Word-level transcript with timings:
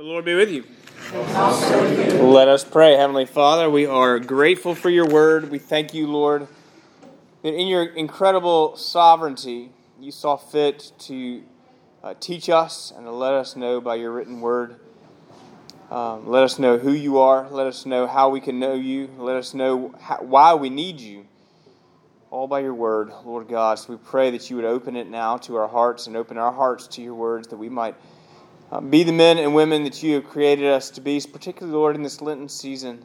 The 0.00 0.06
Lord 0.06 0.24
be 0.24 0.32
with 0.32 0.50
you. 0.50 0.64
Let 2.24 2.48
us 2.48 2.64
pray. 2.64 2.96
Heavenly 2.96 3.26
Father, 3.26 3.68
we 3.68 3.84
are 3.84 4.18
grateful 4.18 4.74
for 4.74 4.88
your 4.88 5.06
word. 5.06 5.50
We 5.50 5.58
thank 5.58 5.92
you, 5.92 6.06
Lord, 6.06 6.48
that 7.42 7.52
in 7.52 7.66
your 7.66 7.84
incredible 7.84 8.78
sovereignty, 8.78 9.72
you 10.00 10.10
saw 10.10 10.36
fit 10.36 10.92
to 11.00 11.42
uh, 12.02 12.14
teach 12.18 12.48
us 12.48 12.90
and 12.96 13.04
to 13.04 13.10
let 13.10 13.34
us 13.34 13.56
know 13.56 13.78
by 13.78 13.96
your 13.96 14.12
written 14.12 14.40
word. 14.40 14.76
Um, 15.90 16.26
let 16.26 16.44
us 16.44 16.58
know 16.58 16.78
who 16.78 16.92
you 16.92 17.18
are. 17.18 17.50
Let 17.50 17.66
us 17.66 17.84
know 17.84 18.06
how 18.06 18.30
we 18.30 18.40
can 18.40 18.58
know 18.58 18.72
you. 18.72 19.10
Let 19.18 19.36
us 19.36 19.52
know 19.52 19.94
how, 20.00 20.16
why 20.22 20.54
we 20.54 20.70
need 20.70 20.98
you. 20.98 21.26
All 22.30 22.48
by 22.48 22.60
your 22.60 22.72
word, 22.72 23.12
Lord 23.26 23.48
God. 23.48 23.78
So 23.78 23.92
we 23.92 23.98
pray 23.98 24.30
that 24.30 24.48
you 24.48 24.56
would 24.56 24.64
open 24.64 24.96
it 24.96 25.10
now 25.10 25.36
to 25.36 25.56
our 25.56 25.68
hearts 25.68 26.06
and 26.06 26.16
open 26.16 26.38
our 26.38 26.52
hearts 26.52 26.86
to 26.88 27.02
your 27.02 27.14
words 27.14 27.48
that 27.48 27.58
we 27.58 27.68
might 27.68 27.96
uh, 28.70 28.80
be 28.80 29.02
the 29.02 29.12
men 29.12 29.38
and 29.38 29.54
women 29.54 29.84
that 29.84 30.02
you 30.02 30.14
have 30.14 30.24
created 30.28 30.66
us 30.66 30.90
to 30.90 31.00
be, 31.00 31.20
particularly, 31.20 31.76
Lord, 31.76 31.96
in 31.96 32.02
this 32.02 32.20
Lenten 32.20 32.48
season. 32.48 33.04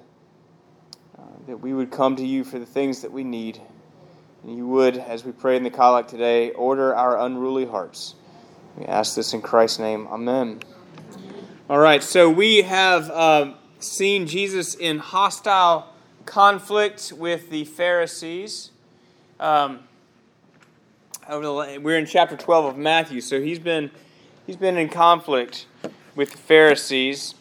Uh, 1.17 1.21
that 1.47 1.57
we 1.57 1.73
would 1.73 1.91
come 1.91 2.15
to 2.17 2.25
you 2.25 2.43
for 2.43 2.59
the 2.59 2.65
things 2.65 3.01
that 3.01 3.11
we 3.11 3.23
need. 3.23 3.59
And 4.43 4.55
you 4.55 4.67
would, 4.67 4.97
as 4.97 5.25
we 5.25 5.31
pray 5.31 5.57
in 5.57 5.63
the 5.63 5.71
collect 5.71 6.09
today, 6.09 6.51
order 6.51 6.93
our 6.93 7.19
unruly 7.19 7.65
hearts. 7.65 8.15
We 8.77 8.85
ask 8.85 9.15
this 9.15 9.33
in 9.33 9.41
Christ's 9.41 9.79
name. 9.79 10.07
Amen. 10.07 10.59
All 11.67 11.79
right, 11.79 12.03
so 12.03 12.29
we 12.29 12.61
have 12.61 13.09
uh, 13.09 13.53
seen 13.79 14.27
Jesus 14.27 14.75
in 14.75 14.99
hostile 14.99 15.91
conflict 16.25 17.11
with 17.15 17.49
the 17.49 17.65
Pharisees. 17.65 18.69
Um, 19.39 19.79
we're 21.27 21.97
in 21.97 22.05
chapter 22.05 22.37
12 22.37 22.65
of 22.65 22.77
Matthew, 22.77 23.19
so 23.19 23.41
he's 23.41 23.57
been 23.57 23.89
he's 24.45 24.55
been 24.55 24.77
in 24.77 24.89
conflict 24.89 25.65
with 26.15 26.31
the 26.31 26.37
Pharisees 26.37 27.35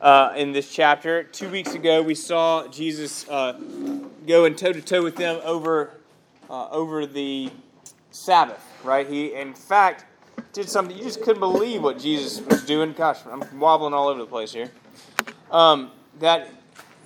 uh, 0.00 0.32
in 0.36 0.52
this 0.52 0.72
chapter. 0.72 1.22
Two 1.24 1.48
weeks 1.48 1.74
ago, 1.74 2.02
we 2.02 2.14
saw 2.14 2.66
Jesus 2.68 3.28
uh, 3.28 3.58
go 4.26 4.44
and 4.44 4.56
toe 4.56 4.72
to 4.72 4.80
toe 4.80 5.02
with 5.02 5.16
them 5.16 5.40
over 5.44 5.90
uh, 6.48 6.68
over 6.70 7.06
the 7.06 7.50
Sabbath. 8.10 8.64
Right? 8.82 9.06
He, 9.06 9.34
in 9.34 9.54
fact, 9.54 10.04
did 10.52 10.68
something 10.68 10.96
you 10.96 11.04
just 11.04 11.22
couldn't 11.22 11.40
believe 11.40 11.82
what 11.82 11.98
Jesus 11.98 12.40
was 12.40 12.64
doing. 12.64 12.92
Gosh, 12.92 13.18
I'm 13.30 13.42
wobbling 13.58 13.94
all 13.94 14.08
over 14.08 14.20
the 14.20 14.26
place 14.26 14.52
here. 14.52 14.70
Um, 15.50 15.90
that 16.18 16.48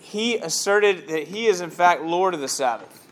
he 0.00 0.36
asserted 0.36 1.08
that 1.08 1.28
he 1.28 1.46
is 1.46 1.61
in 1.61 1.70
fact 1.70 2.02
Lord 2.02 2.34
of 2.34 2.40
the 2.40 2.48
Sabbath. 2.48 3.03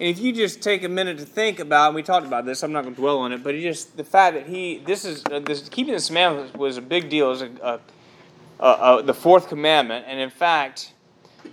And 0.00 0.08
if 0.08 0.18
you 0.18 0.32
just 0.32 0.62
take 0.62 0.82
a 0.84 0.88
minute 0.88 1.18
to 1.18 1.24
think 1.24 1.60
about, 1.60 1.88
and 1.88 1.94
we 1.94 2.02
talked 2.02 2.26
about 2.26 2.44
this, 2.44 2.62
I'm 2.62 2.72
not 2.72 2.82
going 2.82 2.94
to 2.94 3.00
dwell 3.00 3.18
on 3.18 3.32
it, 3.32 3.44
but 3.44 3.54
just 3.54 3.96
the 3.96 4.04
fact 4.04 4.34
that 4.34 4.46
he, 4.46 4.78
this 4.78 5.04
is, 5.04 5.22
uh, 5.30 5.38
this, 5.40 5.68
keeping 5.68 5.92
this 5.92 6.08
commandment 6.08 6.56
was 6.56 6.76
a 6.76 6.82
big 6.82 7.08
deal. 7.08 7.28
Was 7.28 7.42
a, 7.42 7.80
a, 8.58 8.66
a, 8.66 9.02
the 9.02 9.14
fourth 9.14 9.48
commandment, 9.48 10.06
and 10.08 10.18
in 10.18 10.30
fact, 10.30 10.92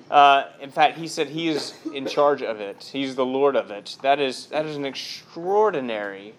uh, 0.10 0.46
in 0.62 0.72
fact, 0.72 0.98
he 0.98 1.08
said 1.08 1.28
he 1.28 1.50
is 1.50 1.74
in 1.94 2.08
charge 2.08 2.42
of 2.42 2.60
it. 2.60 2.90
He's 2.92 3.16
the 3.16 3.26
Lord 3.26 3.56
of 3.56 3.72
it. 3.72 3.98
That 4.02 4.20
is 4.20 4.48
that 4.48 4.66
is 4.66 4.76
an 4.78 4.86
extraordinary, 4.86 6.34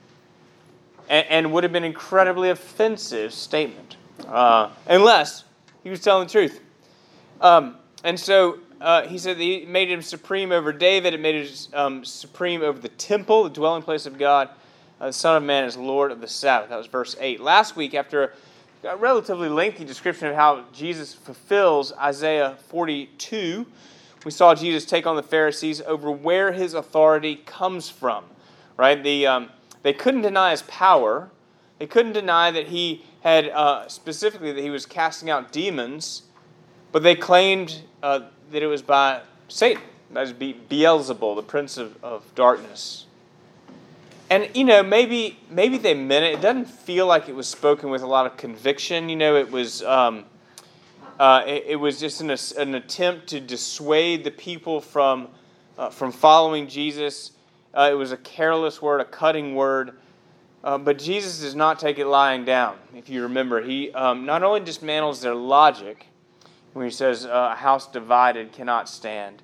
and, 1.08 1.26
and 1.28 1.52
would 1.52 1.64
have 1.64 1.72
been 1.72 1.84
incredibly 1.84 2.50
offensive 2.50 3.32
statement, 3.32 3.96
uh, 4.26 4.70
unless 4.88 5.44
he 5.84 5.90
was 5.90 6.00
telling 6.00 6.26
the 6.26 6.32
truth. 6.32 6.60
Um, 7.40 7.76
and 8.04 8.18
so 8.18 8.58
uh, 8.80 9.06
he 9.06 9.18
said 9.18 9.36
he 9.36 9.66
made 9.66 9.90
him 9.90 10.00
supreme 10.00 10.52
over 10.52 10.72
David. 10.72 11.12
It 11.12 11.20
made 11.20 11.46
him 11.46 11.54
um, 11.74 12.04
supreme 12.04 12.62
over 12.62 12.78
the 12.78 12.88
temple, 12.88 13.44
the 13.44 13.50
dwelling 13.50 13.82
place 13.82 14.06
of 14.06 14.18
God. 14.18 14.48
Uh, 15.00 15.06
the 15.06 15.12
Son 15.12 15.36
of 15.36 15.42
Man 15.42 15.64
is 15.64 15.76
Lord 15.76 16.10
of 16.12 16.20
the 16.20 16.28
Sabbath. 16.28 16.70
That 16.70 16.76
was 16.76 16.86
verse 16.86 17.14
8. 17.20 17.40
Last 17.40 17.76
week, 17.76 17.94
after 17.94 18.34
a 18.84 18.96
relatively 18.96 19.48
lengthy 19.48 19.84
description 19.84 20.28
of 20.28 20.34
how 20.34 20.64
Jesus 20.72 21.12
fulfills 21.14 21.92
Isaiah 21.92 22.56
42, 22.68 23.66
we 24.24 24.30
saw 24.30 24.54
Jesus 24.54 24.84
take 24.86 25.06
on 25.06 25.16
the 25.16 25.22
Pharisees 25.22 25.82
over 25.82 26.10
where 26.10 26.52
his 26.52 26.74
authority 26.74 27.36
comes 27.36 27.90
from. 27.90 28.24
Right? 28.78 29.02
The, 29.02 29.26
um, 29.26 29.50
they 29.82 29.92
couldn't 29.92 30.22
deny 30.22 30.52
his 30.52 30.62
power. 30.62 31.30
They 31.78 31.86
couldn't 31.86 32.12
deny 32.12 32.50
that 32.50 32.68
he 32.68 33.04
had, 33.20 33.48
uh, 33.48 33.88
specifically, 33.88 34.52
that 34.52 34.62
he 34.62 34.70
was 34.70 34.86
casting 34.86 35.28
out 35.28 35.52
demons, 35.52 36.22
but 36.92 37.02
they 37.02 37.14
claimed 37.14 37.82
uh, 38.02 38.20
that 38.52 38.62
it 38.62 38.66
was 38.66 38.82
by 38.82 39.20
Satan. 39.48 39.82
That 40.12 40.24
is 40.24 40.32
Beelzebul, 40.32 41.36
the 41.36 41.42
prince 41.42 41.76
of, 41.76 42.02
of 42.02 42.24
darkness. 42.34 43.06
And 44.28 44.48
you 44.54 44.64
know, 44.64 44.82
maybe 44.82 45.38
maybe 45.50 45.76
they 45.76 45.94
meant 45.94 46.24
it. 46.24 46.34
It 46.34 46.40
doesn't 46.40 46.68
feel 46.68 47.06
like 47.06 47.28
it 47.28 47.34
was 47.34 47.48
spoken 47.48 47.90
with 47.90 48.02
a 48.02 48.06
lot 48.06 48.26
of 48.26 48.36
conviction. 48.36 49.08
You 49.08 49.16
know, 49.16 49.36
it 49.36 49.50
was 49.50 49.82
um, 49.82 50.24
uh, 51.18 51.42
it, 51.46 51.64
it, 51.68 51.76
was 51.76 51.98
just 51.98 52.20
an, 52.20 52.30
an, 52.58 52.74
attempt 52.76 53.26
to 53.28 53.40
dissuade 53.40 54.22
the 54.24 54.30
people 54.30 54.80
from 54.80 55.28
uh, 55.76 55.90
from 55.90 56.12
following 56.12 56.68
Jesus. 56.68 57.32
Uh, 57.74 57.88
it 57.90 57.94
was 57.94 58.12
a 58.12 58.16
careless 58.16 58.80
word, 58.80 59.00
a 59.00 59.04
cutting 59.04 59.54
word. 59.54 59.96
Uh, 60.62 60.78
but 60.78 60.98
Jesus 60.98 61.40
does 61.40 61.54
not 61.54 61.78
take 61.78 61.98
it 61.98 62.06
lying 62.06 62.44
down. 62.44 62.76
If 62.94 63.08
you 63.08 63.22
remember, 63.22 63.62
he 63.62 63.90
um, 63.92 64.26
not 64.26 64.42
only 64.42 64.60
dismantles 64.60 65.22
their 65.22 65.34
logic, 65.34 66.06
when 66.72 66.84
he 66.84 66.90
says 66.90 67.24
a 67.24 67.54
house 67.54 67.86
divided 67.86 68.52
cannot 68.52 68.88
stand. 68.88 69.42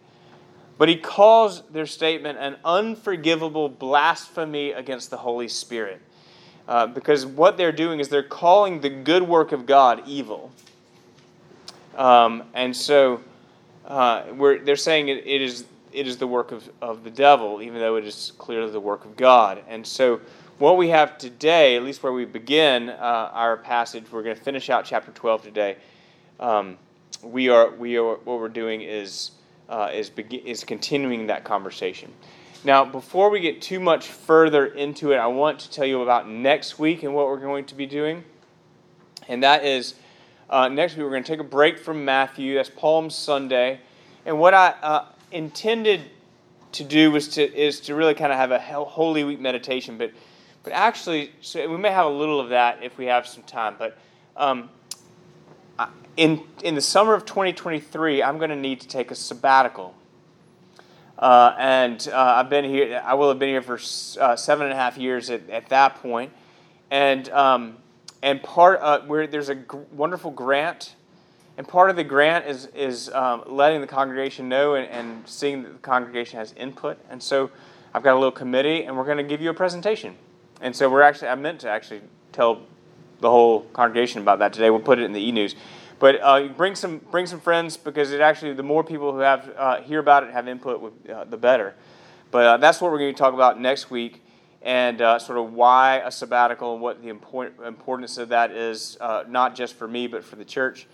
But 0.78 0.88
he 0.88 0.96
calls 0.96 1.62
their 1.70 1.86
statement 1.86 2.38
an 2.38 2.56
unforgivable 2.64 3.68
blasphemy 3.68 4.72
against 4.72 5.10
the 5.10 5.16
Holy 5.16 5.48
Spirit. 5.48 6.00
Uh, 6.68 6.86
because 6.86 7.24
what 7.24 7.56
they're 7.56 7.72
doing 7.72 8.00
is 8.00 8.08
they're 8.08 8.22
calling 8.22 8.80
the 8.80 8.90
good 8.90 9.22
work 9.22 9.52
of 9.52 9.66
God 9.66 10.02
evil. 10.06 10.50
Um, 11.96 12.44
and 12.54 12.76
so 12.76 13.20
uh, 13.86 14.24
they're 14.64 14.76
saying 14.76 15.08
it, 15.08 15.26
it, 15.26 15.40
is, 15.40 15.64
it 15.92 16.06
is 16.06 16.18
the 16.18 16.26
work 16.26 16.52
of, 16.52 16.68
of 16.82 17.04
the 17.04 17.10
devil, 17.10 17.62
even 17.62 17.78
though 17.78 17.96
it 17.96 18.04
is 18.04 18.32
clearly 18.36 18.70
the 18.70 18.80
work 18.80 19.04
of 19.04 19.16
God. 19.16 19.62
And 19.68 19.86
so 19.86 20.20
what 20.58 20.76
we 20.76 20.88
have 20.88 21.18
today, 21.18 21.76
at 21.76 21.84
least 21.84 22.02
where 22.02 22.12
we 22.12 22.24
begin 22.24 22.90
uh, 22.90 23.30
our 23.32 23.56
passage, 23.56 24.04
we're 24.10 24.24
going 24.24 24.36
to 24.36 24.42
finish 24.42 24.68
out 24.68 24.84
chapter 24.84 25.12
12 25.12 25.42
today. 25.44 25.76
Um, 26.40 26.76
we 27.22 27.48
are 27.48 27.70
we 27.70 27.96
are 27.96 28.14
what 28.16 28.38
we're 28.38 28.48
doing 28.48 28.82
is 28.82 29.32
uh, 29.68 29.90
is 29.92 30.10
begin, 30.10 30.40
is 30.40 30.64
continuing 30.64 31.26
that 31.26 31.44
conversation. 31.44 32.12
Now, 32.64 32.84
before 32.84 33.30
we 33.30 33.40
get 33.40 33.62
too 33.62 33.78
much 33.78 34.08
further 34.08 34.66
into 34.66 35.12
it, 35.12 35.16
I 35.16 35.26
want 35.26 35.60
to 35.60 35.70
tell 35.70 35.86
you 35.86 36.02
about 36.02 36.28
next 36.28 36.78
week 36.78 37.02
and 37.02 37.14
what 37.14 37.26
we're 37.26 37.40
going 37.40 37.64
to 37.66 37.74
be 37.74 37.86
doing, 37.86 38.24
and 39.28 39.42
that 39.42 39.64
is 39.64 39.94
uh, 40.50 40.68
next 40.68 40.96
week 40.96 41.04
we're 41.04 41.10
going 41.10 41.24
to 41.24 41.32
take 41.32 41.40
a 41.40 41.44
break 41.44 41.78
from 41.78 42.04
Matthew. 42.04 42.54
That's 42.54 42.70
Palm 42.70 43.10
Sunday, 43.10 43.80
and 44.24 44.38
what 44.38 44.54
I 44.54 44.74
uh, 44.82 45.04
intended 45.32 46.02
to 46.72 46.84
do 46.84 47.10
was 47.10 47.28
to 47.28 47.42
is 47.42 47.80
to 47.80 47.94
really 47.94 48.14
kind 48.14 48.32
of 48.32 48.38
have 48.38 48.50
a 48.50 48.58
Holy 48.58 49.24
Week 49.24 49.40
meditation, 49.40 49.98
but 49.98 50.12
but 50.62 50.72
actually, 50.72 51.32
so 51.40 51.68
we 51.70 51.76
may 51.76 51.90
have 51.90 52.06
a 52.06 52.10
little 52.10 52.40
of 52.40 52.48
that 52.50 52.82
if 52.82 52.98
we 52.98 53.06
have 53.06 53.26
some 53.26 53.42
time, 53.44 53.76
but. 53.78 53.96
Um, 54.36 54.68
in, 56.16 56.42
in 56.62 56.74
the 56.74 56.80
summer 56.80 57.14
of 57.14 57.24
2023, 57.24 58.22
I'm 58.22 58.38
going 58.38 58.50
to 58.50 58.56
need 58.56 58.80
to 58.80 58.88
take 58.88 59.10
a 59.10 59.14
sabbatical. 59.14 59.94
Uh, 61.18 61.54
and 61.58 62.08
uh, 62.12 62.16
I've 62.16 62.50
been 62.50 62.64
here, 62.64 63.02
I 63.04 63.14
will 63.14 63.28
have 63.28 63.38
been 63.38 63.48
here 63.48 63.62
for 63.62 63.78
uh, 64.20 64.36
seven 64.36 64.66
and 64.66 64.72
a 64.72 64.76
half 64.76 64.98
years 64.98 65.30
at, 65.30 65.48
at 65.48 65.68
that 65.70 65.96
point. 65.96 66.32
And, 66.90 67.28
um, 67.30 67.78
and 68.22 68.42
part 68.42 68.80
uh, 68.80 69.00
where 69.02 69.26
there's 69.26 69.48
a 69.48 69.54
g- 69.54 69.78
wonderful 69.92 70.30
grant, 70.30 70.94
and 71.58 71.66
part 71.66 71.90
of 71.90 71.96
the 71.96 72.04
grant 72.04 72.46
is, 72.46 72.66
is 72.74 73.08
um, 73.10 73.44
letting 73.46 73.80
the 73.80 73.86
congregation 73.86 74.48
know 74.48 74.74
and, 74.74 74.88
and 74.88 75.26
seeing 75.26 75.62
that 75.62 75.72
the 75.72 75.78
congregation 75.78 76.38
has 76.38 76.52
input. 76.52 76.98
And 77.08 77.22
so 77.22 77.50
I've 77.94 78.02
got 78.02 78.12
a 78.12 78.18
little 78.18 78.30
committee, 78.30 78.84
and 78.84 78.96
we're 78.96 79.04
going 79.04 79.16
to 79.16 79.24
give 79.24 79.40
you 79.40 79.50
a 79.50 79.54
presentation. 79.54 80.16
And 80.60 80.76
so 80.76 80.88
we're 80.88 81.02
actually, 81.02 81.28
I 81.28 81.34
meant 81.34 81.60
to 81.60 81.70
actually 81.70 82.02
tell 82.32 82.62
the 83.20 83.30
whole 83.30 83.60
congregation 83.72 84.20
about 84.20 84.38
that 84.40 84.52
today. 84.52 84.70
We'll 84.70 84.80
put 84.80 84.98
it 84.98 85.04
in 85.04 85.12
the 85.12 85.20
e 85.20 85.32
news. 85.32 85.54
But 85.98 86.20
uh, 86.22 86.48
bring 86.48 86.74
some 86.74 86.98
bring 87.10 87.26
some 87.26 87.40
friends 87.40 87.76
because 87.76 88.12
it 88.12 88.20
actually 88.20 88.52
the 88.52 88.62
more 88.62 88.84
people 88.84 89.12
who 89.12 89.20
have 89.20 89.52
uh, 89.56 89.80
hear 89.80 89.98
about 89.98 90.24
it 90.24 90.32
have 90.32 90.46
input, 90.46 90.80
with, 90.80 91.10
uh, 91.10 91.24
the 91.24 91.36
better. 91.36 91.74
But 92.30 92.46
uh, 92.46 92.56
that's 92.58 92.80
what 92.80 92.90
we're 92.90 92.98
going 92.98 93.14
to 93.14 93.18
talk 93.18 93.32
about 93.32 93.58
next 93.58 93.90
week, 93.90 94.22
and 94.60 95.00
uh, 95.00 95.18
sort 95.18 95.38
of 95.38 95.54
why 95.54 96.02
a 96.04 96.10
sabbatical 96.10 96.74
and 96.74 96.82
what 96.82 97.00
the 97.00 97.08
import, 97.08 97.54
importance 97.64 98.18
of 98.18 98.28
that 98.28 98.50
is, 98.50 98.98
uh, 99.00 99.24
not 99.26 99.54
just 99.54 99.74
for 99.74 99.88
me 99.88 100.06
but 100.06 100.22
for 100.22 100.36
the 100.36 100.44
church. 100.44 100.86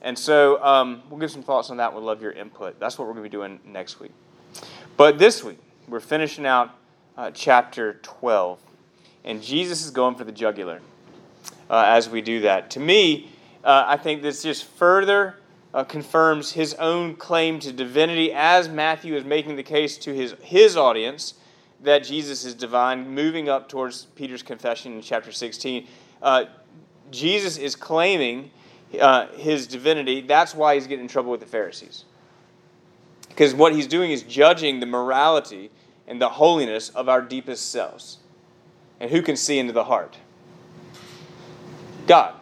And 0.00 0.18
so 0.18 0.62
um, 0.62 1.02
we'll 1.10 1.18
give 1.18 1.30
some 1.30 1.42
thoughts 1.42 1.68
on 1.70 1.78
that. 1.78 1.92
We'll 1.92 2.02
love 2.02 2.22
your 2.22 2.32
input. 2.32 2.78
That's 2.78 2.98
what 2.98 3.08
we're 3.08 3.14
going 3.14 3.24
to 3.24 3.30
be 3.30 3.36
doing 3.36 3.60
next 3.64 3.98
week. 3.98 4.12
But 4.96 5.18
this 5.18 5.42
week 5.44 5.58
we're 5.88 6.00
finishing 6.00 6.46
out 6.46 6.70
chapter 7.34 7.94
12, 8.02 8.60
and 9.24 9.42
Jesus 9.42 9.84
is 9.84 9.90
going 9.90 10.14
for 10.14 10.24
the 10.24 10.32
jugular 10.32 10.80
as 11.74 12.08
we 12.08 12.20
do 12.20 12.40
that. 12.40 12.70
To 12.72 12.80
me 12.80 13.30
uh, 13.66 13.84
I 13.88 13.96
think 13.96 14.22
this 14.22 14.44
just 14.44 14.64
further 14.64 15.34
uh, 15.74 15.82
confirms 15.82 16.52
his 16.52 16.74
own 16.74 17.16
claim 17.16 17.58
to 17.58 17.72
divinity 17.72 18.32
as 18.32 18.68
Matthew 18.68 19.16
is 19.16 19.24
making 19.24 19.56
the 19.56 19.64
case 19.64 19.98
to 19.98 20.14
his, 20.14 20.36
his 20.40 20.76
audience 20.76 21.34
that 21.82 22.04
Jesus 22.04 22.44
is 22.44 22.54
divine, 22.54 23.10
moving 23.10 23.48
up 23.48 23.68
towards 23.68 24.04
Peter's 24.14 24.44
confession 24.44 24.92
in 24.92 25.02
chapter 25.02 25.32
16. 25.32 25.84
Uh, 26.22 26.44
Jesus 27.10 27.58
is 27.58 27.74
claiming 27.74 28.52
uh, 29.00 29.26
his 29.34 29.66
divinity, 29.66 30.20
that's 30.20 30.54
why 30.54 30.74
he's 30.74 30.86
getting 30.86 31.06
in 31.06 31.08
trouble 31.08 31.32
with 31.32 31.40
the 31.40 31.46
Pharisees. 31.46 32.04
Because 33.28 33.52
what 33.52 33.74
he's 33.74 33.88
doing 33.88 34.12
is 34.12 34.22
judging 34.22 34.78
the 34.78 34.86
morality 34.86 35.72
and 36.06 36.22
the 36.22 36.28
holiness 36.28 36.88
of 36.90 37.08
our 37.08 37.20
deepest 37.20 37.72
selves. 37.72 38.18
And 39.00 39.10
who 39.10 39.22
can 39.22 39.36
see 39.36 39.58
into 39.58 39.72
the 39.72 39.84
heart? 39.84 40.16
God, 42.06 42.34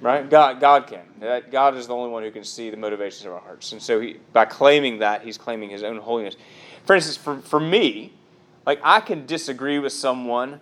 right? 0.00 0.28
God, 0.28 0.60
God 0.60 0.86
can. 0.86 1.02
God 1.50 1.76
is 1.76 1.86
the 1.86 1.94
only 1.94 2.10
one 2.10 2.22
who 2.22 2.30
can 2.30 2.44
see 2.44 2.70
the 2.70 2.76
motivations 2.76 3.26
of 3.26 3.32
our 3.32 3.40
hearts. 3.40 3.72
And 3.72 3.82
so, 3.82 4.00
he, 4.00 4.18
by 4.32 4.44
claiming 4.44 4.98
that, 5.00 5.22
he's 5.22 5.38
claiming 5.38 5.70
his 5.70 5.82
own 5.82 5.98
holiness. 5.98 6.36
For 6.84 6.94
instance, 6.94 7.16
for, 7.16 7.38
for 7.40 7.60
me, 7.60 8.12
like 8.66 8.80
I 8.82 9.00
can 9.00 9.26
disagree 9.26 9.78
with 9.78 9.92
someone, 9.92 10.60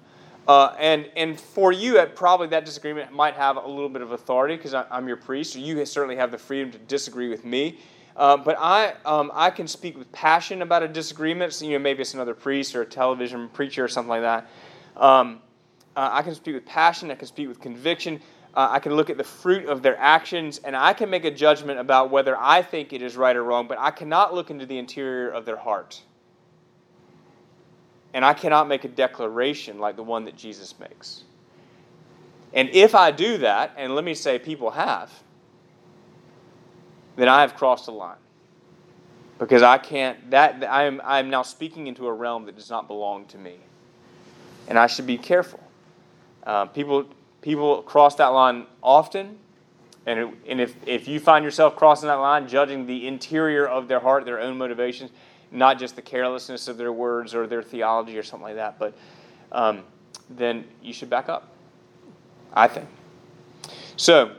uh, 0.49 0.75
and 0.79 1.11
and 1.17 1.41
for 1.41 1.73
you, 1.73 2.01
probably 2.15 2.47
that 2.49 2.65
disagreement 2.65 3.13
might 3.13 3.35
have 3.35 3.57
a 3.57 3.67
little 3.67 3.89
bit 3.89 4.03
of 4.03 4.13
authority 4.13 4.57
because 4.57 4.75
I'm 4.75 5.09
your 5.09 5.17
priest. 5.17 5.53
So 5.53 5.59
you 5.59 5.85
certainly 5.85 6.17
have 6.17 6.31
the 6.31 6.39
freedom 6.39 6.71
to 6.73 6.79
disagree 6.79 7.29
with 7.29 7.45
me. 7.45 7.79
Uh, 8.17 8.37
but 8.37 8.57
I, 8.59 8.95
um, 9.05 9.31
I 9.35 9.51
can 9.51 9.69
speak 9.69 9.99
with 9.99 10.11
passion 10.11 10.63
about 10.63 10.83
a 10.83 10.89
disagreement. 10.89 11.53
So, 11.53 11.67
you 11.67 11.73
know, 11.73 11.79
maybe 11.79 12.01
it's 12.01 12.15
another 12.15 12.33
priest 12.33 12.75
or 12.75 12.83
a 12.83 12.87
television 12.87 13.49
preacher 13.51 13.85
or 13.85 13.89
something 13.89 14.09
like 14.09 14.23
that. 14.23 14.49
Um, 14.97 15.43
uh, 15.97 16.09
I 16.13 16.23
can 16.23 16.35
speak 16.35 16.55
with 16.55 16.65
passion. 16.65 17.11
I 17.11 17.15
can 17.15 17.29
speak 17.29 17.49
with 17.49 17.61
conviction. 17.61 18.21
Uh, 18.57 18.69
I 18.71 18.81
can 18.81 18.95
look 18.95 19.11
at 19.11 19.19
the 19.19 19.25
fruit 19.25 19.67
of 19.67 19.83
their 19.83 19.97
actions, 19.99 20.61
and 20.65 20.75
I 20.75 20.95
can 20.95 21.11
make 21.11 21.25
a 21.25 21.31
judgment 21.31 21.79
about 21.79 22.11
whether 22.11 22.37
I 22.37 22.63
think 22.63 22.93
it 22.93 23.03
is 23.03 23.17
right 23.17 23.37
or 23.37 23.45
wrong. 23.45 23.69
But 23.69 23.79
I 23.79 23.93
cannot 23.93 24.35
look 24.35 24.51
into 24.51 24.67
the 24.67 24.79
interior 24.79 25.29
of 25.29 25.45
their 25.45 25.59
heart, 25.59 26.03
and 28.15 28.25
I 28.25 28.33
cannot 28.33 28.67
make 28.67 28.85
a 28.85 28.89
declaration 28.89 29.79
like 29.79 29.97
the 29.97 30.03
one 30.03 30.25
that 30.25 30.37
Jesus 30.37 30.75
makes. 30.81 31.23
And 32.55 32.71
if 32.71 32.95
I 32.95 33.11
do 33.11 33.39
that, 33.39 33.75
and 33.77 33.95
let 33.95 34.05
me 34.05 34.15
say 34.15 34.39
people 34.39 34.71
have 34.71 35.13
then 37.17 37.29
I 37.29 37.41
have 37.41 37.57
crossed 37.57 37.87
the 37.87 37.93
line. 37.93 38.19
Because 39.39 39.63
I 39.63 39.79
can't, 39.79 40.31
that, 40.31 40.65
I 40.65 40.85
am, 40.85 41.01
I 41.05 41.19
am 41.19 41.29
now 41.29 41.43
speaking 41.43 41.89
into 41.89 42.07
a 42.07 42.13
realm 42.13 42.47
that 42.47 42.55
does 42.55 42.71
not 42.71 42.87
belong 42.87 43.27
to 43.27 43.39
me. 43.39 43.57
And 44.69 44.79
I 44.79 44.87
should 44.87 45.07
be 45.07 45.19
careful. 45.19 45.61
Uh, 46.45 46.67
people, 46.67 47.07
people 47.47 47.81
cross 47.83 48.17
that 48.17 48.27
line 48.27 48.67
often. 48.83 49.39
And, 50.05 50.19
it, 50.19 50.29
and 50.49 50.61
if, 50.61 50.75
if 50.85 51.07
you 51.07 51.21
find 51.21 51.45
yourself 51.45 51.77
crossing 51.77 52.09
that 52.09 52.15
line, 52.15 52.49
judging 52.49 52.87
the 52.87 53.07
interior 53.07 53.69
of 53.69 53.87
their 53.87 54.01
heart, 54.01 54.25
their 54.25 54.41
own 54.41 54.59
motivations, 54.59 55.13
not 55.53 55.79
just 55.79 55.95
the 55.95 56.03
carelessness 56.03 56.67
of 56.67 56.77
their 56.77 56.93
words 56.93 57.37
or 57.37 57.47
their 57.47 57.63
theology 57.63 58.19
or 58.19 58.25
something 58.25 58.43
like 58.49 58.57
that, 58.57 58.81
but 58.81 58.95
um, 59.53 59.85
then 60.29 60.65
you 60.83 60.93
should 60.93 61.09
back 61.09 61.29
up. 61.29 61.53
I 62.53 62.67
think. 62.67 62.89
So, 63.97 64.35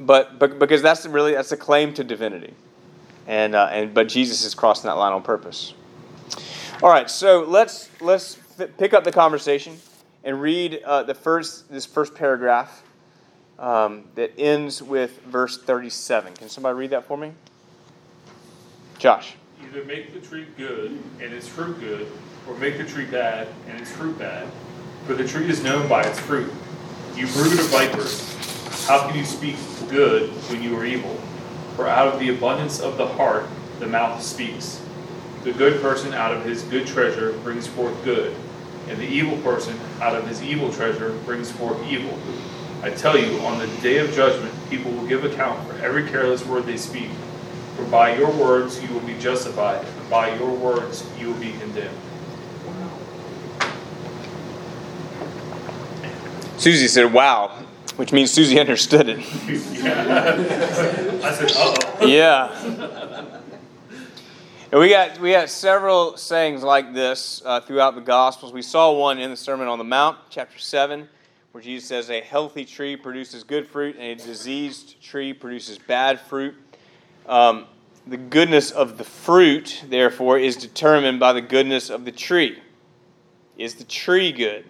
but, 0.00 0.40
but 0.40 0.58
because 0.58 0.82
that's 0.82 1.06
really 1.06 1.34
that's 1.34 1.52
a 1.52 1.56
claim 1.56 1.94
to 1.94 2.02
divinity, 2.02 2.52
and 3.28 3.54
uh, 3.54 3.68
and 3.70 3.94
but 3.94 4.08
Jesus 4.08 4.44
is 4.44 4.56
crossing 4.56 4.88
that 4.88 4.96
line 4.96 5.12
on 5.12 5.22
purpose. 5.22 5.74
All 6.82 6.90
right, 6.90 7.08
so 7.08 7.44
let's 7.46 7.90
let's 8.00 8.38
pick 8.76 8.92
up 8.92 9.04
the 9.04 9.12
conversation 9.12 9.76
and 10.24 10.40
read 10.40 10.82
uh, 10.84 11.02
the 11.02 11.14
first 11.14 11.70
this 11.70 11.86
first 11.86 12.14
paragraph 12.14 12.82
um, 13.58 14.04
that 14.14 14.32
ends 14.38 14.82
with 14.82 15.20
verse 15.22 15.58
thirty-seven. 15.58 16.34
Can 16.34 16.48
somebody 16.48 16.76
read 16.76 16.90
that 16.90 17.04
for 17.04 17.16
me? 17.16 17.32
Josh. 18.98 19.34
Either 19.62 19.84
make 19.84 20.12
the 20.12 20.20
tree 20.20 20.46
good 20.56 20.90
and 21.20 21.32
its 21.32 21.48
fruit 21.48 21.78
good, 21.80 22.06
or 22.48 22.56
make 22.56 22.78
the 22.78 22.84
tree 22.84 23.06
bad 23.06 23.48
and 23.68 23.80
its 23.80 23.90
fruit 23.90 24.18
bad. 24.18 24.48
For 25.06 25.14
the 25.14 25.26
tree 25.26 25.48
is 25.48 25.62
known 25.62 25.88
by 25.88 26.02
its 26.02 26.18
fruit. 26.20 26.52
You 27.16 27.26
brood 27.28 27.58
of 27.58 27.66
vipers, 27.66 28.86
how 28.86 29.08
can 29.08 29.18
you 29.18 29.24
speak 29.24 29.56
good 29.88 30.30
when 30.50 30.62
you 30.62 30.76
are 30.76 30.84
evil? 30.84 31.14
For 31.76 31.88
out 31.88 32.08
of 32.12 32.20
the 32.20 32.30
abundance 32.30 32.80
of 32.80 32.96
the 32.96 33.06
heart 33.06 33.46
the 33.80 33.86
mouth 33.86 34.22
speaks. 34.22 34.80
The 35.42 35.52
good 35.52 35.82
person 35.82 36.14
out 36.14 36.32
of 36.32 36.44
his 36.44 36.62
good 36.64 36.86
treasure 36.86 37.32
brings 37.38 37.66
forth 37.66 38.04
good, 38.04 38.36
and 38.88 38.98
the 38.98 39.06
evil 39.06 39.36
person 39.38 39.78
out 40.00 40.14
of 40.14 40.26
his 40.26 40.42
evil 40.42 40.72
treasure 40.72 41.12
brings 41.24 41.50
forth 41.50 41.82
evil. 41.86 42.18
I 42.82 42.90
tell 42.90 43.16
you, 43.16 43.38
on 43.40 43.58
the 43.58 43.68
day 43.80 43.98
of 43.98 44.12
judgment, 44.12 44.52
people 44.68 44.90
will 44.90 45.06
give 45.06 45.24
account 45.24 45.66
for 45.68 45.74
every 45.84 46.08
careless 46.08 46.44
word 46.44 46.64
they 46.64 46.76
speak. 46.76 47.08
For 47.76 47.84
by 47.84 48.16
your 48.16 48.30
words 48.30 48.82
you 48.82 48.92
will 48.92 49.00
be 49.00 49.18
justified, 49.18 49.84
and 49.84 50.10
by 50.10 50.34
your 50.36 50.50
words 50.50 51.08
you 51.18 51.28
will 51.28 51.40
be 51.40 51.52
condemned. 51.52 51.96
Susie 56.58 56.86
said, 56.88 57.12
Wow, 57.12 57.64
which 57.96 58.12
means 58.12 58.30
Susie 58.30 58.58
understood 58.60 59.08
it. 59.08 59.18
yeah. 59.72 61.20
I 61.24 61.32
said, 61.32 61.52
oh. 61.54 62.06
Yeah. 62.06 63.01
And 64.72 64.80
we 64.80 64.88
got 64.88 65.20
we 65.20 65.32
got 65.32 65.50
several 65.50 66.16
sayings 66.16 66.62
like 66.62 66.94
this 66.94 67.42
uh, 67.44 67.60
throughout 67.60 67.94
the 67.94 68.00
Gospels. 68.00 68.54
We 68.54 68.62
saw 68.62 68.90
one 68.92 69.18
in 69.18 69.28
the 69.28 69.36
Sermon 69.36 69.68
on 69.68 69.76
the 69.76 69.84
Mount, 69.84 70.16
chapter 70.30 70.58
seven, 70.58 71.10
where 71.50 71.62
Jesus 71.62 71.86
says, 71.86 72.08
"A 72.08 72.22
healthy 72.22 72.64
tree 72.64 72.96
produces 72.96 73.44
good 73.44 73.68
fruit, 73.68 73.96
and 73.98 74.18
a 74.18 74.24
diseased 74.24 74.98
tree 75.02 75.34
produces 75.34 75.76
bad 75.76 76.18
fruit." 76.20 76.54
Um, 77.26 77.66
the 78.06 78.16
goodness 78.16 78.70
of 78.70 78.96
the 78.96 79.04
fruit, 79.04 79.84
therefore, 79.88 80.38
is 80.38 80.56
determined 80.56 81.20
by 81.20 81.34
the 81.34 81.42
goodness 81.42 81.90
of 81.90 82.06
the 82.06 82.12
tree. 82.12 82.58
Is 83.58 83.74
the 83.74 83.84
tree 83.84 84.32
good? 84.32 84.64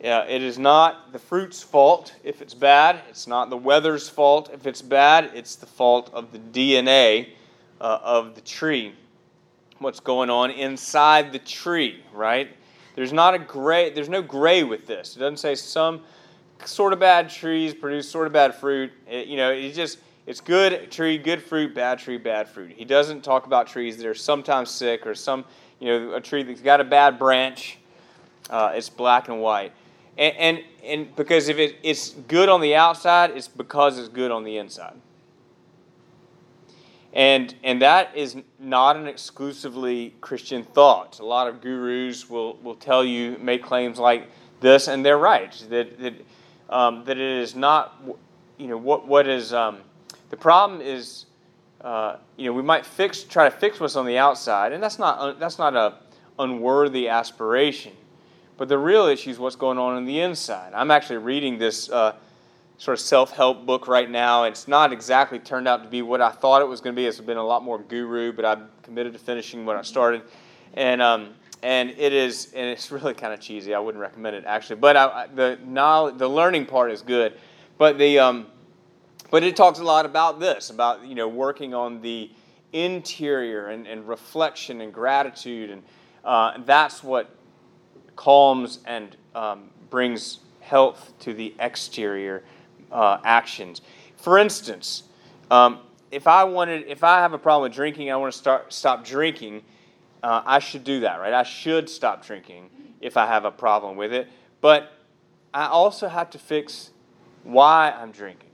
Yeah, 0.00 0.24
it 0.24 0.42
is 0.42 0.58
not 0.58 1.12
the 1.12 1.20
fruit's 1.20 1.62
fault 1.62 2.16
if 2.24 2.42
it's 2.42 2.54
bad. 2.54 3.02
It's 3.08 3.28
not 3.28 3.48
the 3.48 3.56
weather's 3.56 4.08
fault 4.08 4.50
if 4.52 4.66
it's 4.66 4.82
bad. 4.82 5.30
It's 5.34 5.54
the 5.54 5.66
fault 5.66 6.10
of 6.12 6.32
the 6.32 6.40
DNA 6.40 7.28
uh, 7.80 7.98
of 8.02 8.34
the 8.34 8.40
tree. 8.40 8.94
What's 9.78 10.00
going 10.00 10.30
on 10.30 10.50
inside 10.50 11.32
the 11.32 11.38
tree, 11.38 12.02
right? 12.12 12.48
There's 12.94 13.12
not 13.12 13.34
a 13.34 13.38
gray. 13.38 13.90
There's 13.90 14.08
no 14.08 14.22
gray 14.22 14.64
with 14.64 14.86
this. 14.86 15.16
It 15.16 15.20
doesn't 15.20 15.36
say 15.36 15.54
some 15.54 16.00
sort 16.64 16.92
of 16.92 16.98
bad 16.98 17.30
trees 17.30 17.72
produce 17.74 18.08
sort 18.08 18.26
of 18.26 18.32
bad 18.32 18.54
fruit. 18.54 18.90
It, 19.08 19.28
you 19.28 19.36
know, 19.36 19.50
it's 19.50 19.76
just 19.76 19.98
it's 20.26 20.40
good 20.40 20.90
tree, 20.90 21.16
good 21.16 21.42
fruit, 21.42 21.74
bad 21.74 21.98
tree, 21.98 22.18
bad 22.18 22.48
fruit. 22.48 22.72
He 22.76 22.84
doesn't 22.84 23.22
talk 23.22 23.46
about 23.46 23.66
trees 23.66 23.96
that 23.96 24.06
are 24.06 24.14
sometimes 24.14 24.70
sick 24.70 25.06
or 25.06 25.14
some, 25.14 25.44
you 25.80 25.88
know, 25.88 26.14
a 26.14 26.20
tree 26.20 26.42
that's 26.42 26.60
got 26.60 26.80
a 26.80 26.84
bad 26.84 27.18
branch. 27.18 27.78
Uh, 28.50 28.72
it's 28.74 28.90
black 28.90 29.28
and 29.28 29.40
white. 29.40 29.72
And, 30.18 30.36
and, 30.36 30.64
and 30.84 31.16
because 31.16 31.48
if 31.48 31.58
it, 31.58 31.76
it's 31.82 32.10
good 32.10 32.48
on 32.48 32.60
the 32.60 32.74
outside, 32.74 33.30
it's 33.30 33.48
because 33.48 33.98
it's 33.98 34.08
good 34.08 34.30
on 34.30 34.44
the 34.44 34.58
inside. 34.58 34.96
And, 37.14 37.54
and 37.64 37.80
that 37.82 38.14
is 38.14 38.36
not 38.58 38.96
an 38.96 39.06
exclusively 39.06 40.14
Christian 40.20 40.62
thought. 40.62 41.20
A 41.20 41.24
lot 41.24 41.48
of 41.48 41.60
gurus 41.60 42.28
will, 42.28 42.56
will 42.56 42.74
tell 42.74 43.04
you, 43.04 43.38
make 43.40 43.62
claims 43.62 43.98
like 43.98 44.30
this, 44.60 44.88
and 44.88 45.04
they're 45.04 45.18
right. 45.18 45.52
That, 45.70 45.98
that, 46.00 46.14
um, 46.68 47.04
that 47.04 47.16
it 47.16 47.42
is 47.42 47.54
not, 47.54 48.02
you 48.58 48.66
know, 48.66 48.76
what, 48.76 49.06
what 49.06 49.26
is, 49.26 49.52
um, 49.52 49.78
the 50.30 50.36
problem 50.36 50.80
is, 50.80 51.24
uh, 51.80 52.16
you 52.36 52.46
know, 52.46 52.52
we 52.52 52.62
might 52.62 52.84
fix, 52.84 53.22
try 53.22 53.48
to 53.48 53.56
fix 53.56 53.80
what's 53.80 53.96
on 53.96 54.04
the 54.04 54.18
outside, 54.18 54.72
and 54.72 54.82
that's 54.82 54.98
not, 54.98 55.40
that's 55.40 55.58
not 55.58 55.74
a 55.74 55.94
unworthy 56.38 57.08
aspiration. 57.08 57.92
But 58.56 58.68
the 58.68 58.78
real 58.78 59.06
issue 59.06 59.30
is 59.30 59.38
what's 59.38 59.56
going 59.56 59.78
on 59.78 59.96
in 59.96 60.04
the 60.04 60.20
inside. 60.20 60.72
I'm 60.74 60.90
actually 60.90 61.18
reading 61.18 61.58
this 61.58 61.88
uh, 61.90 62.16
sort 62.78 62.96
of 62.96 63.04
self 63.04 63.32
help 63.32 63.66
book 63.66 63.88
right 63.88 64.08
now. 64.08 64.44
It's 64.44 64.66
not 64.68 64.92
exactly 64.92 65.38
turned 65.38 65.68
out 65.68 65.82
to 65.82 65.88
be 65.88 66.00
what 66.00 66.20
I 66.20 66.30
thought 66.30 66.62
it 66.62 66.68
was 66.68 66.80
going 66.80 66.94
to 66.94 67.00
be. 67.00 67.06
It's 67.06 67.20
been 67.20 67.36
a 67.36 67.44
lot 67.44 67.62
more 67.62 67.78
guru, 67.78 68.32
but 68.32 68.44
I'm 68.44 68.68
committed 68.82 69.12
to 69.12 69.18
finishing 69.18 69.66
what 69.66 69.76
I 69.76 69.82
started. 69.82 70.22
And, 70.74 71.02
um, 71.02 71.34
and 71.62 71.90
it 71.90 72.12
is, 72.12 72.52
and 72.54 72.66
it's 72.66 72.90
really 72.92 73.14
kind 73.14 73.34
of 73.34 73.40
cheesy. 73.40 73.74
I 73.74 73.80
wouldn't 73.80 74.00
recommend 74.00 74.36
it 74.36 74.44
actually, 74.46 74.76
but 74.76 74.96
I, 74.96 75.26
the 75.34 75.58
knowledge, 75.66 76.16
the 76.18 76.28
learning 76.28 76.66
part 76.66 76.92
is 76.92 77.02
good. 77.02 77.34
But 77.76 77.98
the, 77.98 78.18
um, 78.20 78.46
but 79.30 79.42
it 79.42 79.56
talks 79.56 79.80
a 79.80 79.84
lot 79.84 80.06
about 80.06 80.40
this, 80.40 80.70
about 80.70 81.04
you 81.04 81.14
know 81.14 81.28
working 81.28 81.74
on 81.74 82.00
the 82.00 82.30
interior 82.72 83.68
and, 83.68 83.86
and 83.86 84.06
reflection 84.08 84.80
and 84.80 84.92
gratitude, 84.92 85.70
and 85.70 85.82
uh, 86.24 86.58
that's 86.64 87.04
what 87.04 87.30
calms 88.16 88.80
and 88.84 89.16
um, 89.34 89.70
brings 89.90 90.40
health 90.60 91.12
to 91.20 91.32
the 91.34 91.54
exterior 91.60 92.42
uh, 92.92 93.18
actions. 93.24 93.80
For 94.16 94.38
instance, 94.38 95.04
um, 95.50 95.80
if 96.10 96.26
I 96.26 96.44
wanted, 96.44 96.86
if 96.86 97.04
I 97.04 97.20
have 97.20 97.32
a 97.32 97.38
problem 97.38 97.68
with 97.68 97.76
drinking, 97.76 98.10
I 98.10 98.16
want 98.16 98.32
to 98.32 98.38
start 98.38 98.72
stop 98.72 99.04
drinking. 99.04 99.62
Uh, 100.22 100.42
I 100.44 100.58
should 100.58 100.84
do 100.84 101.00
that, 101.00 101.20
right? 101.20 101.32
I 101.32 101.42
should 101.42 101.88
stop 101.88 102.26
drinking 102.26 102.70
if 103.00 103.16
I 103.16 103.26
have 103.26 103.44
a 103.44 103.50
problem 103.50 103.96
with 103.96 104.12
it. 104.12 104.28
But 104.60 104.92
I 105.54 105.66
also 105.66 106.08
have 106.08 106.30
to 106.30 106.38
fix 106.38 106.90
why 107.44 107.90
I'm 107.90 108.10
drinking. 108.10 108.50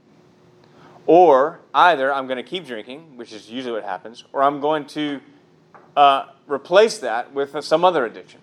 Or 1.07 1.59
either 1.73 2.13
I'm 2.13 2.27
going 2.27 2.37
to 2.37 2.43
keep 2.43 2.65
drinking, 2.65 3.17
which 3.17 3.31
is 3.31 3.49
usually 3.49 3.73
what 3.73 3.83
happens, 3.83 4.23
or 4.33 4.43
I'm 4.43 4.59
going 4.59 4.85
to 4.87 5.21
uh, 5.95 6.25
replace 6.47 6.97
that 6.99 7.33
with 7.33 7.63
some 7.63 7.85
other 7.85 8.05
addiction 8.05 8.41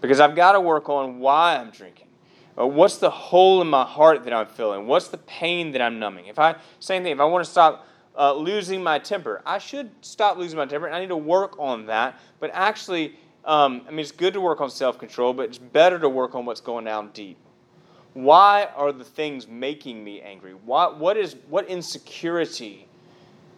because 0.00 0.20
I've 0.20 0.34
got 0.34 0.52
to 0.52 0.60
work 0.60 0.88
on 0.88 1.20
why 1.20 1.56
I'm 1.56 1.70
drinking. 1.70 2.08
Uh, 2.58 2.66
what's 2.66 2.98
the 2.98 3.10
hole 3.10 3.62
in 3.62 3.68
my 3.68 3.84
heart 3.84 4.24
that 4.24 4.32
I'm 4.32 4.46
feeling? 4.46 4.86
What's 4.86 5.08
the 5.08 5.18
pain 5.18 5.72
that 5.72 5.80
I'm 5.80 5.98
numbing? 5.98 6.26
If 6.26 6.38
I 6.38 6.56
same 6.80 7.02
thing, 7.02 7.12
if 7.12 7.20
I 7.20 7.24
want 7.24 7.44
to 7.44 7.50
stop 7.50 7.86
uh, 8.16 8.34
losing 8.34 8.82
my 8.82 8.98
temper, 8.98 9.40
I 9.46 9.58
should 9.58 9.90
stop 10.02 10.36
losing 10.36 10.58
my 10.58 10.66
temper, 10.66 10.86
and 10.86 10.94
I 10.94 11.00
need 11.00 11.08
to 11.08 11.16
work 11.16 11.58
on 11.58 11.86
that. 11.86 12.20
But 12.40 12.50
actually, 12.52 13.16
um, 13.44 13.82
I 13.86 13.90
mean, 13.90 14.00
it's 14.00 14.12
good 14.12 14.34
to 14.34 14.40
work 14.40 14.60
on 14.60 14.70
self 14.70 14.98
control, 14.98 15.32
but 15.32 15.48
it's 15.48 15.58
better 15.58 15.98
to 15.98 16.08
work 16.08 16.34
on 16.34 16.44
what's 16.44 16.60
going 16.60 16.84
down 16.84 17.10
deep. 17.14 17.38
Why 18.14 18.68
are 18.76 18.92
the 18.92 19.04
things 19.04 19.48
making 19.48 20.04
me 20.04 20.20
angry? 20.20 20.52
What, 20.52 20.98
what 20.98 21.16
is 21.16 21.36
what 21.48 21.66
insecurity 21.68 22.86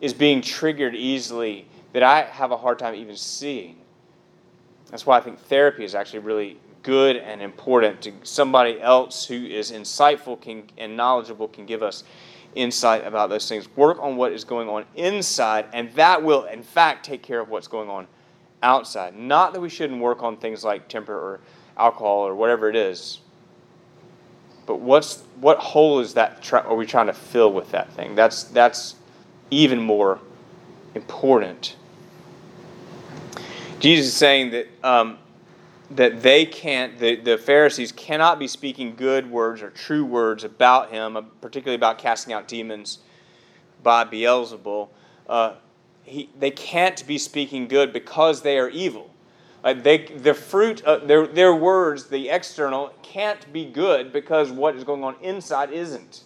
is 0.01 0.15
being 0.15 0.41
triggered 0.41 0.95
easily 0.95 1.67
that 1.93 2.05
I 2.05 2.23
have 2.23 2.53
a 2.53 2.57
hard 2.57 2.79
time 2.79 2.95
even 2.95 3.17
seeing? 3.17 3.79
That's 4.91 5.05
why 5.05 5.19
I 5.19 5.21
think 5.21 5.41
therapy 5.41 5.85
is 5.85 5.97
actually 5.97 6.21
really 6.21 6.59
good 6.85 7.17
and 7.17 7.43
important 7.43 8.01
to 8.03 8.13
somebody 8.23 8.81
else 8.81 9.27
who 9.27 9.35
is 9.35 9.73
insightful 9.73 10.41
can, 10.41 10.63
and 10.79 10.97
knowledgeable 10.97 11.49
can 11.49 11.67
give 11.67 11.83
us 11.83 12.05
insight 12.55 13.05
about 13.05 13.31
those 13.31 13.49
things. 13.49 13.69
Work 13.75 13.99
on 14.01 14.17
what 14.17 14.33
is 14.33 14.45
going 14.45 14.69
on 14.69 14.85
inside, 14.95 15.67
and 15.73 15.93
that 15.95 16.23
will, 16.23 16.45
in 16.45 16.63
fact, 16.63 17.05
take 17.05 17.23
care 17.23 17.41
of 17.41 17.49
what's 17.49 17.67
going 17.67 17.89
on 17.89 18.07
outside. 18.63 19.17
Not 19.17 19.53
that 19.55 19.61
we 19.61 19.69
shouldn't 19.69 20.01
work 20.01 20.23
on 20.23 20.37
things 20.37 20.63
like 20.63 20.89
temper 20.89 21.15
or 21.15 21.41
alcohol 21.77 22.27
or 22.27 22.35
whatever 22.35 22.69
it 22.69 22.77
is, 22.77 23.21
but 24.67 24.81
what's 24.81 25.23
what 25.41 25.59
hole 25.59 26.01
is 26.01 26.15
that? 26.15 26.53
Are 26.53 26.75
we 26.75 26.87
trying 26.87 27.07
to 27.07 27.13
fill 27.13 27.53
with 27.53 27.71
that 27.73 27.93
thing? 27.93 28.15
That's 28.15 28.45
that's 28.45 28.97
even 29.51 29.81
more 29.81 30.21
important. 30.95 31.77
Jesus 33.81 34.07
is 34.07 34.15
saying 34.15 34.53
that 34.53 34.67
um, 34.83 35.19
that 35.91 36.23
they 36.23 36.47
can't, 36.47 36.99
the, 36.99 37.17
the 37.17 37.37
Pharisees 37.37 37.93
cannot 37.93 38.39
be 38.39 38.49
speaking 38.49 38.95
good 38.97 39.31
words 39.31 39.63
or 39.63 39.71
true 39.71 40.05
words 40.05 40.45
about 40.45 40.91
him, 40.91 41.17
uh, 41.17 41.23
particularly 41.41 41.77
about 41.77 41.99
casting 41.99 42.33
out 42.33 42.49
demons 42.49 42.99
by 43.83 44.05
Beelzebul. 44.05 44.89
Uh, 45.29 45.55
he, 46.03 46.31
they 46.39 46.51
can't 46.51 47.07
be 47.07 47.19
speaking 47.19 47.69
good 47.69 47.93
because 47.93 48.43
they 48.43 48.59
are 48.59 48.69
evil. 48.69 49.11
Like 49.63 49.83
they, 49.83 49.99
the 49.99 50.35
fruit, 50.35 50.83
of 50.83 51.09
their, 51.09 51.27
their 51.27 51.55
words, 51.55 52.09
the 52.09 52.29
external, 52.29 52.93
can't 53.03 53.51
be 53.53 53.65
good 53.65 54.13
because 54.13 54.51
what 54.51 54.77
is 54.77 54.85
going 54.85 55.05
on 55.05 55.17
inside 55.23 55.71
isn't. 55.71 56.25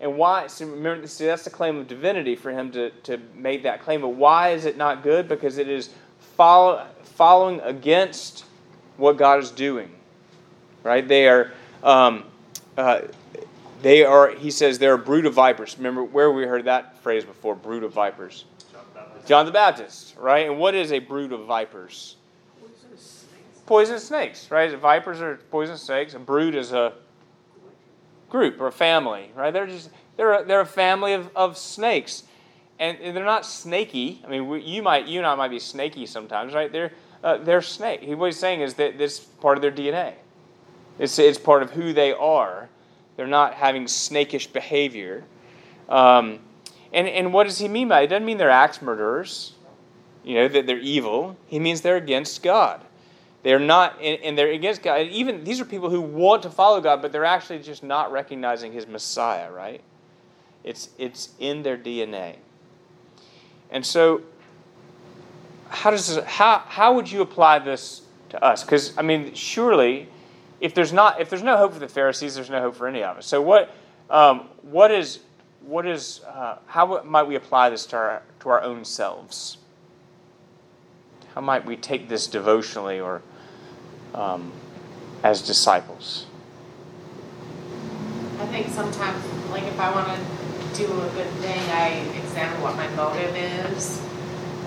And 0.00 0.18
why? 0.18 0.48
See, 0.48 0.64
remember, 0.64 1.06
see, 1.06 1.26
that's 1.26 1.44
the 1.44 1.50
claim 1.50 1.78
of 1.78 1.86
divinity 1.86 2.36
for 2.36 2.50
him 2.50 2.72
to, 2.72 2.90
to 2.90 3.18
make 3.34 3.62
that 3.62 3.82
claim. 3.82 4.00
But 4.00 4.08
why 4.08 4.50
is 4.50 4.64
it 4.64 4.76
not 4.76 5.02
good? 5.02 5.28
Because 5.28 5.58
it 5.58 5.68
is 5.68 5.90
follow, 6.18 6.86
following 7.04 7.60
against 7.60 8.44
what 9.02 9.16
God 9.16 9.40
is 9.40 9.50
doing. 9.50 9.90
Right? 10.84 11.06
They 11.06 11.28
are, 11.28 11.52
um, 11.82 12.24
uh, 12.78 13.02
they 13.82 14.04
are. 14.04 14.30
He 14.30 14.50
says 14.50 14.78
they're 14.78 14.94
a 14.94 14.98
brood 14.98 15.26
of 15.26 15.34
vipers. 15.34 15.76
Remember 15.76 16.04
where 16.04 16.30
we 16.30 16.44
heard 16.44 16.64
that 16.66 17.02
phrase 17.02 17.24
before? 17.24 17.56
Brood 17.56 17.82
of 17.82 17.92
vipers. 17.92 18.44
John 19.26 19.44
the 19.46 19.52
Baptist, 19.52 20.16
right? 20.16 20.48
And 20.48 20.58
what 20.58 20.74
is 20.74 20.92
a 20.92 20.98
brood 21.00 21.32
of 21.32 21.46
vipers? 21.46 22.16
Poisonous 22.60 23.00
snakes. 23.00 23.60
Poisonous 23.66 24.06
snakes, 24.06 24.50
right? 24.50 24.76
Vipers 24.76 25.20
are 25.20 25.36
poisonous 25.50 25.82
snakes. 25.82 26.14
A 26.14 26.18
brood 26.18 26.54
is 26.54 26.72
a 26.72 26.92
group 28.28 28.60
or 28.60 28.68
a 28.68 28.72
family, 28.72 29.30
right? 29.34 29.52
They're 29.52 29.66
just 29.66 29.90
they're 30.16 30.40
a, 30.40 30.44
they're 30.44 30.60
a 30.60 30.66
family 30.66 31.12
of, 31.12 31.28
of 31.36 31.56
snakes, 31.58 32.24
and 32.78 32.98
they're 33.16 33.24
not 33.24 33.46
snaky. 33.46 34.22
I 34.24 34.28
mean, 34.28 34.48
we, 34.48 34.62
you 34.62 34.82
might 34.82 35.06
you 35.06 35.18
and 35.18 35.26
I 35.26 35.34
might 35.34 35.50
be 35.50 35.58
snaky 35.58 36.06
sometimes, 36.06 36.54
right? 36.54 36.70
They're 36.70 36.92
uh, 37.22 37.38
they're 37.38 37.62
snake. 37.62 38.02
What 38.16 38.26
he's 38.26 38.38
saying 38.38 38.60
is 38.60 38.74
that 38.74 38.98
this 38.98 39.20
is 39.20 39.24
part 39.24 39.56
of 39.56 39.62
their 39.62 39.72
DNA. 39.72 40.14
It's, 40.98 41.18
it's 41.18 41.38
part 41.38 41.62
of 41.62 41.70
who 41.70 41.92
they 41.92 42.12
are. 42.12 42.68
They're 43.16 43.26
not 43.26 43.54
having 43.54 43.86
snakish 43.86 44.52
behavior. 44.52 45.24
Um, 45.88 46.40
and, 46.92 47.08
and 47.08 47.32
what 47.32 47.44
does 47.44 47.58
he 47.58 47.68
mean 47.68 47.88
by 47.88 48.00
it? 48.00 48.04
It 48.04 48.06
doesn't 48.08 48.24
mean 48.24 48.38
they're 48.38 48.50
axe 48.50 48.82
murderers, 48.82 49.52
you 50.24 50.34
know, 50.34 50.48
that 50.48 50.66
they're 50.66 50.78
evil. 50.78 51.36
He 51.46 51.58
means 51.58 51.80
they're 51.80 51.96
against 51.96 52.42
God. 52.42 52.82
They're 53.42 53.58
not, 53.58 54.00
and 54.00 54.38
they're 54.38 54.52
against 54.52 54.82
God. 54.82 55.08
Even 55.08 55.42
these 55.42 55.60
are 55.60 55.64
people 55.64 55.90
who 55.90 56.00
want 56.00 56.44
to 56.44 56.50
follow 56.50 56.80
God, 56.80 57.02
but 57.02 57.10
they're 57.10 57.24
actually 57.24 57.58
just 57.58 57.82
not 57.82 58.12
recognizing 58.12 58.72
His 58.72 58.86
Messiah, 58.86 59.50
right? 59.50 59.80
It's 60.62 60.90
it's 60.96 61.30
in 61.40 61.64
their 61.64 61.76
DNA. 61.76 62.36
And 63.70 63.84
so 63.84 64.22
how 65.72 65.90
does 65.90 66.16
how 66.24 66.58
how 66.58 66.94
would 66.94 67.10
you 67.10 67.22
apply 67.22 67.58
this 67.58 68.02
to 68.30 68.42
us? 68.42 68.62
Because 68.62 68.96
I 68.96 69.02
mean, 69.02 69.34
surely, 69.34 70.08
if 70.60 70.74
there's 70.74 70.92
not 70.92 71.20
if 71.20 71.30
there's 71.30 71.42
no 71.42 71.56
hope 71.56 71.72
for 71.72 71.80
the 71.80 71.88
Pharisees, 71.88 72.34
there's 72.34 72.50
no 72.50 72.60
hope 72.60 72.76
for 72.76 72.86
any 72.86 73.02
of 73.02 73.16
us. 73.16 73.26
So 73.26 73.40
what 73.40 73.74
um, 74.10 74.48
what 74.62 74.90
is 74.90 75.20
what 75.62 75.86
is 75.86 76.20
uh, 76.28 76.58
how 76.66 77.02
might 77.04 77.24
we 77.24 77.36
apply 77.36 77.70
this 77.70 77.86
to 77.86 77.96
our 77.96 78.22
to 78.40 78.48
our 78.50 78.62
own 78.62 78.84
selves? 78.84 79.56
How 81.34 81.40
might 81.40 81.64
we 81.64 81.76
take 81.76 82.08
this 82.08 82.26
devotionally 82.26 83.00
or 83.00 83.22
um, 84.14 84.52
as 85.22 85.40
disciples? 85.40 86.26
I 88.38 88.46
think 88.46 88.68
sometimes, 88.68 89.24
like 89.50 89.62
if 89.62 89.80
I 89.80 89.90
want 89.90 90.08
to 90.08 90.76
do 90.76 90.84
a 90.84 91.08
good 91.10 91.30
thing, 91.40 91.60
I 91.70 91.88
examine 92.18 92.60
what 92.60 92.76
my 92.76 92.88
motive 92.88 93.34
is 93.34 94.02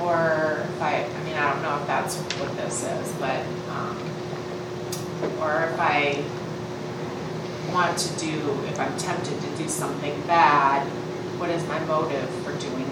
or 0.06 0.64
if 0.64 0.82
I, 0.82 1.04
I 1.04 1.24
mean, 1.24 1.34
I 1.34 1.52
don't 1.52 1.62
know 1.64 1.80
if 1.82 1.88
that's 1.88 2.18
what 2.40 2.56
this 2.58 2.84
is, 2.84 3.12
but, 3.14 3.42
um, 3.70 3.98
or 5.40 5.64
if 5.64 5.80
I 5.80 6.24
want 7.74 7.98
to 7.98 8.20
do, 8.20 8.64
if 8.68 8.80
I'm 8.80 8.96
tempted 8.98 9.42
to 9.42 9.58
do 9.58 9.68
something 9.68 10.20
bad, 10.28 10.88
what 11.40 11.50
is 11.50 11.66
my 11.68 11.80
motive 11.86 12.30
for 12.44 12.54
doing 12.60 12.90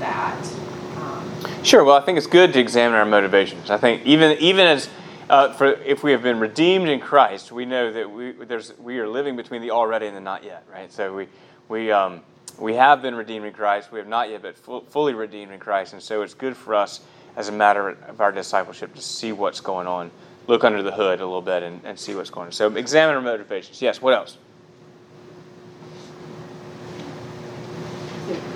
that? 0.00 0.52
Um, 0.96 1.32
sure. 1.62 1.84
Well, 1.84 1.96
I 1.96 2.04
think 2.04 2.18
it's 2.18 2.26
good 2.26 2.52
to 2.54 2.60
examine 2.60 2.98
our 2.98 3.06
motivations. 3.06 3.70
I 3.70 3.78
think 3.78 4.04
even 4.04 4.36
even 4.38 4.66
as 4.66 4.88
uh, 5.30 5.52
for 5.52 5.66
if 5.66 6.02
we 6.02 6.12
have 6.12 6.22
been 6.22 6.38
redeemed 6.38 6.88
in 6.88 7.00
Christ, 7.00 7.52
we 7.52 7.64
know 7.64 7.92
that 7.92 8.10
we 8.10 8.32
there's 8.32 8.76
we 8.78 8.98
are 8.98 9.08
living 9.08 9.36
between 9.36 9.62
the 9.62 9.70
already 9.70 10.06
and 10.06 10.16
the 10.16 10.20
not 10.20 10.44
yet, 10.44 10.64
right? 10.70 10.92
So 10.92 11.14
we 11.14 11.28
we 11.68 11.90
um, 11.90 12.20
we 12.58 12.74
have 12.74 13.02
been 13.02 13.14
redeemed 13.14 13.46
in 13.46 13.52
Christ. 13.52 13.90
We 13.90 13.98
have 13.98 14.08
not 14.08 14.30
yet 14.30 14.42
been 14.42 14.54
fully 14.88 15.14
redeemed 15.14 15.52
in 15.52 15.58
Christ. 15.58 15.92
And 15.92 16.02
so 16.02 16.22
it's 16.22 16.34
good 16.34 16.56
for 16.56 16.74
us 16.74 17.00
as 17.36 17.48
a 17.48 17.52
matter 17.52 17.88
of 17.88 18.20
our 18.20 18.32
discipleship 18.32 18.94
to 18.94 19.02
see 19.02 19.32
what's 19.32 19.60
going 19.60 19.86
on, 19.86 20.10
look 20.46 20.62
under 20.62 20.82
the 20.82 20.92
hood 20.92 21.20
a 21.20 21.24
little 21.24 21.42
bit 21.42 21.62
and, 21.62 21.80
and 21.84 21.98
see 21.98 22.14
what's 22.14 22.30
going 22.30 22.46
on. 22.46 22.52
So 22.52 22.74
examine 22.76 23.16
our 23.16 23.22
motivations. 23.22 23.82
Yes, 23.82 24.00
what 24.00 24.14
else? 24.14 24.38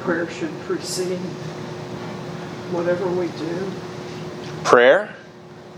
Prayer 0.01 0.31
should 0.31 0.57
precede 0.61 1.19
whatever 2.71 3.07
we 3.07 3.27
do. 3.29 3.71
Prayer? 4.65 5.15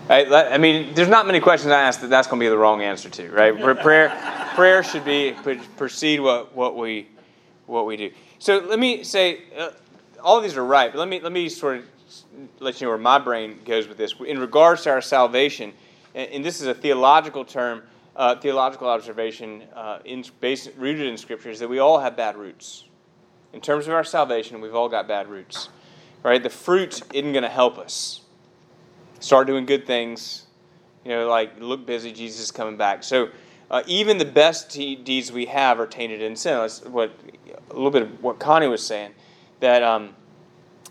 I, 0.09 0.25
I 0.55 0.59
mean, 0.59 0.95
there's 0.95 1.09
not 1.09 1.27
many 1.27 1.41
questions 1.41 1.73
I 1.73 1.83
ask 1.83 2.01
that 2.01 2.11
that's 2.11 2.27
going 2.27 2.41
to 2.41 2.45
be 2.45 2.49
the 2.49 2.59
wrong 2.59 2.83
answer 2.83 3.09
to, 3.09 3.31
right? 3.31 3.57
prayer, 3.81 4.11
prayer 4.55 4.83
should 4.83 5.05
be 5.05 5.37
precede 5.77 6.21
what, 6.21 6.55
what 6.55 6.77
we 6.77 7.09
what 7.71 7.87
we 7.87 7.97
do. 7.97 8.11
So 8.39 8.59
let 8.59 8.79
me 8.79 9.05
say, 9.05 9.43
uh, 9.57 9.71
all 10.23 10.37
of 10.37 10.43
these 10.43 10.57
are 10.57 10.65
right, 10.65 10.93
but 10.93 10.99
let 10.99 11.09
me 11.09 11.21
let 11.21 11.33
me 11.33 11.49
sort 11.49 11.79
of 11.79 11.85
let 12.59 12.81
you 12.81 12.87
know 12.87 12.91
where 12.91 12.99
my 12.99 13.19
brain 13.19 13.61
goes 13.65 13.89
with 13.89 13.97
this. 13.97 14.15
In 14.27 14.39
regards 14.39 14.83
to 14.83 14.91
our 14.91 15.01
salvation, 15.01 15.73
and, 16.15 16.31
and 16.31 16.45
this 16.45 16.61
is 16.61 16.67
a 16.67 16.75
theological 16.75 17.45
term, 17.45 17.83
uh, 18.17 18.37
theological 18.37 18.89
observation 18.89 19.65
uh, 19.75 20.01
in, 20.05 20.25
based, 20.41 20.71
rooted 20.77 21.07
in 21.07 21.17
Scripture, 21.17 21.51
is 21.51 21.61
that 21.61 21.69
we 21.69 21.79
all 21.79 22.01
have 22.01 22.17
bad 22.17 22.37
roots. 22.37 22.85
In 23.53 23.61
terms 23.61 23.87
of 23.87 23.95
our 23.95 24.05
salvation, 24.05 24.61
we've 24.61 24.75
all 24.75 24.89
got 24.89 25.09
bad 25.09 25.29
roots. 25.29 25.69
Right? 26.23 26.43
The 26.43 26.51
fruit 26.51 27.03
isn't 27.15 27.33
going 27.33 27.43
to 27.43 27.49
help 27.49 27.79
us. 27.79 28.21
Start 29.21 29.47
doing 29.47 29.67
good 29.67 29.87
things. 29.87 30.47
You 31.05 31.13
know, 31.13 31.29
like 31.29 31.59
look 31.59 31.87
busy, 31.87 32.13
Jesus 32.13 32.41
is 32.41 32.51
coming 32.51 32.77
back. 32.77 33.03
So 33.03 33.31
uh, 33.71 33.83
even 33.87 34.19
the 34.19 34.25
best 34.25 34.71
deeds 34.71 35.33
we 35.33 35.47
have 35.47 35.81
are 35.81 35.87
tainted 35.87 36.21
in 36.21 36.37
sin. 36.37 36.59
That's 36.59 36.85
what 36.85 37.13
a 37.71 37.75
little 37.75 37.91
bit 37.91 38.03
of 38.03 38.23
what 38.23 38.39
Connie 38.39 38.67
was 38.67 38.85
saying. 38.85 39.13
That, 39.61 39.83
um, 39.83 40.15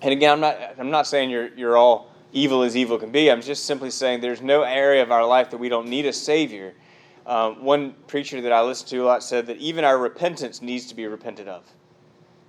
and 0.02 0.12
again, 0.12 0.32
I'm 0.32 0.40
not, 0.40 0.58
I'm 0.78 0.92
not 0.92 1.08
saying 1.08 1.30
you're, 1.30 1.48
you're 1.56 1.78
all 1.78 2.12
evil 2.32 2.64
as 2.64 2.76
evil 2.78 2.98
can 2.98 3.12
be. 3.12 3.32
I'm 3.32 3.42
just 3.42 3.66
simply 3.66 3.90
saying 3.90 4.22
there's 4.22 4.42
no 4.42 4.64
area 4.64 5.02
of 5.02 5.12
our 5.12 5.26
life 5.26 5.50
that 5.52 5.58
we 5.58 5.70
don't 5.70 5.88
need 5.88 6.06
a 6.06 6.14
Savior. 6.14 6.74
Um, 7.26 7.64
one 7.64 7.94
preacher 8.08 8.42
that 8.42 8.52
I 8.52 8.62
listen 8.62 8.88
to 8.90 8.98
a 8.98 9.06
lot 9.06 9.24
said 9.24 9.46
that 9.48 9.58
even 9.58 9.84
our 9.84 9.98
repentance 9.98 10.62
needs 10.62 10.88
to 10.88 10.96
be 10.96 11.06
repented 11.06 11.48
of, 11.48 11.64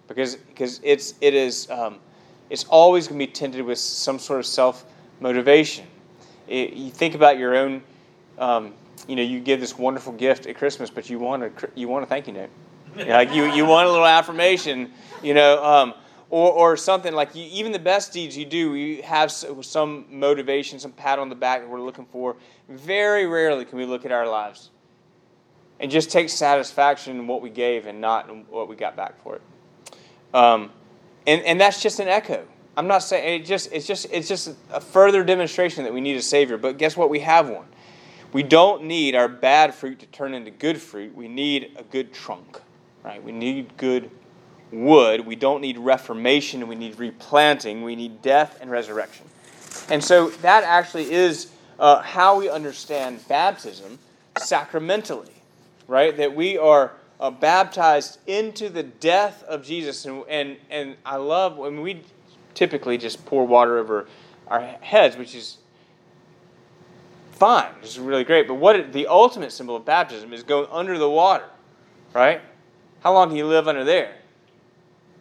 because 0.09 0.37
because 0.37 0.81
it's 0.83 1.15
it 1.21 1.35
is 1.35 1.69
um, 1.71 1.99
it's 2.49 2.65
always 2.65 3.07
going 3.07 3.19
to 3.21 3.27
be 3.27 3.31
tinted 3.31 3.65
with 3.65 3.79
some 3.79 4.19
sort 4.19 4.41
of 4.41 4.47
self 4.47 4.87
motivation. 5.21 5.87
you 6.49 6.91
think 6.91 7.15
about 7.15 7.37
your 7.37 7.57
own. 7.57 7.83
Um, 8.39 8.73
you 9.07 9.17
know, 9.17 9.23
you 9.23 9.41
give 9.41 9.61
this 9.61 9.77
wonderful 9.77 10.13
gift 10.15 10.47
at 10.47 10.57
Christmas, 10.57 10.89
but 10.89 11.11
you 11.11 11.19
want 11.19 11.43
a 11.43 11.53
you 11.75 11.89
want 11.89 12.05
a 12.05 12.07
thank 12.07 12.27
you 12.27 12.33
note 12.33 12.51
like 13.07 13.33
you, 13.33 13.45
you 13.53 13.65
want 13.65 13.89
a 13.89 13.91
little 13.91 14.07
affirmation, 14.07 14.93
you 15.23 15.35
know, 15.35 15.63
um, 15.65 15.95
or, 16.29 16.53
or 16.53 16.77
something 16.77 17.13
like 17.13 17.35
you, 17.35 17.47
even 17.51 17.73
the 17.73 17.79
best 17.79 18.13
deeds 18.13 18.37
you 18.37 18.45
do, 18.45 18.75
you 18.75 19.03
have 19.03 19.31
some 19.31 20.07
motivation, 20.11 20.79
some 20.79 20.93
pat 20.93 21.19
on 21.19 21.29
the 21.29 21.35
back 21.35 21.61
that 21.61 21.69
we're 21.69 21.81
looking 21.81 22.07
for. 22.07 22.37
Very 22.69 23.27
rarely 23.27 23.65
can 23.65 23.79
we 23.79 23.85
look 23.85 24.05
at 24.05 24.13
our 24.13 24.29
lives 24.29 24.71
and 25.81 25.91
just 25.91 26.11
take 26.11 26.29
satisfaction 26.29 27.19
in 27.19 27.27
what 27.27 27.43
we 27.43 27.51
gave 27.51 27.87
and 27.87 28.01
not 28.01 28.29
in 28.29 28.45
what 28.51 28.69
we 28.69 28.77
got 28.77 28.97
back 28.97 29.21
for 29.23 29.37
it. 29.37 29.43
Um, 30.33 30.71
and, 31.27 31.43
and 31.43 31.61
that's 31.61 31.83
just 31.83 32.01
an 32.01 32.09
echo. 32.09 32.47
I'm 32.77 32.87
not 32.87 33.03
saying 33.03 33.43
it 33.43 33.45
just 33.45 33.73
it's 33.73 33.87
just 33.87 34.07
it's 34.13 34.29
just 34.29 34.55
a 34.73 34.81
further 34.81 35.25
demonstration 35.25 35.85
that 35.85 35.93
we 35.93 36.01
need 36.01 36.17
a 36.17 36.23
savior. 36.23 36.57
But 36.57 36.79
guess 36.79 36.97
what? 36.97 37.11
We 37.11 37.21
have 37.21 37.49
one. 37.49 37.67
We 38.33 38.43
don't 38.45 38.85
need 38.85 39.17
our 39.17 39.29
bad 39.29 39.75
fruit 39.75 39.99
to 40.01 40.07
turn 40.07 40.35
into 40.35 40.53
good 40.53 40.81
fruit. 40.81 41.15
We 41.15 41.27
need 41.27 41.73
a 41.77 41.83
good 41.83 42.13
trunk, 42.13 42.61
right? 43.03 43.23
We 43.23 43.33
need 43.33 43.77
good 43.77 44.11
wood. 44.73 45.27
We 45.27 45.37
don't 45.37 45.61
need 45.61 45.79
reformation. 45.79 46.67
We 46.69 46.75
need 46.75 46.99
replanting. 46.99 47.83
We 47.83 47.97
need 47.97 48.23
death 48.23 48.59
and 48.61 48.71
resurrection. 48.71 49.27
And 49.89 50.03
so 50.03 50.31
that 50.31 50.65
actually 50.65 51.13
is 51.13 51.51
uh, 51.79 52.03
how 52.03 52.39
we 52.39 52.49
understand 52.49 53.27
baptism 53.29 53.99
sacramentally, 54.39 55.33
right? 55.89 56.17
That 56.17 56.35
we 56.35 56.59
are 56.59 56.93
uh, 57.19 57.31
baptized 57.31 58.19
into 58.27 58.69
the 58.69 58.83
death 58.83 59.43
of 59.45 59.65
Jesus. 59.65 60.05
And, 60.05 60.25
and, 60.29 60.57
and 60.71 60.97
I 61.05 61.17
love 61.17 61.57
when 61.57 61.81
we 61.81 62.03
typically 62.55 62.99
just 62.99 63.25
pour 63.27 63.47
water 63.47 63.79
over 63.79 64.07
our 64.47 64.61
heads, 64.61 65.17
which 65.17 65.35
is 65.35 65.59
fine, 67.33 67.73
which 67.81 67.91
is 67.91 67.99
really 67.99 68.25
great. 68.25 68.47
But 68.47 68.55
what 68.55 68.77
it, 68.77 68.93
the 68.93 69.07
ultimate 69.07 69.53
symbol 69.53 69.77
of 69.77 69.85
baptism 69.85 70.33
is 70.33 70.43
going 70.43 70.69
under 70.71 70.99
the 70.99 71.09
water, 71.09 71.47
right? 72.13 72.41
How 73.01 73.13
long 73.13 73.29
can 73.29 73.37
you 73.37 73.47
live 73.47 73.69
under 73.69 73.85
there? 73.85 74.17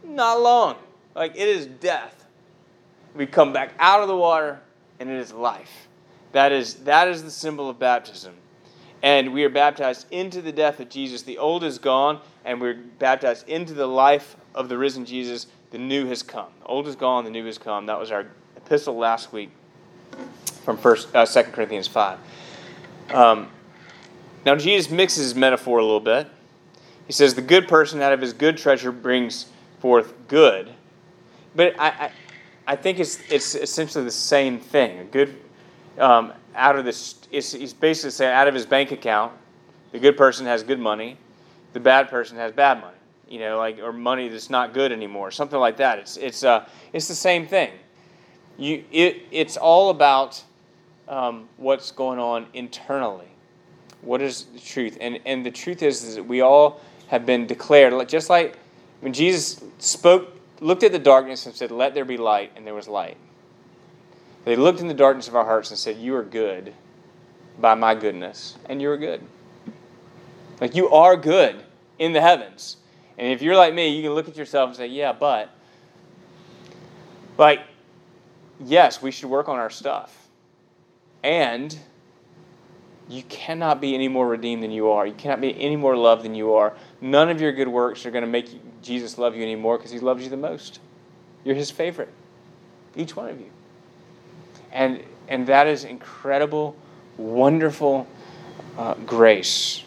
Not 0.04 0.42
long. 0.42 0.76
Like 1.16 1.36
it 1.36 1.48
is 1.48 1.66
death. 1.66 2.26
We 3.16 3.26
come 3.26 3.52
back 3.52 3.74
out 3.80 4.02
of 4.02 4.08
the 4.08 4.16
water, 4.16 4.60
and 5.00 5.10
it 5.10 5.18
is 5.18 5.34
life. 5.34 5.88
That 6.32 6.52
is 6.52 6.76
that 6.76 7.08
is 7.08 7.24
the 7.24 7.32
symbol 7.32 7.70
of 7.70 7.80
baptism. 7.80 8.36
And 9.02 9.34
we 9.34 9.46
are 9.46 9.50
baptized 9.50 10.08
into 10.12 10.42
the 10.42 10.52
death 10.52 10.80
of 10.80 10.90
Jesus. 10.90 11.22
The 11.22 11.38
old 11.38 11.64
is 11.64 11.80
gone, 11.80 12.20
and 12.44 12.60
we're 12.60 12.76
baptized 13.00 13.48
into 13.48 13.74
the 13.74 13.88
life 13.88 14.36
of 14.54 14.68
the 14.68 14.78
risen 14.78 15.06
Jesus. 15.06 15.48
The 15.72 15.78
new 15.78 16.08
has 16.08 16.22
come. 16.22 16.50
The 16.62 16.66
old 16.66 16.88
is 16.88 16.96
gone, 16.96 17.24
the 17.24 17.30
new 17.30 17.46
has 17.46 17.58
come. 17.58 17.86
That 17.86 18.00
was 18.00 18.12
our 18.12 18.28
epistle 18.58 18.98
last 18.98 19.32
week 19.32 19.52
from 20.64 20.78
first 20.78 21.16
uh, 21.16 21.26
2 21.26 21.44
Corinthians 21.52 21.88
5. 21.88 22.20
Um, 23.12 23.50
now, 24.46 24.56
Jesus 24.56 24.92
mixes 24.92 25.24
his 25.24 25.36
metaphor 25.36 25.80
a 25.80 25.84
little 25.84 26.00
bit. 26.00 26.28
He 27.10 27.14
says, 27.14 27.34
The 27.34 27.42
good 27.42 27.68
person 27.68 28.04
out 28.04 28.14
of 28.14 28.22
his 28.22 28.34
good 28.34 28.56
treasure 28.56 28.92
brings 28.92 29.48
forth 29.80 30.14
good. 30.28 30.72
But 31.56 31.74
I, 31.80 31.88
I, 31.88 32.12
I 32.68 32.76
think 32.76 33.00
it's, 33.00 33.20
it's 33.32 33.56
essentially 33.56 34.04
the 34.04 34.12
same 34.12 34.60
thing. 34.60 35.00
A 35.00 35.04
good, 35.06 35.36
um, 35.98 36.34
out 36.54 36.78
of 36.78 36.86
this, 36.86 37.16
he's 37.32 37.74
basically 37.74 38.12
saying, 38.12 38.32
out 38.32 38.48
of 38.48 38.54
his 38.54 38.68
bank 38.68 38.92
account, 38.92 39.34
the 39.92 39.98
good 39.98 40.18
person 40.18 40.46
has 40.46 40.62
good 40.62 40.80
money, 40.80 41.18
the 41.74 41.80
bad 41.80 42.10
person 42.10 42.38
has 42.38 42.52
bad 42.52 42.80
money. 42.80 42.96
You 43.28 43.40
know, 43.40 43.58
like 43.58 43.80
or 43.80 43.92
money 43.92 44.28
that's 44.28 44.52
not 44.52 44.76
good 44.76 44.92
anymore, 44.92 45.32
something 45.32 45.60
like 45.60 45.78
that. 45.78 45.98
It's 45.98 46.18
it's 46.18 46.44
uh 46.44 46.68
it's 46.94 47.08
the 47.08 47.16
same 47.16 47.48
thing. 47.48 47.72
You 48.58 48.84
it 48.92 49.24
it's 49.32 49.58
all 49.58 49.90
about 49.90 50.44
um, 51.08 51.48
what's 51.58 51.92
going 51.92 52.20
on 52.20 52.46
internally. 52.54 53.28
What 54.02 54.22
is 54.22 54.46
the 54.46 54.60
truth? 54.60 54.98
And 55.02 55.20
and 55.26 55.44
the 55.44 55.52
truth 55.52 55.82
is, 55.82 56.04
is 56.04 56.16
that 56.16 56.24
we 56.24 56.42
all 56.42 56.82
have 57.10 57.26
been 57.26 57.46
declared 57.46 58.08
just 58.08 58.30
like 58.30 58.58
when 59.02 59.14
Jesus 59.14 59.64
spoke, 59.78 60.34
looked 60.60 60.84
at 60.84 60.92
the 60.92 61.00
darkness 61.00 61.46
and 61.46 61.56
said, 61.56 61.72
"Let 61.72 61.94
there 61.94 62.06
be 62.06 62.18
light," 62.18 62.52
and 62.56 62.66
there 62.66 62.74
was 62.74 62.88
light. 62.88 63.18
They 64.46 64.56
looked 64.56 64.80
in 64.80 64.88
the 64.88 64.94
darkness 64.94 65.28
of 65.28 65.36
our 65.36 65.46
hearts 65.46 65.70
and 65.70 65.78
said, 65.78 65.98
You 65.98 66.16
are 66.16 66.24
good 66.24 66.74
by 67.60 67.76
my 67.76 67.96
goodness, 67.96 68.58
and 68.68 68.82
you 68.82 68.90
are 68.90 68.98
good. 68.98 69.22
Like 70.62 70.76
you 70.76 70.90
are 70.90 71.16
good 71.16 71.64
in 71.98 72.14
the 72.14 72.22
heavens. 72.22 72.78
And 73.18 73.32
if 73.32 73.42
you're 73.42 73.56
like 73.56 73.74
me, 73.74 73.90
you 73.90 74.02
can 74.02 74.14
look 74.14 74.28
at 74.28 74.38
yourself 74.38 74.70
and 74.70 74.78
say, 74.78 74.88
Yeah, 74.88 75.14
but. 75.14 75.50
Like, 77.38 77.62
yes, 78.60 79.02
we 79.02 79.12
should 79.12 79.30
work 79.30 79.48
on 79.48 79.60
our 79.60 79.70
stuff. 79.70 80.28
And 81.24 81.78
you 83.10 83.24
cannot 83.24 83.82
be 83.82 83.96
any 83.96 84.08
more 84.08 84.28
redeemed 84.28 84.62
than 84.62 84.70
you 84.70 84.92
are. 84.92 85.08
You 85.08 85.16
cannot 85.16 85.42
be 85.42 85.60
any 85.60 85.76
more 85.76 85.98
loved 85.98 86.24
than 86.24 86.36
you 86.36 86.54
are. 86.54 86.76
None 87.02 87.30
of 87.30 87.42
your 87.42 87.52
good 87.52 87.68
works 87.68 88.06
are 88.06 88.12
going 88.12 88.24
to 88.24 88.30
make 88.30 88.82
Jesus 88.84 89.18
love 89.18 89.36
you 89.36 89.42
anymore 89.42 89.78
because 89.78 89.92
he 89.92 90.00
loves 90.00 90.24
you 90.24 90.30
the 90.30 90.38
most. 90.38 90.80
You're 91.44 91.56
his 91.56 91.72
favorite. 91.72 92.10
Each 92.96 93.16
one 93.16 93.30
of 93.30 93.40
you. 93.40 93.50
And, 94.72 95.04
and 95.28 95.48
that 95.48 95.66
is 95.66 95.86
incredible, 95.86 96.76
wonderful 97.18 98.08
uh, 98.78 98.94
grace. 98.94 99.84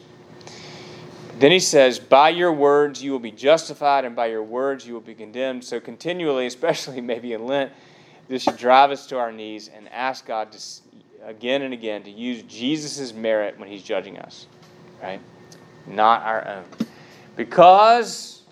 Then 1.38 1.52
he 1.52 1.60
says, 1.60 2.00
By 2.00 2.30
your 2.30 2.52
words 2.52 3.04
you 3.04 3.12
will 3.12 3.20
be 3.20 3.30
justified, 3.30 4.04
and 4.04 4.16
by 4.16 4.26
your 4.26 4.42
words 4.42 4.84
you 4.84 4.94
will 4.94 5.00
be 5.00 5.14
condemned. 5.14 5.64
So, 5.64 5.78
continually, 5.78 6.46
especially 6.48 7.00
maybe 7.00 7.32
in 7.34 7.46
Lent, 7.46 7.72
this 8.26 8.42
should 8.42 8.56
drive 8.56 8.90
us 8.90 9.06
to 9.06 9.18
our 9.18 9.30
knees 9.30 9.68
and 9.68 9.88
ask 9.90 10.26
God 10.26 10.50
to, 10.52 10.58
again 11.24 11.62
and 11.62 11.72
again 11.72 12.02
to 12.04 12.10
use 12.10 12.42
Jesus' 12.42 13.12
merit 13.12 13.58
when 13.58 13.68
he's 13.68 13.82
judging 13.82 14.18
us, 14.18 14.46
right? 15.02 15.20
Not 15.86 16.22
our 16.22 16.46
own. 16.46 16.64
Because 17.36 18.42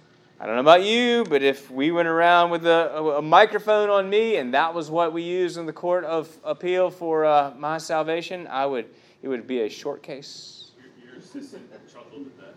I 0.40 0.46
don't 0.46 0.54
know 0.54 0.62
about 0.62 0.82
you, 0.82 1.24
but 1.28 1.42
if 1.42 1.70
we 1.70 1.90
went 1.90 2.08
around 2.08 2.50
with 2.50 2.66
a, 2.66 3.16
a, 3.18 3.22
microphone 3.22 3.90
on 3.90 4.08
me 4.08 4.36
and 4.36 4.54
that 4.54 4.72
was 4.72 4.90
what 4.90 5.12
we 5.12 5.22
used 5.22 5.58
in 5.58 5.66
the 5.66 5.72
court 5.72 6.04
of 6.04 6.34
appeal 6.44 6.90
for 6.90 7.26
uh, 7.26 7.52
my 7.58 7.76
salvation, 7.76 8.46
I 8.46 8.64
would 8.66 8.86
it 9.22 9.28
would 9.28 9.46
be 9.46 9.60
a 9.60 9.68
short 9.68 10.02
case. 10.02 10.70
Your, 10.78 11.10
your 11.10 11.18
assistant 11.18 11.70
chuckled 11.92 12.26
at 12.26 12.38
that. 12.40 12.54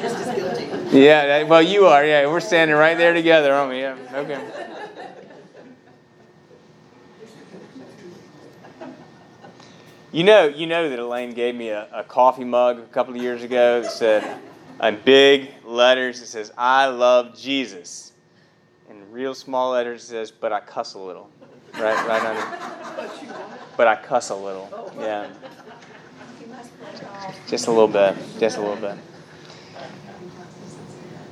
just 0.00 0.28
as 0.28 0.36
guilty. 0.36 0.96
Yeah, 0.96 1.42
well, 1.44 1.62
you 1.62 1.86
are. 1.86 2.04
Yeah, 2.04 2.26
we're 2.28 2.40
standing 2.40 2.76
right 2.76 2.96
there 2.96 3.12
together, 3.12 3.52
aren't 3.52 3.70
we? 3.70 3.80
Yeah, 3.80 3.96
okay. 4.14 4.68
You 10.12 10.24
know, 10.24 10.48
you 10.48 10.66
know 10.66 10.88
that 10.88 10.98
Elaine 10.98 11.30
gave 11.30 11.54
me 11.54 11.68
a, 11.68 11.86
a 11.92 12.02
coffee 12.02 12.42
mug 12.42 12.80
a 12.80 12.86
couple 12.86 13.14
of 13.14 13.22
years 13.22 13.44
ago 13.44 13.82
that 13.82 13.92
said, 13.92 14.40
in 14.82 14.98
big 15.04 15.52
letters, 15.64 16.20
it 16.20 16.26
says, 16.26 16.52
I 16.58 16.86
love 16.86 17.38
Jesus. 17.38 18.12
In 18.88 19.12
real 19.12 19.34
small 19.34 19.70
letters, 19.70 20.02
it 20.02 20.06
says, 20.06 20.32
but 20.32 20.52
I 20.52 20.58
cuss 20.60 20.94
a 20.94 20.98
little. 20.98 21.30
Right, 21.74 22.06
right 22.08 22.24
under. 22.24 23.08
But 23.76 23.86
I 23.86 23.94
cuss 23.94 24.30
a 24.30 24.34
little. 24.34 24.92
Yeah. 24.98 25.30
Just 27.46 27.68
a 27.68 27.70
little 27.70 27.86
bit. 27.86 28.16
Just 28.40 28.56
a 28.56 28.60
little 28.60 28.76
bit. 28.76 28.96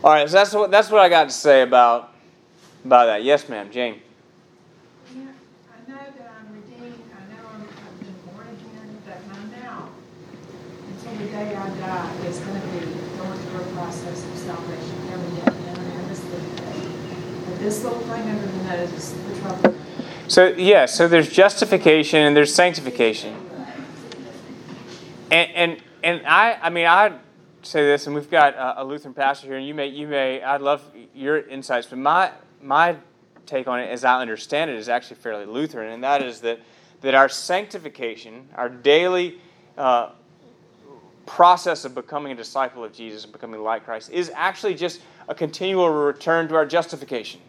All 0.05 0.13
right, 0.13 0.29
so 0.29 0.37
that's 0.37 0.55
what 0.55 0.71
that's 0.71 0.91
what 0.91 1.01
I 1.01 1.09
got 1.09 1.25
to 1.25 1.35
say 1.35 1.63
about 1.63 2.15
about 2.85 3.07
that. 3.07 3.25
Yes, 3.25 3.49
ma'am, 3.49 3.69
Jane. 3.73 4.01
the 11.19 11.27
day 11.31 11.57
I 11.57 11.69
die 11.71 12.15
is 12.27 12.39
going 12.39 12.61
to 12.61 12.67
be 12.69 12.79
going 13.19 13.39
through 13.39 13.61
a 13.61 13.73
process 13.75 14.25
of 14.25 14.39
salvation 14.39 14.97
every 15.11 15.35
day, 15.35 15.51
and 15.67 16.11
this 16.11 16.23
little 16.23 16.49
thing. 16.63 17.43
But 17.45 17.58
this 17.69 17.85
little 17.85 18.11
under 18.11 18.87
the 18.87 19.41
trouble. 19.41 19.75
So 20.27 20.49
yeah, 20.49 20.87
so 20.87 21.07
there's 21.07 21.31
justification 21.31 22.21
and 22.21 22.35
there's 22.35 22.55
sanctification. 22.55 23.37
And 25.31 25.51
and 25.51 25.83
and 26.03 26.27
I 26.27 26.59
I 26.63 26.71
mean 26.71 26.87
I 26.87 27.19
say 27.63 27.85
this, 27.85 28.07
and 28.07 28.15
we've 28.15 28.31
got 28.31 28.55
a 28.79 28.83
Lutheran 28.85 29.13
pastor 29.13 29.49
here, 29.49 29.59
and 29.59 29.67
you 29.67 29.75
may 29.75 29.89
you 29.89 30.09
may 30.09 30.43
I'd 30.43 30.63
love 30.63 30.83
your 31.15 31.41
insights, 31.41 31.87
but 31.87 31.99
my 31.99 32.33
my 32.63 32.97
take 33.45 33.69
on 33.69 33.81
it, 33.81 33.91
as 33.91 34.03
I 34.03 34.21
understand 34.21 34.71
it, 34.71 34.77
is 34.77 34.89
actually 34.89 35.17
fairly 35.17 35.45
Lutheran, 35.45 35.93
and 35.93 36.03
that 36.03 36.23
is 36.23 36.41
that 36.41 36.61
that 37.03 37.15
our 37.15 37.29
sanctification, 37.29 38.49
our 38.55 38.71
daily 38.71 39.39
uh, 39.77 40.13
process 41.27 41.85
of 41.85 41.95
becoming 41.95 42.33
a 42.33 42.35
disciple 42.35 42.83
of 42.83 42.95
Jesus 42.95 43.25
and 43.25 43.33
becoming 43.33 43.61
like 43.61 43.85
Christ 43.85 44.11
is 44.11 44.33
actually 44.35 44.75
just 44.75 45.03
a 45.29 45.35
continual 45.35 45.91
return 45.91 46.49
to 46.49 46.55
our 46.55 46.65
justification. 46.65 47.41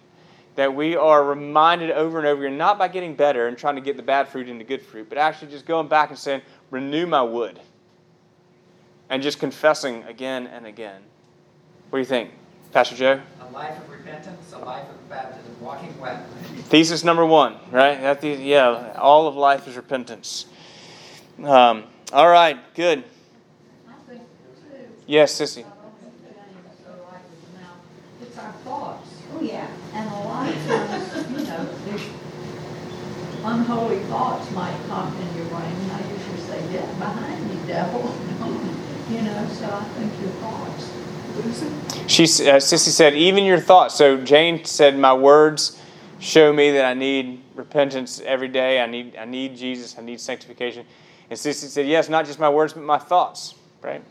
That 0.59 0.75
we 0.75 0.97
are 0.97 1.23
reminded 1.23 1.89
over 1.91 2.17
and 2.17 2.27
over 2.27 2.45
again, 2.45 2.57
not 2.57 2.77
by 2.77 2.89
getting 2.89 3.15
better 3.15 3.47
and 3.47 3.57
trying 3.57 3.75
to 3.75 3.81
get 3.81 3.95
the 3.95 4.03
bad 4.03 4.27
fruit 4.27 4.49
into 4.49 4.65
good 4.65 4.81
fruit, 4.81 5.07
but 5.07 5.17
actually 5.17 5.51
just 5.51 5.65
going 5.65 5.87
back 5.87 6.09
and 6.09 6.19
saying, 6.19 6.41
renew 6.69 7.07
my 7.07 7.21
wood. 7.21 7.61
And 9.09 9.23
just 9.23 9.39
confessing 9.39 10.03
again 10.03 10.47
and 10.47 10.65
again. 10.65 11.01
What 11.89 11.99
do 11.99 12.01
you 12.01 12.05
think, 12.05 12.31
Pastor 12.73 12.97
Joe? 12.97 13.21
A 13.39 13.49
life 13.51 13.77
of 13.77 13.89
repentance, 13.89 14.51
a 14.51 14.57
life 14.57 14.89
of 14.89 15.09
baptism, 15.09 15.55
walking 15.61 15.97
wet. 15.97 16.29
Thesis 16.65 17.05
number 17.05 17.25
one, 17.25 17.55
right? 17.71 18.01
That 18.01 18.19
the, 18.19 18.27
yeah, 18.27 18.97
all 18.97 19.27
of 19.27 19.37
life 19.37 19.65
is 19.65 19.77
repentance. 19.77 20.45
Um, 21.41 21.85
all 22.11 22.27
right, 22.27 22.57
good. 22.75 23.05
Yes, 25.07 25.39
Sissy. 25.39 25.63
Unholy 33.41 33.99
thoughts 34.05 34.51
might 34.51 34.77
come 34.87 35.15
in 35.15 35.37
your 35.37 35.45
brain, 35.45 35.63
and 35.63 35.91
I 35.91 36.01
usually 36.11 36.39
say, 36.41 36.71
get 36.71 36.99
behind 36.99 37.49
me, 37.49 37.59
devil. 37.65 38.01
you 39.09 39.21
know, 39.21 39.47
so 39.53 39.65
I 39.65 39.83
think 39.95 40.11
your 40.21 40.29
thoughts. 40.41 40.91
She, 42.11 42.23
uh, 42.23 42.57
Sissy 42.57 42.89
said, 42.89 43.15
even 43.15 43.45
your 43.45 43.59
thoughts. 43.59 43.95
So 43.95 44.17
Jane 44.17 44.65
said, 44.65 44.97
my 44.97 45.13
words 45.13 45.79
show 46.19 46.51
me 46.51 46.71
that 46.71 46.83
I 46.83 46.93
need 46.93 47.41
repentance 47.55 48.19
every 48.19 48.49
day. 48.49 48.81
I 48.81 48.87
need, 48.87 49.15
I 49.15 49.25
need 49.25 49.55
Jesus. 49.55 49.97
I 49.97 50.01
need 50.01 50.19
sanctification. 50.19 50.85
And 51.29 51.39
Sissy 51.39 51.67
said, 51.67 51.87
yes, 51.87 52.09
not 52.09 52.25
just 52.25 52.39
my 52.39 52.49
words, 52.49 52.73
but 52.73 52.83
my 52.83 52.97
thoughts, 52.97 53.55
right? 53.81 54.03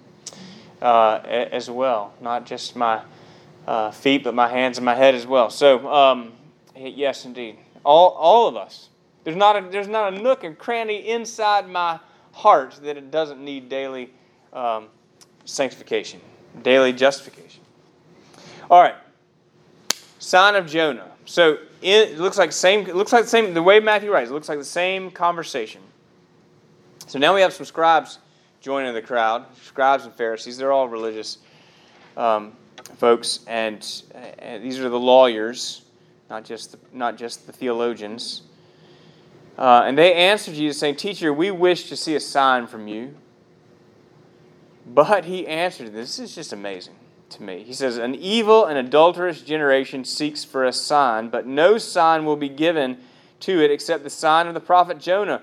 Uh, 0.80 1.20
as 1.26 1.68
well, 1.68 2.14
not 2.22 2.46
just 2.46 2.76
my 2.76 3.02
uh, 3.66 3.90
feet, 3.90 4.24
but 4.24 4.34
my 4.34 4.48
hands 4.48 4.78
and 4.78 4.84
my 4.84 4.94
head 4.94 5.14
as 5.14 5.26
well. 5.26 5.50
So, 5.50 5.92
um, 5.92 6.32
yes, 6.76 7.24
indeed. 7.24 7.58
All, 7.84 8.10
all 8.10 8.48
of 8.48 8.56
us. 8.56 8.88
There's 9.24 9.36
not, 9.36 9.56
a, 9.56 9.68
there's 9.68 9.88
not 9.88 10.14
a 10.14 10.18
nook 10.18 10.44
and 10.44 10.56
cranny 10.56 11.08
inside 11.08 11.68
my 11.68 12.00
heart 12.32 12.78
that 12.82 12.96
it 12.96 13.10
doesn't 13.10 13.40
need 13.40 13.68
daily 13.68 14.10
um, 14.52 14.86
sanctification 15.44 16.20
daily 16.62 16.92
justification. 16.92 17.62
All 18.70 18.82
right, 18.82 18.94
sign 20.18 20.54
of 20.54 20.66
Jonah. 20.66 21.10
So 21.24 21.58
it 21.82 22.18
looks 22.18 22.38
like 22.38 22.52
same. 22.52 22.84
Looks 22.84 23.12
like 23.12 23.24
the 23.24 23.30
same. 23.30 23.54
The 23.54 23.62
way 23.62 23.80
Matthew 23.80 24.12
writes, 24.12 24.30
it 24.30 24.34
looks 24.34 24.48
like 24.48 24.58
the 24.58 24.64
same 24.64 25.10
conversation. 25.10 25.80
So 27.06 27.18
now 27.18 27.34
we 27.34 27.40
have 27.40 27.52
some 27.52 27.66
scribes 27.66 28.18
joining 28.60 28.92
the 28.92 29.02
crowd. 29.02 29.46
Scribes 29.64 30.04
and 30.04 30.14
Pharisees. 30.14 30.58
They're 30.58 30.72
all 30.72 30.88
religious 30.88 31.38
um, 32.16 32.52
folks, 32.98 33.40
and, 33.46 34.02
and, 34.38 34.62
these 34.62 34.78
are 34.78 34.88
the 34.88 35.00
lawyers, 35.00 35.82
not 36.28 36.44
just 36.44 36.72
the, 36.72 36.78
not 36.92 37.16
just 37.16 37.46
the 37.46 37.52
theologians. 37.52 38.42
Uh, 39.56 39.82
and 39.86 39.96
they 39.96 40.14
answered 40.14 40.54
Jesus, 40.54 40.78
saying, 40.78 40.96
"Teacher, 40.96 41.32
we 41.32 41.50
wish 41.50 41.88
to 41.88 41.96
see 41.96 42.14
a 42.14 42.20
sign 42.20 42.66
from 42.66 42.86
you." 42.86 43.14
But 44.94 45.26
he 45.26 45.46
answered, 45.46 45.92
This 45.92 46.18
is 46.18 46.34
just 46.34 46.52
amazing 46.52 46.94
to 47.30 47.42
me. 47.42 47.62
He 47.62 47.74
says, 47.74 47.98
An 47.98 48.14
evil 48.14 48.64
and 48.64 48.78
adulterous 48.78 49.42
generation 49.42 50.04
seeks 50.04 50.44
for 50.44 50.64
a 50.64 50.72
sign, 50.72 51.28
but 51.28 51.46
no 51.46 51.78
sign 51.78 52.24
will 52.24 52.36
be 52.36 52.48
given 52.48 52.98
to 53.40 53.62
it 53.62 53.70
except 53.70 54.02
the 54.02 54.10
sign 54.10 54.46
of 54.46 54.54
the 54.54 54.60
prophet 54.60 54.98
Jonah. 54.98 55.42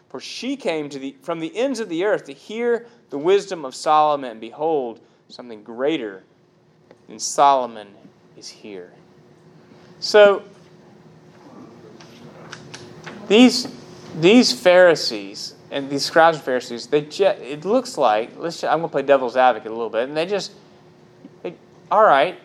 for 0.11 0.19
she 0.19 0.57
came 0.57 0.89
to 0.89 0.99
the, 0.99 1.15
from 1.21 1.39
the 1.39 1.55
ends 1.55 1.79
of 1.79 1.87
the 1.87 2.03
earth 2.03 2.25
to 2.25 2.33
hear 2.33 2.85
the 3.11 3.17
wisdom 3.17 3.63
of 3.63 3.73
Solomon. 3.73 4.31
And 4.31 4.41
behold, 4.41 4.99
something 5.29 5.63
greater 5.63 6.23
than 7.07 7.17
Solomon 7.17 7.87
is 8.35 8.49
here. 8.49 8.91
So, 10.01 10.43
these, 13.29 13.69
these 14.19 14.51
Pharisees 14.51 15.55
and 15.71 15.89
these 15.89 16.03
scribes 16.03 16.35
and 16.35 16.43
Pharisees, 16.43 16.87
they 16.87 17.03
just, 17.03 17.39
it 17.39 17.63
looks 17.63 17.97
like, 17.97 18.31
let's 18.37 18.61
I'm 18.65 18.79
going 18.79 18.89
to 18.89 18.91
play 18.91 19.03
devil's 19.03 19.37
advocate 19.37 19.71
a 19.71 19.73
little 19.73 19.89
bit, 19.89 20.09
and 20.09 20.17
they 20.17 20.25
just, 20.25 20.51
they, 21.41 21.55
all 21.89 22.03
right, 22.03 22.37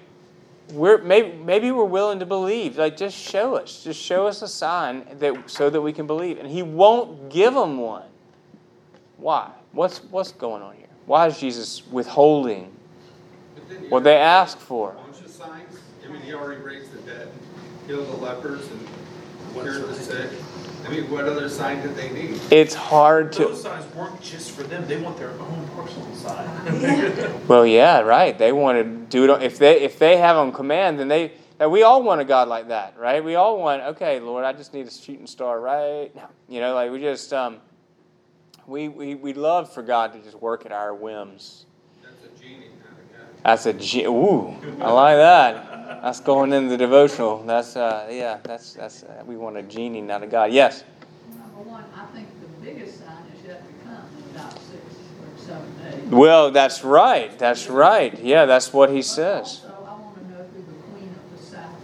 we're 0.72 0.98
maybe 0.98 1.37
maybe 1.38 1.70
we're 1.70 1.85
willing 1.85 2.18
to 2.18 2.26
believe. 2.26 2.79
Like 2.79 2.96
just 2.96 3.16
show 3.16 3.57
us, 3.57 3.85
just 3.85 4.00
show 4.00 4.26
us 4.26 4.42
a 4.42 4.48
sign 4.48 5.07
that 5.18 5.48
so 5.48 5.70
that 5.70 5.81
we 5.81 5.92
can 5.92 6.07
believe. 6.07 6.38
And 6.38 6.48
he 6.48 6.62
won't 6.62 7.29
give 7.31 7.55
them 7.55 7.79
one. 7.79 8.05
Why? 9.16 9.50
What's 9.72 9.98
what's 10.05 10.33
going 10.33 10.62
on 10.62 10.74
here? 10.76 10.87
Why 11.07 11.26
is 11.29 11.38
Jesus 11.38 11.87
withholding 11.87 12.72
what 13.88 14.05
they 14.05 14.16
ask 14.16 14.59
for? 14.59 14.96
I 16.05 16.09
mean, 16.09 16.22
he 16.22 16.35
already 16.35 16.61
raised 16.61 16.92
the 16.92 16.98
dead, 17.11 17.29
healed 17.87 18.09
the 18.09 18.16
lepers, 18.16 18.68
and 18.70 18.88
cured 19.55 19.88
the 19.88 19.94
sick. 19.94 20.31
I 20.87 20.90
mean, 20.90 21.11
what 21.11 21.25
other 21.25 21.49
sign 21.49 21.83
did 21.83 21.96
they 21.96 22.11
need? 22.12 22.40
It's 22.51 22.75
hard 22.75 23.33
to. 23.33 23.46
Those 23.46 23.62
signs 23.62 23.92
weren't 23.94 24.20
just 24.20 24.53
for 24.53 24.62
them. 24.62 24.87
They 24.87 25.01
want 25.01 25.18
their 25.18 25.31
own 25.31 25.68
personal 25.75 26.14
sign. 26.14 26.46
well, 27.49 27.66
yeah, 27.66 28.01
right. 28.01 28.38
They 28.38 28.53
want 28.53 28.79
to 28.79 28.85
do 28.85 29.33
it. 29.33 29.42
If 29.42 29.59
they 29.59 29.81
if 29.81 29.99
they 29.99 30.16
have 30.18 30.37
on 30.37 30.53
command, 30.53 31.01
then 31.01 31.09
they. 31.09 31.33
We 31.59 31.83
all 31.83 32.03
want 32.03 32.20
a 32.20 32.25
God 32.25 32.49
like 32.49 32.68
that, 32.68 32.96
right? 32.99 33.25
We 33.25 33.35
all 33.35 33.59
want. 33.59 33.83
Okay, 33.83 34.20
Lord, 34.20 34.44
I 34.44 34.53
just 34.53 34.75
need 34.75 34.87
a 34.87 34.90
shooting 34.90 35.27
star 35.27 35.59
right 35.59 36.14
now. 36.14 36.29
You 36.49 36.61
know, 36.61 36.75
like 36.75 36.92
we 36.92 37.01
just 37.01 37.33
um, 37.33 37.59
we 38.66 38.88
we 38.88 39.16
we 39.16 39.33
love 39.33 39.72
for 39.72 39.83
God 39.83 40.12
to 40.12 40.20
just 40.20 40.40
work 40.40 40.66
at 40.66 40.72
our 40.72 40.94
whims. 40.94 41.66
That's 42.03 42.25
a 42.25 42.42
genie, 42.42 42.66
not 42.79 42.92
a 42.92 43.18
God. 43.18 43.29
That's 43.42 43.66
a 43.66 43.72
ge- 43.72 44.07
ooh, 44.07 44.55
I 44.81 44.92
like 44.92 45.16
that. 45.16 45.75
That's 46.07 46.21
going 46.21 46.53
in 46.53 46.69
the 46.69 46.77
devotional. 46.77 47.42
That's 47.42 47.75
uh, 47.75 48.07
yeah. 48.09 48.38
That's 48.45 48.75
that's 48.75 49.03
uh, 49.03 49.25
we 49.27 49.37
want 49.37 49.57
a 49.57 49.62
genie, 49.64 50.01
not 50.01 50.23
a 50.23 50.29
God. 50.29 50.53
Yes. 50.53 50.85
Number 51.37 51.69
one, 51.69 51.85
I 51.97 52.07
think 52.14 52.29
the 52.40 52.47
biggest 52.64 53.01
sign 53.01 53.25
is 53.37 53.45
yet 53.45 53.61
to 53.66 53.88
come 53.88 54.05
in 54.16 54.37
about 54.37 54.53
six 54.53 54.85
or 55.21 55.45
seven 55.45 55.66
days. 55.83 56.09
Well, 56.09 56.53
that's 56.53 56.85
right. 56.85 57.37
That's 57.40 57.69
right. 57.69 58.16
Yeah, 58.23 58.45
that's 58.45 58.73
what 58.73 58.90
he 58.90 59.03
says. 59.03 59.62
So 59.62 59.85
I 59.85 60.01
want 60.01 60.16
to 60.19 60.29
know 60.29 60.45
who 60.45 60.62
the 60.62 60.79
queen 60.95 61.11
of 61.11 61.40
the 61.40 61.45
south 61.45 61.75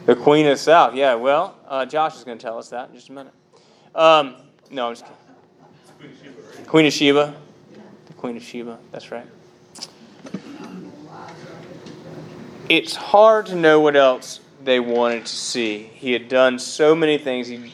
is. 0.00 0.06
The 0.06 0.16
Queen 0.16 0.46
of 0.46 0.54
the 0.54 0.56
South. 0.56 0.96
Yeah. 0.96 1.14
Well, 1.14 1.56
uh, 1.68 1.86
Josh 1.86 2.16
is 2.16 2.24
going 2.24 2.38
to 2.38 2.42
tell 2.42 2.58
us 2.58 2.70
that 2.70 2.88
in 2.88 2.96
just 2.96 3.08
a 3.08 3.12
minute. 3.12 3.34
Um, 3.94 4.34
no, 4.72 4.88
I'm 4.88 4.96
just 4.96 5.06
kidding. 6.00 6.66
Queen 6.66 6.86
of 6.86 6.92
Sheba. 6.92 7.36
The 8.06 8.14
Queen 8.14 8.36
of 8.36 8.42
Sheba. 8.42 8.80
That's 8.90 9.12
right. 9.12 9.26
It's 12.70 12.94
hard 12.94 13.46
to 13.46 13.56
know 13.56 13.80
what 13.80 13.96
else 13.96 14.38
they 14.62 14.78
wanted 14.78 15.26
to 15.26 15.34
see. 15.34 15.90
He 15.92 16.12
had 16.12 16.28
done 16.28 16.56
so 16.60 16.94
many 16.94 17.18
things. 17.18 17.48
He 17.48 17.72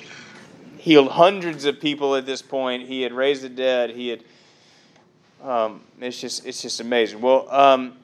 healed 0.78 1.10
hundreds 1.10 1.66
of 1.66 1.78
people 1.78 2.16
at 2.16 2.24
this 2.24 2.40
point. 2.40 2.88
He 2.88 3.02
had 3.02 3.12
raised 3.12 3.42
the 3.42 3.50
dead. 3.50 3.90
He 3.90 4.08
had. 4.08 4.24
Um, 5.44 5.82
it's 6.00 6.18
just 6.18 6.46
it's 6.46 6.62
just 6.62 6.80
amazing. 6.80 7.20
Well, 7.20 7.46
um, 7.50 7.98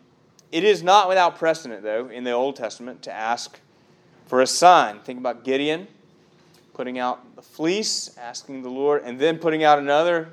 it 0.53 0.65
is 0.65 0.83
not 0.83 1.09
without 1.09 1.39
precedent 1.39 1.83
though 1.83 2.09
in 2.09 2.25
the 2.25 2.33
Old 2.33 2.57
Testament 2.57 3.01
to 3.05 3.11
ask 3.11 3.59
for 4.27 4.43
a 4.43 4.47
sign. 4.47 4.99
Think 4.99 5.19
about 5.19 5.45
Gideon 5.45 5.89
putting 6.75 6.99
out 6.99 7.37
the 7.37 7.43
fleece, 7.43 8.15
asking 8.19 8.63
the 8.63 8.69
Lord, 8.69 9.03
and 9.03 9.19
then 9.19 9.39
putting 9.39 9.65
out 9.65 9.79
another 9.79 10.29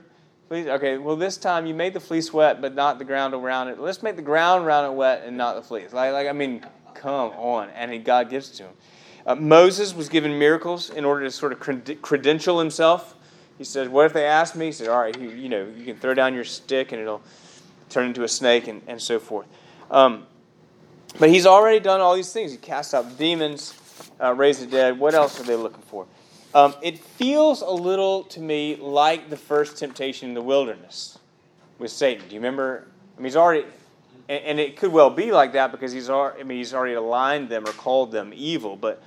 Okay, 0.51 0.97
well 0.97 1.15
this 1.15 1.38
time 1.38 1.67
you 1.67 1.75
made 1.75 1.93
the 1.93 1.99
fleece 1.99 2.33
wet, 2.33 2.59
but 2.59 2.73
not 2.73 2.97
the 2.97 3.05
ground 3.05 3.35
around 3.35 3.67
it. 3.67 3.79
Let's 3.79 4.01
make 4.01 4.15
the 4.15 4.23
ground 4.23 4.65
around 4.65 4.85
it 4.85 4.95
wet 4.95 5.23
and 5.23 5.38
not 5.38 5.55
the 5.55 5.62
fleece. 5.62 5.93
Like, 5.93 6.12
like 6.12 6.27
I 6.27 6.31
mean, 6.31 6.65
come 6.95 7.31
on, 7.33 7.69
and 7.69 7.91
he, 7.91 7.99
God 7.99 8.29
gives 8.31 8.49
to 8.51 8.63
him. 8.63 8.71
Uh, 9.27 9.35
Moses 9.35 9.93
was 9.93 10.09
given 10.09 10.39
miracles 10.39 10.89
in 10.89 11.05
order 11.05 11.23
to 11.25 11.31
sort 11.31 11.51
of 11.51 11.59
cred- 11.59 12.01
credential 12.01 12.57
himself. 12.57 13.15
He 13.59 13.63
said, 13.63 13.89
"What 13.89 14.07
if 14.07 14.13
they 14.13 14.25
ask 14.25 14.55
me?" 14.55 14.67
He 14.67 14.71
said, 14.71 14.88
"All 14.88 14.99
right, 14.99 15.17
you, 15.19 15.29
you 15.29 15.49
know, 15.49 15.67
you 15.77 15.85
can 15.85 15.97
throw 15.97 16.15
down 16.15 16.33
your 16.33 16.45
stick 16.45 16.93
and 16.93 17.01
it'll 17.01 17.21
turn 17.89 18.07
into 18.07 18.23
a 18.23 18.27
snake 18.27 18.67
and, 18.67 18.81
and 18.88 18.99
so 18.99 19.19
forth." 19.19 19.45
Um, 19.91 20.25
but 21.19 21.29
he's 21.29 21.45
already 21.45 21.79
done 21.79 22.01
all 22.01 22.15
these 22.15 22.33
things. 22.33 22.51
He 22.51 22.57
cast 22.57 22.95
out 22.95 23.19
demons, 23.19 23.75
uh, 24.19 24.33
raised 24.33 24.62
the 24.62 24.67
dead. 24.67 24.97
What 24.97 25.13
else 25.13 25.39
are 25.39 25.43
they 25.43 25.55
looking 25.55 25.83
for? 25.83 26.07
Um, 26.53 26.73
it 26.81 26.97
feels 26.97 27.62
a 27.62 27.69
little 27.69 28.23
to 28.25 28.39
me 28.39 28.75
like 28.75 29.29
the 29.29 29.38
first 29.38 29.77
temptation 29.77 30.29
in 30.29 30.33
the 30.33 30.41
wilderness 30.41 31.19
with 31.77 31.91
Satan. 31.91 32.27
Do 32.27 32.33
you 32.33 32.41
remember? 32.41 32.88
I 33.15 33.19
mean, 33.19 33.25
he's 33.25 33.35
already, 33.35 33.65
and, 34.27 34.43
and 34.43 34.59
it 34.59 34.75
could 34.75 34.91
well 34.91 35.12
be 35.12 35.31
like 35.31 35.53
that 35.53 35.71
because 35.71 35.91
he's 35.91 36.09
already, 36.09 36.39
I 36.39 36.43
mean, 36.43 36.57
he's 36.57 36.73
already 36.73 36.95
aligned 36.95 37.49
them 37.49 37.67
or 37.67 37.71
called 37.73 38.12
them 38.12 38.31
evil. 38.35 38.75
But 38.75 39.03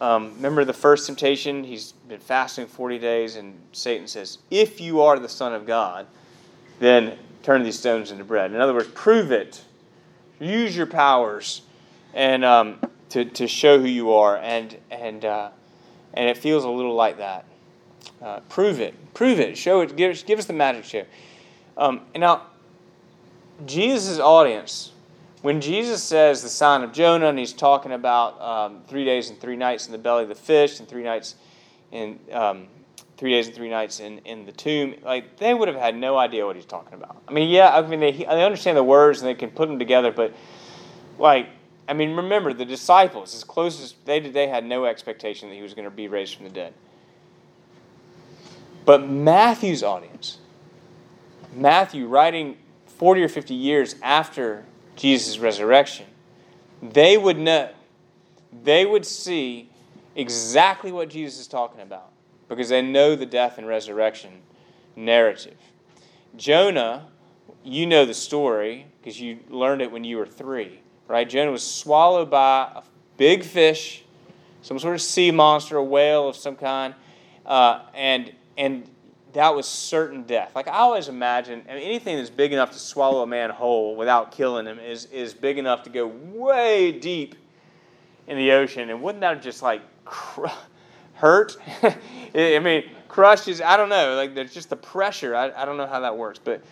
um, 0.00 0.34
remember 0.36 0.64
the 0.64 0.72
first 0.72 1.06
temptation? 1.06 1.64
He's 1.64 1.92
been 1.92 2.20
fasting 2.20 2.66
40 2.66 2.98
days, 3.00 3.36
and 3.36 3.58
Satan 3.72 4.06
says, 4.06 4.38
If 4.50 4.80
you 4.80 5.02
are 5.02 5.18
the 5.18 5.28
Son 5.28 5.52
of 5.52 5.66
God, 5.66 6.06
then 6.78 7.18
turn 7.42 7.64
these 7.64 7.78
stones 7.78 8.12
into 8.12 8.24
bread. 8.24 8.52
In 8.52 8.60
other 8.60 8.72
words, 8.72 8.88
prove 8.94 9.32
it. 9.32 9.64
Use 10.38 10.76
your 10.76 10.86
powers 10.86 11.62
and 12.12 12.44
um, 12.44 12.78
to, 13.08 13.24
to 13.24 13.48
show 13.48 13.80
who 13.80 13.86
you 13.86 14.12
are. 14.12 14.36
And, 14.36 14.76
and, 14.90 15.24
uh, 15.24 15.50
and 16.14 16.28
it 16.28 16.38
feels 16.38 16.64
a 16.64 16.68
little 16.68 16.94
like 16.94 17.18
that. 17.18 17.44
Uh, 18.22 18.40
prove 18.48 18.80
it. 18.80 18.94
Prove 19.14 19.40
it. 19.40 19.56
Show 19.56 19.80
it. 19.80 19.96
Give, 19.96 20.24
give 20.26 20.38
us 20.38 20.46
the 20.46 20.52
magic 20.52 20.84
show. 20.84 21.04
Um, 21.76 22.02
and 22.14 22.20
now, 22.20 22.42
Jesus' 23.66 24.18
audience, 24.18 24.92
when 25.42 25.60
Jesus 25.60 26.02
says 26.02 26.42
the 26.42 26.48
sign 26.48 26.82
of 26.82 26.92
Jonah, 26.92 27.28
and 27.28 27.38
he's 27.38 27.52
talking 27.52 27.92
about 27.92 28.40
um, 28.40 28.82
three 28.88 29.04
days 29.04 29.30
and 29.30 29.40
three 29.40 29.56
nights 29.56 29.86
in 29.86 29.92
the 29.92 29.98
belly 29.98 30.22
of 30.22 30.28
the 30.28 30.34
fish, 30.34 30.80
and 30.80 30.88
three 30.88 31.02
nights 31.02 31.34
in 31.92 32.18
um, 32.32 32.68
three 33.16 33.30
days 33.30 33.46
and 33.46 33.54
three 33.54 33.70
nights 33.70 34.00
in, 34.00 34.18
in 34.20 34.44
the 34.46 34.52
tomb, 34.52 34.94
like 35.04 35.36
they 35.36 35.54
would 35.54 35.68
have 35.68 35.76
had 35.76 35.96
no 35.96 36.18
idea 36.18 36.44
what 36.44 36.56
he's 36.56 36.64
talking 36.64 36.94
about. 36.94 37.22
I 37.28 37.32
mean, 37.32 37.48
yeah, 37.50 37.74
I 37.74 37.86
mean 37.86 38.00
they, 38.00 38.12
they 38.12 38.44
understand 38.44 38.76
the 38.76 38.84
words 38.84 39.20
and 39.20 39.28
they 39.28 39.34
can 39.34 39.50
put 39.50 39.68
them 39.68 39.78
together, 39.78 40.10
but 40.10 40.34
like 41.18 41.48
I 41.86 41.92
mean, 41.92 42.16
remember 42.16 42.52
the 42.52 42.64
disciples, 42.64 43.34
as 43.34 43.44
close 43.44 43.82
as 43.82 43.94
they 44.04 44.20
they 44.20 44.48
had 44.48 44.64
no 44.64 44.86
expectation 44.86 45.48
that 45.48 45.54
he 45.54 45.62
was 45.62 45.74
going 45.74 45.84
to 45.84 45.90
be 45.90 46.08
raised 46.08 46.34
from 46.34 46.44
the 46.44 46.50
dead. 46.50 46.74
But 48.84 49.08
Matthew's 49.08 49.82
audience, 49.82 50.38
Matthew 51.54 52.06
writing 52.06 52.58
40 52.86 53.22
or 53.22 53.28
50 53.28 53.54
years 53.54 53.96
after 54.02 54.64
Jesus' 54.96 55.38
resurrection, 55.38 56.06
they 56.82 57.16
would 57.16 57.38
know, 57.38 57.70
they 58.62 58.84
would 58.84 59.06
see 59.06 59.70
exactly 60.14 60.92
what 60.92 61.08
Jesus 61.08 61.40
is 61.40 61.46
talking 61.46 61.80
about 61.80 62.10
because 62.48 62.68
they 62.68 62.82
know 62.82 63.16
the 63.16 63.26
death 63.26 63.58
and 63.58 63.66
resurrection 63.66 64.42
narrative. 64.96 65.56
Jonah, 66.36 67.08
you 67.62 67.86
know 67.86 68.04
the 68.04 68.14
story 68.14 68.86
because 69.00 69.20
you 69.20 69.38
learned 69.48 69.82
it 69.82 69.90
when 69.90 70.04
you 70.04 70.18
were 70.18 70.26
three, 70.26 70.80
right? 71.08 71.28
Jonah 71.28 71.50
was 71.50 71.66
swallowed 71.66 72.30
by 72.30 72.70
a 72.76 72.82
big 73.16 73.44
fish, 73.44 74.04
some 74.62 74.78
sort 74.78 74.94
of 74.94 75.02
sea 75.02 75.30
monster, 75.30 75.76
a 75.76 75.84
whale 75.84 76.28
of 76.28 76.36
some 76.36 76.56
kind, 76.56 76.94
uh, 77.46 77.82
and 77.94 78.32
and 78.56 78.88
that 79.34 79.54
was 79.54 79.66
certain 79.66 80.22
death. 80.22 80.52
Like 80.54 80.68
I 80.68 80.78
always 80.78 81.08
imagine, 81.08 81.62
I 81.68 81.74
mean, 81.74 81.82
anything 81.82 82.16
that's 82.16 82.30
big 82.30 82.52
enough 82.52 82.70
to 82.70 82.78
swallow 82.78 83.22
a 83.22 83.26
man 83.26 83.50
whole 83.50 83.96
without 83.96 84.32
killing 84.32 84.66
him 84.66 84.78
is 84.78 85.06
is 85.06 85.34
big 85.34 85.58
enough 85.58 85.82
to 85.84 85.90
go 85.90 86.06
way 86.06 86.92
deep 86.92 87.34
in 88.26 88.36
the 88.36 88.52
ocean. 88.52 88.90
And 88.90 89.02
wouldn't 89.02 89.20
that 89.20 89.42
just 89.42 89.62
like 89.62 89.82
cr- 90.04 90.46
hurt? 91.14 91.56
I 92.34 92.58
mean, 92.58 92.84
crushes. 93.08 93.60
I 93.60 93.76
don't 93.76 93.88
know. 93.88 94.14
Like 94.16 94.34
there's 94.34 94.54
just 94.54 94.70
the 94.70 94.76
pressure. 94.76 95.36
I, 95.36 95.50
I 95.50 95.64
don't 95.64 95.76
know 95.76 95.86
how 95.86 96.00
that 96.00 96.16
works, 96.16 96.40
but 96.42 96.62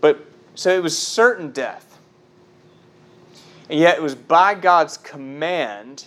but 0.00 0.26
so 0.54 0.70
it 0.70 0.82
was 0.82 0.96
certain 0.96 1.50
death. 1.50 1.91
And 3.70 3.78
yet 3.78 3.96
it 3.96 4.02
was 4.02 4.14
by 4.14 4.54
God's 4.54 4.96
command 4.96 6.06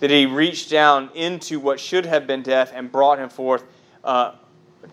that 0.00 0.10
he 0.10 0.26
reached 0.26 0.70
down 0.70 1.10
into 1.14 1.60
what 1.60 1.78
should 1.78 2.06
have 2.06 2.26
been 2.26 2.42
death 2.42 2.72
and 2.74 2.90
brought 2.90 3.18
him 3.18 3.28
forth 3.28 3.64
uh, 4.02 4.32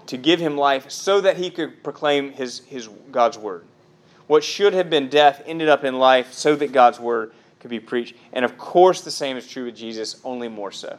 to 0.08 0.18
give 0.18 0.40
him 0.40 0.58
life 0.58 0.90
so 0.92 1.22
that 1.22 1.38
he 1.38 1.50
could 1.50 1.84
proclaim 1.84 2.32
his, 2.32 2.60
his 2.66 2.90
God's 3.12 3.38
word. 3.38 3.64
What 4.28 4.44
should 4.44 4.74
have 4.74 4.90
been 4.90 5.08
death 5.08 5.42
ended 5.46 5.70
up 5.70 5.86
in 5.86 5.98
life 5.98 6.34
so 6.34 6.56
that 6.58 6.74
God's 6.74 7.00
word 7.00 7.32
could 7.60 7.70
be 7.70 7.80
preached. 7.80 8.16
And 8.34 8.44
of 8.44 8.58
course, 8.58 9.02
the 9.02 9.12
same 9.12 9.38
is 9.38 9.48
true 9.48 9.66
with 9.66 9.76
Jesus, 9.76 10.20
only 10.26 10.50
more 10.50 10.72
so. 10.72 10.98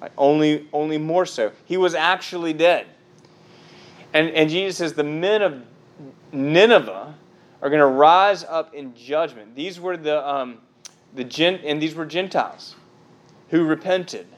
Like 0.00 0.12
only, 0.18 0.68
only 0.74 0.98
more 0.98 1.24
so. 1.24 1.52
He 1.64 1.78
was 1.78 1.94
actually 1.94 2.52
dead. 2.52 2.86
And, 4.12 4.28
and 4.30 4.50
Jesus 4.50 4.76
says 4.76 4.92
the 4.92 5.04
men 5.04 5.40
of 5.40 5.62
Nineveh 6.32 7.14
are 7.66 7.68
going 7.68 7.80
to 7.80 7.86
rise 7.86 8.44
up 8.44 8.74
in 8.74 8.94
judgment. 8.94 9.56
These 9.56 9.80
were 9.80 9.96
the, 9.96 10.24
um, 10.24 10.58
the 11.16 11.24
Gent, 11.24 11.62
and 11.64 11.82
these 11.82 11.96
were 11.96 12.06
Gentiles 12.06 12.76
who 13.50 13.64
repented. 13.64 14.28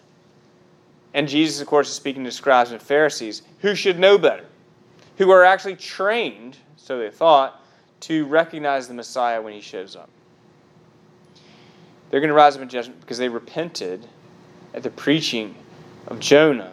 And 1.13 1.29
Jesus, 1.29 1.61
of 1.61 1.67
course, 1.67 1.91
is 1.91 1.95
speaking 1.95 2.25
to 2.25 2.33
scribes 2.33 2.71
and 2.71 2.81
Pharisees 2.81 3.43
who 3.61 3.75
should 3.75 3.99
know 3.99 4.17
better, 4.17 4.47
who 5.19 5.31
are 5.31 5.45
actually 5.45 5.77
trained, 5.77 6.57
so 6.79 6.99
they 6.99 7.11
thought, 7.11 7.63
to 8.01 8.25
recognize 8.25 8.89
the 8.89 8.95
Messiah 8.95 9.43
when 9.43 9.53
he 9.53 9.61
shows 9.61 9.95
up. 9.95 10.09
They're 12.09 12.21
going 12.21 12.29
to 12.29 12.35
rise 12.35 12.57
up 12.57 12.63
in 12.63 12.71
judgment 12.71 12.99
because 13.03 13.19
they 13.19 13.29
repented 13.29 14.07
at 14.73 14.83
the 14.83 14.91
preaching 14.91 15.55
of 16.07 16.19
Jonah. 16.19 16.73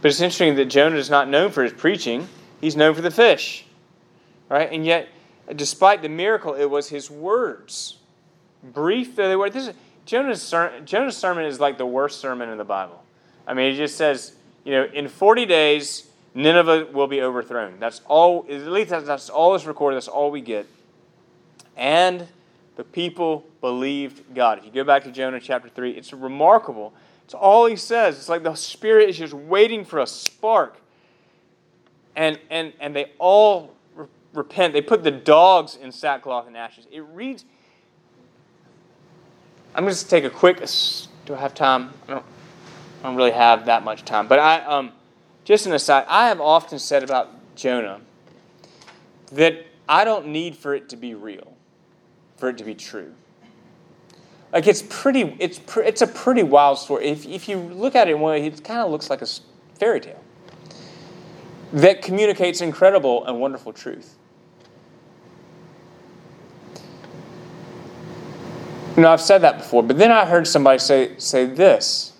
But 0.00 0.08
it's 0.08 0.22
interesting 0.22 0.54
that 0.54 0.70
Jonah 0.70 0.96
is 0.96 1.10
not 1.10 1.28
known 1.28 1.50
for 1.50 1.62
his 1.62 1.74
preaching, 1.74 2.28
he's 2.62 2.76
known 2.76 2.94
for 2.94 3.02
the 3.02 3.10
fish. 3.10 3.66
Right? 4.48 4.72
And 4.72 4.86
yet, 4.86 5.08
despite 5.54 6.02
the 6.02 6.08
miracle, 6.08 6.54
it 6.54 6.66
was 6.66 6.88
his 6.88 7.10
words. 7.10 7.98
Brief 8.62 9.16
though 9.16 9.28
they 9.28 9.36
were. 9.36 9.50
This 9.50 9.68
is, 9.68 9.74
Jonah's, 10.06 10.50
Jonah's 10.84 11.16
sermon 11.16 11.44
is 11.44 11.60
like 11.60 11.78
the 11.78 11.86
worst 11.86 12.20
sermon 12.20 12.48
in 12.48 12.58
the 12.58 12.64
Bible. 12.64 13.02
I 13.46 13.54
mean, 13.54 13.72
it 13.72 13.76
just 13.76 13.96
says, 13.96 14.34
you 14.64 14.72
know, 14.72 14.84
in 14.84 15.08
40 15.08 15.46
days, 15.46 16.06
Nineveh 16.34 16.88
will 16.92 17.06
be 17.06 17.22
overthrown. 17.22 17.78
That's 17.78 18.00
all, 18.06 18.46
at 18.50 18.66
least 18.66 18.90
that's, 18.90 19.06
that's 19.06 19.30
all 19.30 19.52
that's 19.52 19.66
recorded, 19.66 19.96
that's 19.96 20.08
all 20.08 20.30
we 20.30 20.40
get. 20.40 20.66
And 21.76 22.26
the 22.76 22.84
people 22.84 23.44
believed 23.60 24.34
God. 24.34 24.58
If 24.58 24.64
you 24.64 24.70
go 24.72 24.84
back 24.84 25.04
to 25.04 25.12
Jonah 25.12 25.40
chapter 25.40 25.68
3, 25.68 25.92
it's 25.92 26.12
remarkable. 26.12 26.92
It's 27.24 27.34
all 27.34 27.66
he 27.66 27.76
says. 27.76 28.18
It's 28.18 28.28
like 28.28 28.42
the 28.42 28.54
Spirit 28.54 29.10
is 29.10 29.18
just 29.18 29.32
waiting 29.32 29.84
for 29.84 30.00
a 30.00 30.06
spark. 30.06 30.76
And, 32.16 32.38
and, 32.50 32.72
and 32.80 32.94
they 32.94 33.12
all 33.18 33.73
repent. 34.34 34.72
They 34.72 34.82
put 34.82 35.02
the 35.02 35.10
dogs 35.10 35.76
in 35.76 35.92
sackcloth 35.92 36.46
and 36.46 36.56
ashes. 36.56 36.86
It 36.90 37.00
reads. 37.12 37.44
I'm 39.74 39.84
going 39.84 39.94
to 39.94 40.08
take 40.08 40.24
a 40.24 40.30
quick. 40.30 40.58
Do 41.26 41.34
I 41.34 41.38
have 41.38 41.54
time? 41.54 41.92
I 42.06 42.12
don't, 42.12 42.24
I 43.00 43.02
don't 43.04 43.16
really 43.16 43.32
have 43.32 43.66
that 43.66 43.84
much 43.84 44.04
time. 44.04 44.28
But 44.28 44.38
I, 44.38 44.60
um, 44.64 44.92
just 45.44 45.66
an 45.66 45.72
aside, 45.72 46.04
I 46.08 46.28
have 46.28 46.40
often 46.40 46.78
said 46.78 47.02
about 47.02 47.30
Jonah 47.56 48.00
that 49.32 49.66
I 49.88 50.04
don't 50.04 50.28
need 50.28 50.56
for 50.56 50.74
it 50.74 50.88
to 50.90 50.96
be 50.96 51.14
real, 51.14 51.56
for 52.36 52.48
it 52.48 52.58
to 52.58 52.64
be 52.64 52.74
true. 52.74 53.12
Like 54.52 54.68
it's 54.68 54.82
pretty, 54.88 55.36
it's 55.40 55.60
it's 55.78 56.02
a 56.02 56.06
pretty 56.06 56.44
wild 56.44 56.78
story. 56.78 57.06
If 57.06 57.26
if 57.26 57.48
you 57.48 57.58
look 57.58 57.96
at 57.96 58.08
it 58.08 58.16
one 58.16 58.34
way, 58.34 58.46
it 58.46 58.62
kind 58.62 58.80
of 58.80 58.90
looks 58.92 59.10
like 59.10 59.20
a 59.20 59.26
fairy 59.74 60.00
tale 60.00 60.20
that 61.72 62.02
communicates 62.02 62.60
incredible 62.60 63.26
and 63.26 63.40
wonderful 63.40 63.72
truth. 63.72 64.14
You 68.96 69.02
know, 69.02 69.12
I've 69.12 69.20
said 69.20 69.38
that 69.42 69.58
before, 69.58 69.82
but 69.82 69.98
then 69.98 70.12
I 70.12 70.24
heard 70.24 70.46
somebody 70.46 70.78
say 70.78 71.18
say 71.18 71.46
this. 71.46 72.12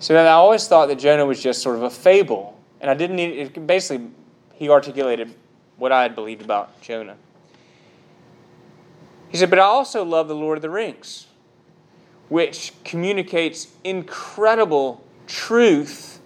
So 0.00 0.16
I 0.16 0.32
always 0.32 0.66
thought 0.66 0.86
that 0.88 0.98
Jonah 0.98 1.26
was 1.26 1.42
just 1.42 1.62
sort 1.62 1.76
of 1.76 1.82
a 1.82 1.90
fable, 1.90 2.58
and 2.80 2.90
I 2.90 2.94
didn't 2.94 3.16
need. 3.16 3.38
It, 3.38 3.66
basically, 3.66 4.08
he 4.54 4.68
articulated 4.68 5.34
what 5.76 5.92
I 5.92 6.02
had 6.02 6.14
believed 6.14 6.42
about 6.42 6.80
Jonah. 6.80 7.16
He 9.28 9.36
said, 9.36 9.50
"But 9.50 9.58
I 9.58 9.62
also 9.62 10.04
love 10.04 10.28
the 10.28 10.34
Lord 10.34 10.58
of 10.58 10.62
the 10.62 10.70
Rings." 10.70 11.28
which 12.28 12.72
communicates 12.84 13.68
incredible 13.84 15.02
truth, 15.26 16.20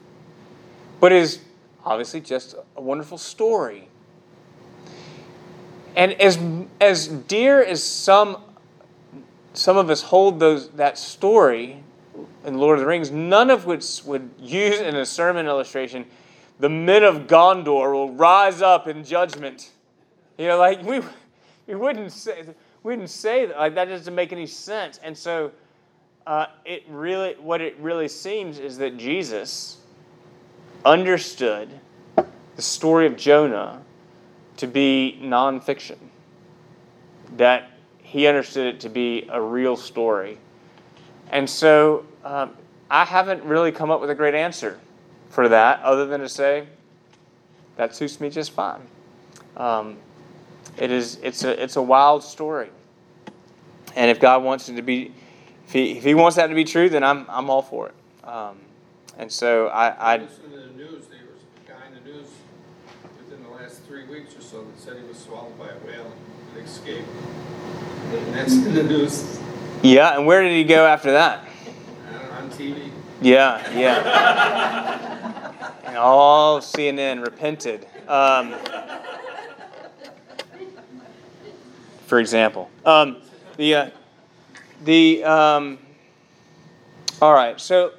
but 1.00 1.12
is 1.12 1.40
obviously 1.84 2.20
just 2.20 2.54
a 2.76 2.80
wonderful 2.80 3.18
story. 3.18 3.88
And 5.94 6.12
as, 6.14 6.38
as 6.80 7.08
dear 7.08 7.62
as 7.62 7.82
some, 7.82 8.38
some 9.54 9.76
of 9.76 9.90
us 9.90 10.02
hold 10.02 10.40
those, 10.40 10.70
that 10.70 10.98
story 10.98 11.82
in 12.44 12.58
Lord 12.58 12.78
of 12.78 12.80
the 12.80 12.86
Rings, 12.86 13.10
none 13.10 13.50
of 13.50 13.66
which 13.66 14.02
would 14.04 14.30
use 14.38 14.80
in 14.80 14.96
a 14.96 15.06
sermon 15.06 15.46
illustration, 15.46 16.06
the 16.58 16.68
men 16.68 17.02
of 17.02 17.26
Gondor 17.26 17.92
will 17.92 18.12
rise 18.12 18.62
up 18.62 18.88
in 18.88 19.04
judgment. 19.04 19.70
You 20.38 20.48
know, 20.48 20.58
like 20.58 20.82
we, 20.82 21.00
we 21.66 21.74
wouldn't 21.74 22.12
say, 22.12 22.44
we 22.82 22.92
wouldn't 22.92 23.10
say 23.10 23.46
that. 23.46 23.58
Like 23.58 23.74
that 23.74 23.86
doesn't 23.86 24.14
make 24.14 24.32
any 24.32 24.46
sense. 24.46 24.98
And 25.02 25.16
so 25.16 25.52
uh, 26.26 26.46
it 26.64 26.84
really, 26.88 27.34
what 27.34 27.60
it 27.60 27.76
really 27.78 28.08
seems 28.08 28.58
is 28.58 28.78
that 28.78 28.96
Jesus 28.96 29.78
understood 30.84 31.68
the 32.56 32.62
story 32.62 33.06
of 33.06 33.16
Jonah 33.16 33.82
to 34.58 34.66
be 34.66 35.18
nonfiction. 35.22 35.98
That 37.36 37.71
he 38.12 38.26
understood 38.26 38.66
it 38.74 38.80
to 38.80 38.90
be 38.90 39.26
a 39.30 39.40
real 39.40 39.74
story. 39.74 40.36
And 41.30 41.48
so 41.48 42.04
um, 42.22 42.54
I 42.90 43.06
haven't 43.06 43.42
really 43.42 43.72
come 43.72 43.90
up 43.90 44.02
with 44.02 44.10
a 44.10 44.14
great 44.14 44.34
answer 44.34 44.78
for 45.30 45.48
that 45.48 45.80
other 45.80 46.04
than 46.04 46.20
to 46.20 46.28
say 46.28 46.66
that 47.76 47.96
suits 47.96 48.20
me 48.20 48.28
just 48.28 48.50
fine. 48.50 48.82
Um, 49.56 49.96
it 50.76 50.90
is, 50.90 51.20
it's, 51.22 51.42
a, 51.42 51.62
it's 51.62 51.76
a 51.76 51.82
wild 51.82 52.22
story. 52.22 52.68
And 53.96 54.10
if 54.10 54.20
God 54.20 54.42
wants 54.42 54.68
it 54.68 54.76
to 54.76 54.82
be 54.82 55.14
if 55.66 55.72
he, 55.72 55.92
if 55.96 56.04
he 56.04 56.12
wants 56.12 56.36
that 56.36 56.48
to 56.48 56.54
be 56.54 56.64
true, 56.64 56.90
then 56.90 57.02
I'm, 57.02 57.24
I'm 57.30 57.48
all 57.48 57.62
for 57.62 57.88
it. 57.88 58.28
Um, 58.28 58.58
and 59.16 59.32
so 59.32 59.68
I, 59.68 59.88
I. 59.88 60.14
In 60.16 60.28
the 60.50 60.66
news, 60.76 61.06
there 61.06 61.20
was 61.32 61.40
a 61.64 61.70
guy 61.70 61.86
in 61.86 61.94
the 61.94 62.12
news 62.12 62.28
within 63.24 63.42
the 63.42 63.48
last 63.48 63.82
three 63.84 64.04
weeks 64.04 64.36
or 64.36 64.42
so 64.42 64.64
that 64.64 64.78
said 64.78 64.98
he 64.98 65.08
was 65.08 65.16
swallowed 65.16 65.58
by 65.58 65.70
a 65.70 65.78
whale 65.86 66.12
and 66.56 66.66
escaped. 66.66 67.08
That's 68.32 68.52
in 68.54 68.74
the 68.74 68.82
news. 68.82 69.40
Yeah, 69.82 70.16
and 70.16 70.26
where 70.26 70.42
did 70.42 70.52
he 70.52 70.64
go 70.64 70.86
after 70.86 71.12
that? 71.12 71.44
Uh, 72.08 72.36
on 72.38 72.50
TV. 72.50 72.90
Yeah, 73.20 73.78
yeah. 73.78 75.52
and 75.84 75.96
all 75.96 76.60
CNN 76.60 77.24
repented. 77.24 77.86
Um, 78.08 78.54
for 82.06 82.18
example, 82.20 82.70
um, 82.84 83.16
the. 83.56 83.74
Uh, 83.74 83.90
the 84.84 85.22
um, 85.24 85.78
all 87.20 87.34
right, 87.34 87.60
so 87.60 87.92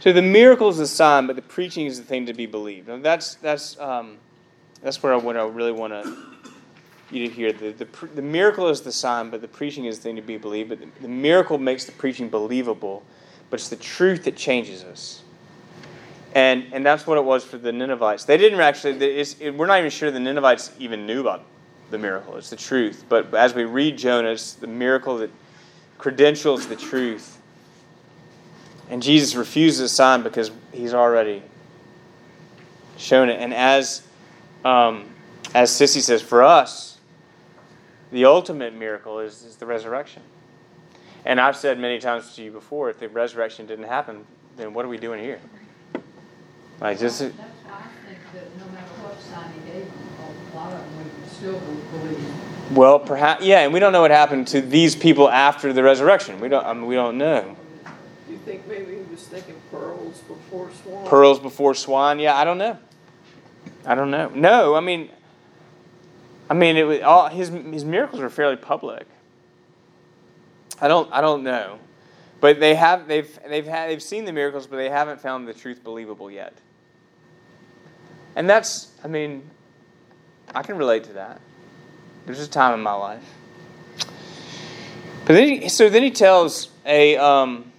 so 0.00 0.12
the 0.12 0.22
miracle 0.22 0.68
is 0.68 0.78
the 0.78 0.86
sign, 0.86 1.26
but 1.26 1.36
the 1.36 1.42
preaching 1.42 1.86
is 1.86 1.98
the 1.98 2.04
thing 2.04 2.26
to 2.26 2.34
be 2.34 2.46
believed. 2.46 2.88
And 2.88 3.04
that's 3.04 3.36
that's 3.36 3.78
um, 3.80 4.18
that's 4.82 5.02
where 5.02 5.14
I, 5.14 5.16
what 5.16 5.36
I 5.36 5.44
really 5.46 5.72
want 5.72 5.92
to 5.92 6.16
you 7.10 7.28
to 7.28 7.34
hear. 7.34 7.52
The, 7.52 7.70
the, 7.72 8.06
the 8.14 8.22
miracle 8.22 8.68
is 8.68 8.80
the 8.80 8.92
sign, 8.92 9.30
but 9.30 9.40
the 9.40 9.48
preaching 9.48 9.86
is 9.86 9.98
the 9.98 10.04
thing 10.04 10.16
to 10.16 10.22
be 10.22 10.36
believed. 10.36 10.68
But 10.68 10.80
the, 10.80 10.88
the 11.02 11.08
miracle 11.08 11.58
makes 11.58 11.84
the 11.84 11.92
preaching 11.92 12.28
believable, 12.28 13.02
but 13.50 13.60
it's 13.60 13.68
the 13.68 13.76
truth 13.76 14.24
that 14.24 14.36
changes 14.36 14.84
us. 14.84 15.22
And, 16.34 16.66
and 16.72 16.84
that's 16.84 17.06
what 17.06 17.18
it 17.18 17.24
was 17.24 17.44
for 17.44 17.56
the 17.56 17.72
Ninevites. 17.72 18.24
They 18.24 18.36
didn't 18.36 18.60
actually, 18.60 18.92
it, 19.02 19.54
we're 19.54 19.66
not 19.66 19.78
even 19.78 19.90
sure 19.90 20.10
the 20.10 20.20
Ninevites 20.20 20.72
even 20.78 21.06
knew 21.06 21.20
about 21.20 21.44
the 21.90 21.98
miracle. 21.98 22.36
It's 22.36 22.50
the 22.50 22.56
truth. 22.56 23.04
But 23.08 23.34
as 23.34 23.54
we 23.54 23.64
read 23.64 23.96
Jonah, 23.96 24.30
it's 24.30 24.52
the 24.52 24.66
miracle 24.66 25.18
that 25.18 25.30
credentials 25.96 26.66
the 26.66 26.76
truth. 26.76 27.40
And 28.90 29.02
Jesus 29.02 29.34
refuses 29.34 29.80
a 29.80 29.88
sign 29.88 30.22
because 30.22 30.50
he's 30.72 30.94
already 30.94 31.42
shown 32.96 33.30
it. 33.30 33.40
And 33.40 33.54
as, 33.54 34.02
um, 34.64 35.06
as 35.54 35.70
Sissy 35.70 36.00
says, 36.00 36.20
for 36.20 36.42
us, 36.42 36.97
the 38.10 38.24
ultimate 38.24 38.74
miracle 38.74 39.18
is, 39.20 39.44
is 39.44 39.56
the 39.56 39.66
resurrection. 39.66 40.22
And 41.24 41.40
I've 41.40 41.56
said 41.56 41.78
many 41.78 41.98
times 41.98 42.34
to 42.36 42.42
you 42.42 42.50
before, 42.50 42.90
if 42.90 42.98
the 42.98 43.08
resurrection 43.08 43.66
didn't 43.66 43.86
happen, 43.86 44.24
then 44.56 44.72
what 44.72 44.84
are 44.84 44.88
we 44.88 44.98
doing 44.98 45.22
here? 45.22 45.40
Like 46.80 46.98
just. 46.98 47.20
That's 47.20 47.32
I 47.32 47.82
think 48.06 48.18
that 48.32 48.56
no 48.58 48.72
matter 48.72 48.86
what 49.02 49.20
sign 49.20 49.52
he 49.52 49.72
gave 49.72 49.86
a 50.52 50.56
lot 50.56 50.72
of 50.72 50.78
them 50.78 51.10
still 51.26 51.60
believe. 51.92 52.76
Well, 52.76 52.98
perhaps 52.98 53.44
yeah, 53.44 53.60
and 53.60 53.72
we 53.72 53.80
don't 53.80 53.92
know 53.92 54.02
what 54.02 54.10
happened 54.10 54.48
to 54.48 54.60
these 54.60 54.94
people 54.94 55.28
after 55.28 55.72
the 55.72 55.82
resurrection. 55.82 56.40
We 56.40 56.48
don't. 56.48 56.64
I 56.64 56.72
mean, 56.72 56.86
we 56.86 56.94
don't 56.94 57.18
know. 57.18 57.56
Do 58.26 58.32
you 58.32 58.38
think 58.38 58.66
maybe 58.68 58.96
he 58.96 59.02
was 59.10 59.26
thinking 59.26 59.54
pearls 59.70 60.18
before 60.20 60.70
swine? 60.82 61.06
Pearls 61.06 61.40
before 61.40 61.74
swine? 61.74 62.18
Yeah, 62.18 62.36
I 62.36 62.44
don't 62.44 62.58
know. 62.58 62.78
I 63.86 63.94
don't 63.94 64.10
know. 64.10 64.28
No, 64.34 64.74
I 64.74 64.80
mean, 64.80 65.10
I 66.50 66.54
mean, 66.54 66.76
it 66.76 66.84
was 66.84 67.00
all 67.02 67.28
his 67.28 67.48
his 67.48 67.84
miracles 67.84 68.20
were 68.20 68.30
fairly 68.30 68.56
public. 68.56 69.06
I 70.80 70.88
don't. 70.88 71.12
I 71.12 71.20
don't 71.20 71.42
know, 71.42 71.78
but 72.40 72.60
they 72.60 72.74
have. 72.74 73.08
They've 73.08 73.38
they've 73.48 73.66
had 73.66 73.90
they've 73.90 74.02
seen 74.02 74.24
the 74.24 74.32
miracles, 74.32 74.66
but 74.66 74.76
they 74.76 74.88
haven't 74.88 75.20
found 75.20 75.46
the 75.46 75.54
truth 75.54 75.82
believable 75.84 76.30
yet. 76.30 76.54
And 78.36 78.48
that's. 78.48 78.92
I 79.04 79.08
mean, 79.08 79.48
I 80.54 80.62
can 80.62 80.78
relate 80.78 81.04
to 81.04 81.12
that. 81.14 81.40
There's 82.26 82.40
a 82.40 82.48
time 82.48 82.74
in 82.74 82.80
my 82.80 82.92
life. 82.92 83.24
But 85.24 85.34
then, 85.34 85.48
he, 85.48 85.68
so 85.68 85.90
then 85.90 86.02
he 86.02 86.10
tells 86.10 86.70
a, 86.86 87.16
um, 87.18 87.70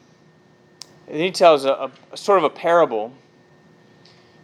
then 1.07 1.19
he 1.19 1.31
tells 1.31 1.65
a, 1.65 1.71
a, 1.71 1.91
a, 2.11 2.17
sort 2.17 2.37
of 2.37 2.43
a 2.43 2.49
parable 2.49 3.11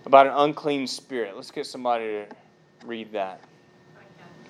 about 0.05 0.25
an 0.25 0.33
unclean 0.35 0.88
spirit. 0.88 1.35
Let's 1.35 1.51
get 1.51 1.67
somebody 1.67 2.05
to 2.05 2.27
read 2.83 3.11
that. 3.11 3.41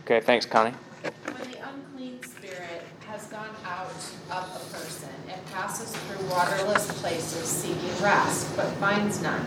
Okay, 0.05 0.19
thanks, 0.19 0.45
Connie. 0.45 0.69
When 0.69 1.51
the 1.51 1.67
unclean 1.67 2.21
spirit 2.21 2.83
has 3.07 3.25
gone 3.25 3.49
out 3.65 3.89
of 4.29 4.55
a 4.55 4.77
person, 4.77 5.09
it 5.27 5.43
passes 5.51 5.95
through 5.95 6.29
waterless 6.29 6.85
places 7.01 7.49
seeking 7.49 8.03
rest, 8.03 8.55
but 8.55 8.67
finds 8.73 9.19
none. 9.23 9.43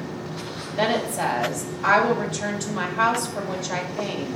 Then 0.75 0.99
it 0.99 1.09
says, 1.12 1.73
I 1.85 2.05
will 2.05 2.16
return 2.16 2.59
to 2.59 2.73
my 2.73 2.87
house 2.87 3.33
from 3.33 3.44
which 3.51 3.71
I 3.71 3.87
came. 3.99 4.27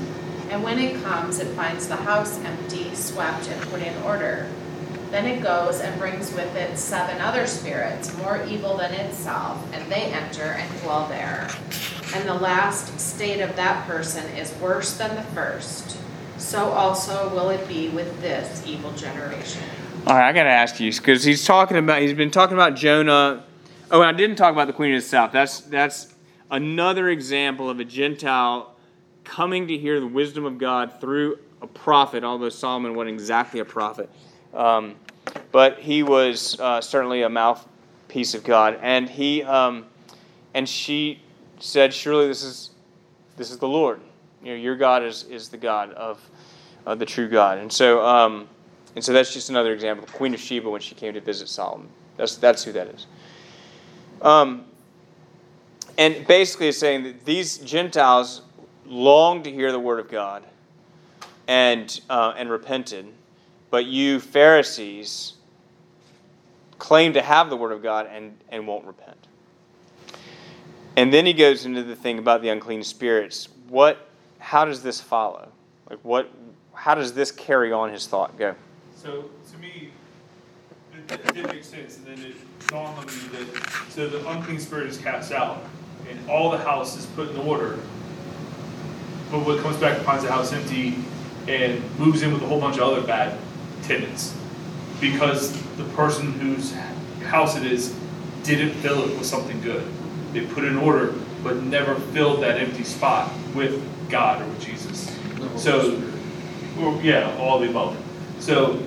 And 0.48 0.62
when 0.62 0.78
it 0.78 1.02
comes, 1.02 1.40
it 1.40 1.48
finds 1.56 1.88
the 1.88 1.96
house 1.96 2.38
empty, 2.44 2.94
swept, 2.94 3.48
and 3.48 3.60
put 3.62 3.82
in 3.82 4.00
order. 4.04 4.48
Then 5.10 5.26
it 5.26 5.42
goes 5.42 5.80
and 5.80 5.98
brings 5.98 6.32
with 6.34 6.54
it 6.54 6.78
seven 6.78 7.20
other 7.20 7.48
spirits, 7.48 8.16
more 8.18 8.40
evil 8.46 8.76
than 8.76 8.94
itself, 8.94 9.60
and 9.72 9.90
they 9.90 10.04
enter 10.04 10.44
and 10.44 10.82
dwell 10.82 11.08
there. 11.08 11.50
And 12.14 12.28
the 12.28 12.34
last 12.34 13.00
state 13.00 13.40
of 13.40 13.56
that 13.56 13.88
person 13.88 14.24
is 14.36 14.54
worse 14.60 14.96
than 14.96 15.16
the 15.16 15.22
first. 15.22 15.98
So 16.42 16.70
also 16.72 17.30
will 17.30 17.50
it 17.50 17.66
be 17.68 17.88
with 17.90 18.20
this 18.20 18.66
evil 18.66 18.92
generation. 18.92 19.62
All 20.06 20.16
right, 20.16 20.28
I 20.28 20.32
got 20.32 20.42
to 20.42 20.50
ask 20.50 20.80
you 20.80 20.90
because 20.90 21.22
he's 21.22 21.44
talking 21.44 21.76
about 21.76 22.02
he's 22.02 22.14
been 22.14 22.32
talking 22.32 22.54
about 22.54 22.74
Jonah. 22.74 23.44
Oh, 23.92 24.02
and 24.02 24.08
I 24.08 24.12
didn't 24.12 24.36
talk 24.36 24.52
about 24.52 24.66
the 24.66 24.72
Queen 24.72 24.92
of 24.92 25.00
the 25.00 25.08
South. 25.08 25.30
That's 25.30 25.60
that's 25.60 26.14
another 26.50 27.08
example 27.10 27.70
of 27.70 27.78
a 27.78 27.84
Gentile 27.84 28.74
coming 29.22 29.68
to 29.68 29.78
hear 29.78 30.00
the 30.00 30.06
wisdom 30.06 30.44
of 30.44 30.58
God 30.58 31.00
through 31.00 31.38
a 31.62 31.66
prophet, 31.68 32.24
although 32.24 32.48
Solomon 32.48 32.96
wasn't 32.96 33.14
exactly 33.14 33.60
a 33.60 33.64
prophet. 33.64 34.10
Um, 34.52 34.96
but 35.52 35.78
he 35.78 36.02
was 36.02 36.58
uh, 36.58 36.80
certainly 36.80 37.22
a 37.22 37.28
mouthpiece 37.28 38.34
of 38.34 38.42
God, 38.42 38.80
and 38.82 39.08
he 39.08 39.44
um, 39.44 39.86
and 40.54 40.68
she 40.68 41.22
said, 41.60 41.94
"Surely 41.94 42.26
this 42.26 42.42
is 42.42 42.70
this 43.36 43.52
is 43.52 43.58
the 43.58 43.68
Lord. 43.68 44.00
You 44.42 44.52
know, 44.52 44.58
your 44.58 44.76
God 44.76 45.02
is 45.02 45.24
is 45.24 45.48
the 45.48 45.56
God 45.56 45.92
of 45.92 46.20
uh, 46.86 46.94
the 46.94 47.06
true 47.06 47.28
God." 47.28 47.58
And 47.58 47.72
so, 47.72 48.04
um, 48.04 48.48
and 48.94 49.04
so 49.04 49.12
that's 49.12 49.32
just 49.32 49.50
another 49.50 49.72
example. 49.72 50.06
Queen 50.12 50.34
of 50.34 50.40
Sheba 50.40 50.68
when 50.68 50.80
she 50.80 50.94
came 50.94 51.14
to 51.14 51.20
visit 51.20 51.48
Solomon. 51.48 51.88
That's 52.16 52.36
that's 52.36 52.64
who 52.64 52.72
that 52.72 52.88
is. 52.88 53.06
Um, 54.20 54.66
and 55.98 56.26
basically, 56.26 56.68
it's 56.68 56.78
saying 56.78 57.02
that 57.04 57.24
these 57.24 57.58
Gentiles 57.58 58.42
longed 58.86 59.44
to 59.44 59.52
hear 59.52 59.72
the 59.72 59.80
word 59.80 60.00
of 60.00 60.08
God 60.08 60.44
and, 61.48 62.00
uh, 62.08 62.34
and 62.36 62.50
repented, 62.50 63.06
but 63.70 63.86
you 63.86 64.20
Pharisees 64.20 65.34
claim 66.78 67.12
to 67.12 67.22
have 67.22 67.50
the 67.50 67.56
word 67.56 67.72
of 67.72 67.82
God 67.82 68.08
and, 68.10 68.36
and 68.48 68.66
won't 68.66 68.84
repent. 68.84 69.16
And 70.96 71.12
then 71.12 71.26
he 71.26 71.32
goes 71.32 71.64
into 71.64 71.82
the 71.82 71.96
thing 71.96 72.18
about 72.18 72.42
the 72.42 72.48
unclean 72.48 72.82
spirits. 72.82 73.48
What, 73.68 74.08
how 74.42 74.64
does 74.64 74.82
this 74.82 75.00
follow? 75.00 75.48
Like 75.88 76.00
what, 76.02 76.30
how 76.74 76.94
does 76.94 77.14
this 77.14 77.30
carry 77.30 77.72
on 77.72 77.92
his 77.92 78.06
thought? 78.06 78.36
Go. 78.36 78.54
So 78.96 79.30
to 79.52 79.58
me, 79.58 79.90
it, 81.08 81.34
did 81.34 81.46
make 81.46 81.64
sense, 81.64 81.96
and 81.98 82.06
then 82.06 82.18
it 82.24 82.36
dawned 82.66 82.98
on 82.98 83.06
me 83.06 83.12
that 83.32 83.86
so 83.90 84.08
the 84.08 84.28
unclean 84.28 84.58
spirit 84.58 84.88
is 84.88 84.98
cast 84.98 85.32
out, 85.32 85.62
and 86.10 86.28
all 86.28 86.50
the 86.50 86.58
house 86.58 86.96
is 86.98 87.06
put 87.06 87.30
in 87.30 87.36
order, 87.38 87.78
but 89.30 89.46
what 89.46 89.60
comes 89.60 89.76
back 89.76 89.98
finds 90.02 90.24
the 90.24 90.30
house 90.30 90.52
empty 90.52 90.96
and 91.48 91.82
moves 91.98 92.22
in 92.22 92.32
with 92.32 92.42
a 92.42 92.46
whole 92.46 92.60
bunch 92.60 92.76
of 92.76 92.82
other 92.82 93.06
bad 93.06 93.38
tenants 93.82 94.36
because 95.00 95.52
the 95.76 95.84
person 95.96 96.32
whose 96.34 96.72
house 97.24 97.56
it 97.56 97.64
is 97.64 97.96
didn't 98.42 98.72
fill 98.74 99.04
it 99.04 99.16
with 99.16 99.26
something 99.26 99.60
good. 99.60 99.86
They 100.32 100.46
put 100.46 100.64
in 100.64 100.76
order, 100.76 101.14
but 101.42 101.56
never 101.62 101.94
filled 101.94 102.42
that 102.42 102.58
empty 102.58 102.84
spot 102.84 103.32
with 103.54 103.82
God 104.10 104.42
or 104.42 104.46
with 104.46 104.60
Jesus. 104.60 105.16
So, 105.56 106.00
or, 106.80 107.00
yeah, 107.02 107.36
all 107.38 107.58
the 107.58 107.68
above. 107.68 107.96
So, 108.38 108.82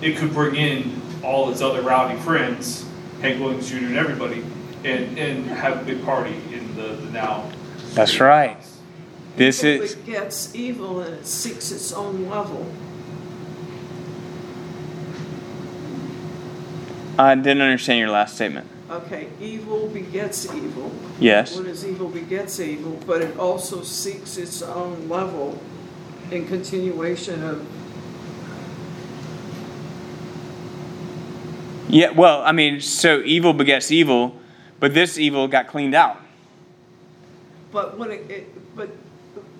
it 0.00 0.16
could 0.16 0.32
bring 0.32 0.56
in 0.56 1.00
all 1.22 1.50
its 1.50 1.60
other 1.60 1.82
rowdy 1.82 2.18
friends, 2.20 2.86
Hank 3.20 3.40
Williams 3.40 3.68
Jr. 3.68 3.76
and 3.76 3.96
everybody, 3.96 4.44
and, 4.84 5.18
and 5.18 5.46
have 5.46 5.82
a 5.82 5.84
big 5.84 6.04
party 6.04 6.34
in 6.52 6.74
the, 6.76 6.88
the 6.88 7.10
now. 7.10 7.50
That's 7.94 8.20
right. 8.20 8.58
This 9.36 9.62
Evil 9.62 9.84
is 9.84 9.94
gets 9.96 10.54
evil 10.54 11.00
and 11.00 11.14
it 11.14 11.26
seeks 11.26 11.70
its 11.70 11.92
own 11.92 12.28
level. 12.28 12.66
I 17.18 17.34
didn't 17.34 17.62
understand 17.62 17.98
your 17.98 18.10
last 18.10 18.34
statement. 18.34 18.68
Okay, 18.88 19.28
evil 19.40 19.88
begets 19.88 20.52
evil. 20.54 20.92
Yes. 21.18 21.56
What 21.56 21.66
is 21.66 21.84
evil 21.84 22.08
begets 22.08 22.60
evil, 22.60 23.00
but 23.06 23.20
it 23.20 23.36
also 23.36 23.82
seeks 23.82 24.36
its 24.36 24.62
own 24.62 25.08
level 25.08 25.58
in 26.30 26.46
continuation 26.46 27.42
of 27.42 27.66
Yeah, 31.88 32.10
well, 32.10 32.42
I 32.42 32.52
mean, 32.52 32.80
so 32.80 33.22
evil 33.22 33.52
begets 33.52 33.90
evil, 33.92 34.36
but 34.80 34.92
this 34.92 35.18
evil 35.18 35.46
got 35.46 35.68
cleaned 35.68 35.94
out. 35.94 36.20
But 37.70 37.96
when 37.96 38.10
it, 38.10 38.30
it, 38.30 38.76
but 38.76 38.90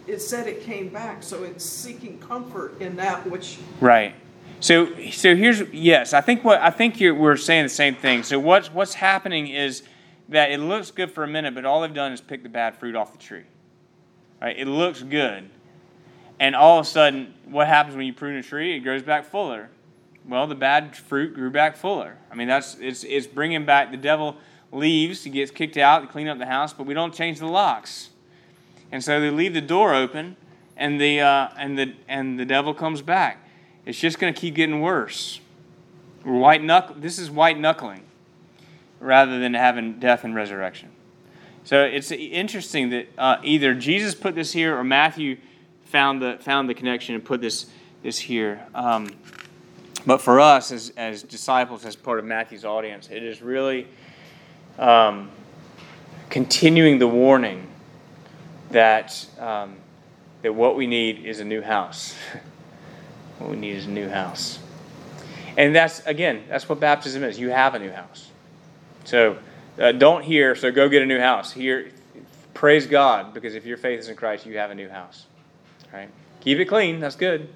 it 0.06 0.20
said 0.20 0.48
it 0.48 0.62
came 0.62 0.88
back, 0.88 1.22
so 1.22 1.44
it's 1.44 1.64
seeking 1.64 2.18
comfort 2.18 2.80
in 2.80 2.96
that 2.96 3.28
which. 3.30 3.58
Right. 3.80 4.14
So, 4.60 4.86
so 5.10 5.36
here's 5.36 5.60
yes. 5.72 6.12
I 6.12 6.20
think 6.20 6.42
what 6.42 6.60
I 6.60 6.70
think 6.70 6.98
we're 6.98 7.36
saying 7.36 7.64
the 7.64 7.68
same 7.68 7.94
thing. 7.94 8.22
So 8.22 8.38
what's 8.38 8.72
what's 8.72 8.94
happening 8.94 9.48
is 9.48 9.82
that 10.28 10.50
it 10.50 10.58
looks 10.58 10.90
good 10.90 11.10
for 11.10 11.24
a 11.24 11.28
minute, 11.28 11.54
but 11.54 11.64
all 11.64 11.82
they've 11.82 11.92
done 11.92 12.12
is 12.12 12.20
pick 12.20 12.42
the 12.42 12.48
bad 12.48 12.76
fruit 12.76 12.96
off 12.96 13.12
the 13.12 13.18
tree. 13.18 13.44
Right? 14.40 14.58
It 14.58 14.66
looks 14.66 15.02
good, 15.02 15.48
and 16.40 16.56
all 16.56 16.78
of 16.78 16.86
a 16.86 16.88
sudden, 16.88 17.34
what 17.44 17.66
happens 17.68 17.96
when 17.96 18.06
you 18.06 18.12
prune 18.12 18.36
a 18.36 18.42
tree? 18.42 18.76
It 18.76 18.80
grows 18.80 19.02
back 19.02 19.26
fuller. 19.26 19.70
Well, 20.26 20.46
the 20.46 20.54
bad 20.54 20.96
fruit 20.96 21.34
grew 21.34 21.50
back 21.50 21.76
fuller. 21.76 22.16
I 22.30 22.34
mean, 22.34 22.48
that's 22.48 22.76
it's 22.80 23.04
it's 23.04 23.26
bringing 23.26 23.66
back 23.66 23.90
the 23.90 23.96
devil 23.96 24.36
leaves. 24.72 25.24
He 25.24 25.30
gets 25.30 25.50
kicked 25.50 25.76
out 25.76 26.00
to 26.00 26.06
clean 26.06 26.28
up 26.28 26.38
the 26.38 26.46
house, 26.46 26.72
but 26.72 26.86
we 26.86 26.94
don't 26.94 27.14
change 27.14 27.38
the 27.38 27.46
locks, 27.46 28.10
and 28.90 29.04
so 29.04 29.20
they 29.20 29.30
leave 29.30 29.54
the 29.54 29.60
door 29.60 29.94
open, 29.94 30.36
and 30.76 31.00
the 31.00 31.20
uh, 31.20 31.48
and 31.58 31.78
the 31.78 31.94
and 32.08 32.40
the 32.40 32.46
devil 32.46 32.72
comes 32.72 33.02
back. 33.02 33.45
It's 33.86 33.98
just 33.98 34.18
going 34.18 34.34
to 34.34 34.38
keep 34.38 34.56
getting 34.56 34.80
worse. 34.80 35.40
White 36.24 36.62
knuckle. 36.62 36.96
This 36.98 37.20
is 37.20 37.30
white 37.30 37.58
knuckling, 37.58 38.02
rather 38.98 39.38
than 39.38 39.54
having 39.54 40.00
death 40.00 40.24
and 40.24 40.34
resurrection. 40.34 40.90
So 41.62 41.82
it's 41.82 42.10
interesting 42.10 42.90
that 42.90 43.08
uh, 43.16 43.36
either 43.44 43.74
Jesus 43.74 44.14
put 44.14 44.34
this 44.34 44.52
here 44.52 44.76
or 44.76 44.84
Matthew 44.84 45.38
found 45.84 46.20
the 46.20 46.38
found 46.40 46.68
the 46.68 46.74
connection 46.74 47.14
and 47.14 47.24
put 47.24 47.40
this 47.40 47.66
this 48.02 48.18
here. 48.18 48.66
Um, 48.74 49.08
but 50.04 50.20
for 50.20 50.40
us 50.40 50.72
as 50.72 50.92
as 50.96 51.22
disciples, 51.22 51.84
as 51.84 51.94
part 51.94 52.18
of 52.18 52.24
Matthew's 52.24 52.64
audience, 52.64 53.08
it 53.10 53.22
is 53.22 53.40
really 53.40 53.86
um, 54.80 55.30
continuing 56.28 56.98
the 56.98 57.08
warning 57.08 57.68
that 58.70 59.26
um, 59.38 59.76
that 60.42 60.52
what 60.52 60.76
we 60.76 60.88
need 60.88 61.24
is 61.24 61.38
a 61.38 61.44
new 61.44 61.62
house. 61.62 62.16
what 63.38 63.50
we 63.50 63.56
need 63.56 63.76
is 63.76 63.86
a 63.86 63.90
new 63.90 64.08
house, 64.08 64.58
and 65.56 65.74
that's 65.74 66.04
again 66.06 66.44
that's 66.48 66.68
what 66.68 66.80
baptism 66.80 67.22
is. 67.24 67.38
You 67.38 67.50
have 67.50 67.74
a 67.74 67.78
new 67.78 67.90
house, 67.90 68.30
so 69.04 69.38
uh, 69.78 69.92
don't 69.92 70.22
hear. 70.22 70.54
So 70.54 70.70
go 70.70 70.88
get 70.88 71.02
a 71.02 71.06
new 71.06 71.20
house. 71.20 71.52
Here, 71.52 71.90
praise 72.54 72.86
God 72.86 73.34
because 73.34 73.54
if 73.54 73.66
your 73.66 73.76
faith 73.76 74.00
is 74.00 74.08
in 74.08 74.16
Christ, 74.16 74.46
you 74.46 74.56
have 74.58 74.70
a 74.70 74.74
new 74.74 74.88
house. 74.88 75.26
Right? 75.92 76.08
Keep 76.40 76.58
it 76.58 76.66
clean. 76.66 77.00
That's 77.00 77.16
good, 77.16 77.48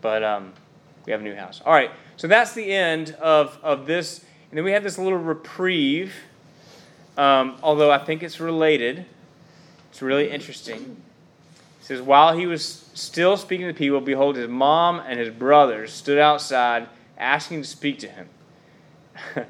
but 0.00 0.22
um, 0.22 0.52
we 1.04 1.12
have 1.12 1.20
a 1.20 1.24
new 1.24 1.34
house. 1.34 1.60
All 1.64 1.72
right. 1.72 1.90
So 2.16 2.28
that's 2.28 2.54
the 2.54 2.72
end 2.72 3.16
of 3.20 3.58
of 3.62 3.86
this, 3.86 4.20
and 4.50 4.58
then 4.58 4.64
we 4.64 4.72
have 4.72 4.82
this 4.82 4.98
little 4.98 5.18
reprieve. 5.18 6.14
Um, 7.16 7.56
although 7.62 7.90
I 7.90 7.98
think 7.98 8.22
it's 8.22 8.40
related. 8.40 9.06
It's 9.96 10.02
really 10.02 10.30
interesting. 10.30 10.98
It 11.80 11.86
says, 11.86 12.02
While 12.02 12.36
he 12.36 12.46
was 12.46 12.85
still 12.96 13.36
speaking 13.36 13.66
to 13.66 13.72
the 13.72 13.78
people, 13.78 14.00
behold, 14.00 14.36
his 14.36 14.48
mom 14.48 15.00
and 15.00 15.18
his 15.18 15.30
brothers 15.30 15.92
stood 15.92 16.18
outside 16.18 16.88
asking 17.18 17.62
to 17.62 17.68
speak 17.68 17.98
to 18.00 18.08
him. 18.08 18.28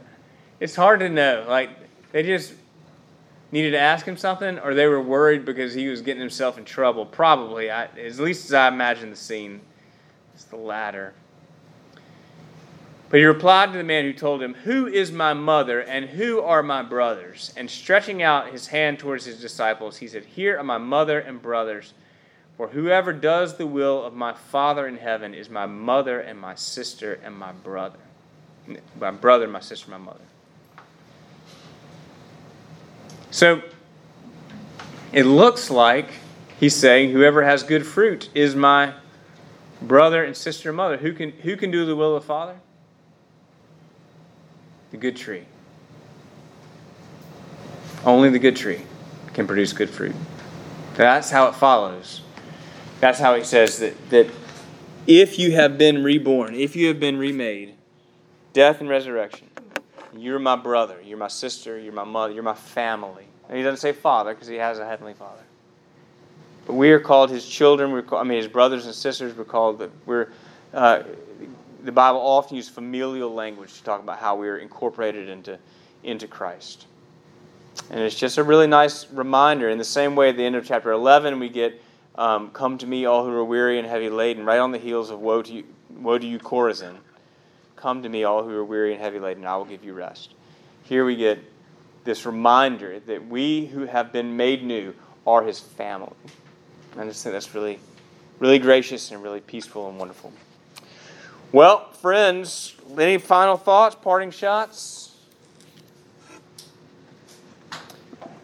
it's 0.60 0.76
hard 0.76 1.00
to 1.00 1.08
know. 1.08 1.44
Like, 1.48 1.70
they 2.12 2.22
just 2.22 2.54
needed 3.52 3.72
to 3.72 3.78
ask 3.78 4.06
him 4.06 4.16
something, 4.16 4.58
or 4.58 4.74
they 4.74 4.86
were 4.86 5.00
worried 5.00 5.44
because 5.44 5.74
he 5.74 5.88
was 5.88 6.02
getting 6.02 6.20
himself 6.20 6.58
in 6.58 6.64
trouble. 6.64 7.06
Probably, 7.06 7.70
I, 7.70 7.84
at 7.84 8.18
least 8.18 8.46
as 8.46 8.54
I 8.54 8.68
imagine 8.68 9.10
the 9.10 9.16
scene. 9.16 9.60
It's 10.34 10.44
the 10.44 10.56
latter. 10.56 11.14
But 13.08 13.20
he 13.20 13.24
replied 13.24 13.72
to 13.72 13.78
the 13.78 13.84
man 13.84 14.04
who 14.04 14.12
told 14.12 14.42
him, 14.42 14.54
Who 14.64 14.86
is 14.86 15.12
my 15.12 15.32
mother 15.32 15.80
and 15.80 16.06
who 16.06 16.40
are 16.40 16.62
my 16.62 16.82
brothers? 16.82 17.52
And 17.56 17.70
stretching 17.70 18.22
out 18.22 18.50
his 18.50 18.66
hand 18.66 18.98
towards 18.98 19.24
his 19.24 19.40
disciples, 19.40 19.96
he 19.96 20.08
said, 20.08 20.24
Here 20.24 20.58
are 20.58 20.64
my 20.64 20.78
mother 20.78 21.20
and 21.20 21.40
brothers. 21.40 21.94
For 22.56 22.68
whoever 22.68 23.12
does 23.12 23.56
the 23.56 23.66
will 23.66 24.02
of 24.02 24.14
my 24.14 24.32
Father 24.32 24.86
in 24.86 24.96
heaven 24.96 25.34
is 25.34 25.50
my 25.50 25.66
mother 25.66 26.20
and 26.20 26.38
my 26.38 26.54
sister 26.54 27.20
and 27.22 27.36
my 27.36 27.52
brother. 27.52 27.98
My 28.98 29.10
brother, 29.10 29.46
my 29.46 29.60
sister, 29.60 29.90
my 29.90 29.98
mother. 29.98 30.24
So 33.30 33.60
it 35.12 35.24
looks 35.24 35.70
like 35.70 36.08
he's 36.58 36.74
saying, 36.74 37.10
Whoever 37.10 37.42
has 37.42 37.62
good 37.62 37.86
fruit 37.86 38.30
is 38.34 38.56
my 38.56 38.94
brother 39.82 40.24
and 40.24 40.34
sister 40.34 40.70
and 40.70 40.76
mother. 40.76 40.96
Who 40.96 41.12
can, 41.12 41.32
who 41.32 41.56
can 41.56 41.70
do 41.70 41.84
the 41.84 41.94
will 41.94 42.16
of 42.16 42.22
the 42.22 42.26
Father? 42.26 42.56
The 44.92 44.96
good 44.96 45.16
tree. 45.16 45.44
Only 48.04 48.30
the 48.30 48.38
good 48.38 48.56
tree 48.56 48.82
can 49.34 49.46
produce 49.46 49.74
good 49.74 49.90
fruit. 49.90 50.14
That's 50.94 51.30
how 51.30 51.48
it 51.48 51.54
follows. 51.54 52.22
That's 53.00 53.18
how 53.18 53.34
he 53.34 53.44
says 53.44 53.78
that, 53.78 54.10
that 54.10 54.30
if 55.06 55.38
you 55.38 55.52
have 55.52 55.78
been 55.78 56.02
reborn, 56.02 56.54
if 56.54 56.74
you 56.74 56.88
have 56.88 56.98
been 56.98 57.18
remade, 57.18 57.74
death 58.52 58.80
and 58.80 58.88
resurrection, 58.88 59.48
you're 60.16 60.38
my 60.38 60.56
brother, 60.56 61.00
you're 61.04 61.18
my 61.18 61.28
sister, 61.28 61.78
you're 61.78 61.92
my 61.92 62.04
mother, 62.04 62.32
you're 62.32 62.42
my 62.42 62.54
family. 62.54 63.26
And 63.48 63.56
he 63.56 63.62
doesn't 63.62 63.80
say 63.80 63.92
father 63.92 64.34
because 64.34 64.48
he 64.48 64.56
has 64.56 64.78
a 64.78 64.86
heavenly 64.86 65.14
father. 65.14 65.42
But 66.66 66.74
we 66.74 66.90
are 66.90 66.98
called 66.98 67.30
his 67.30 67.46
children. 67.46 67.92
We're 67.92 68.02
called, 68.02 68.26
I 68.26 68.28
mean, 68.28 68.38
his 68.38 68.48
brothers 68.48 68.86
and 68.86 68.94
sisters. 68.94 69.36
We're 69.36 69.44
called. 69.44 69.78
The, 69.78 69.90
we're. 70.04 70.28
Uh, 70.74 71.04
the 71.84 71.92
Bible 71.92 72.18
often 72.18 72.56
uses 72.56 72.68
familial 72.68 73.32
language 73.32 73.72
to 73.74 73.84
talk 73.84 74.02
about 74.02 74.18
how 74.18 74.34
we 74.34 74.48
are 74.48 74.56
incorporated 74.56 75.28
into 75.28 75.58
into 76.02 76.26
Christ. 76.26 76.86
And 77.90 78.00
it's 78.00 78.16
just 78.16 78.38
a 78.38 78.42
really 78.42 78.66
nice 78.66 79.10
reminder. 79.10 79.68
In 79.68 79.78
the 79.78 79.84
same 79.84 80.16
way, 80.16 80.30
at 80.30 80.36
the 80.36 80.44
end 80.44 80.56
of 80.56 80.64
chapter 80.64 80.92
11, 80.92 81.38
we 81.38 81.48
get, 81.48 81.80
um, 82.16 82.50
Come 82.50 82.78
to 82.78 82.86
me, 82.86 83.04
all 83.04 83.24
who 83.24 83.32
are 83.32 83.44
weary 83.44 83.78
and 83.78 83.86
heavy 83.86 84.08
laden, 84.08 84.44
right 84.44 84.58
on 84.58 84.72
the 84.72 84.78
heels 84.78 85.10
of 85.10 85.20
Woe 85.20 85.42
to 85.42 85.52
you, 85.52 85.64
woe 85.90 86.18
to 86.18 86.26
you 86.26 86.38
Chorazin. 86.38 86.96
Come 87.76 88.02
to 88.02 88.08
me, 88.08 88.24
all 88.24 88.42
who 88.42 88.50
are 88.50 88.64
weary 88.64 88.92
and 88.92 89.00
heavy 89.00 89.18
laden, 89.18 89.42
and 89.42 89.48
I 89.48 89.56
will 89.56 89.64
give 89.64 89.84
you 89.84 89.92
rest. 89.92 90.32
Here 90.84 91.04
we 91.04 91.16
get 91.16 91.38
this 92.04 92.24
reminder 92.24 93.00
that 93.00 93.26
we 93.28 93.66
who 93.66 93.84
have 93.84 94.12
been 94.12 94.36
made 94.36 94.64
new 94.64 94.94
are 95.26 95.42
his 95.42 95.60
family. 95.60 96.12
I 96.96 97.04
just 97.04 97.22
think 97.22 97.34
that's 97.34 97.54
really, 97.54 97.78
really 98.38 98.58
gracious 98.58 99.10
and 99.10 99.22
really 99.22 99.40
peaceful 99.40 99.88
and 99.90 99.98
wonderful. 99.98 100.32
Well, 101.52 101.92
friends, 101.92 102.74
any 102.98 103.18
final 103.18 103.56
thoughts, 103.56 103.94
parting 103.94 104.30
shots? 104.30 105.16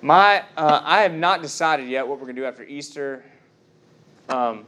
My, 0.02 0.44
uh, 0.56 0.80
I 0.82 1.02
have 1.02 1.14
not 1.14 1.42
decided 1.42 1.88
yet 1.88 2.06
what 2.06 2.18
we're 2.18 2.26
going 2.26 2.36
to 2.36 2.42
do 2.42 2.46
after 2.46 2.64
Easter. 2.64 3.24
Um, 4.32 4.64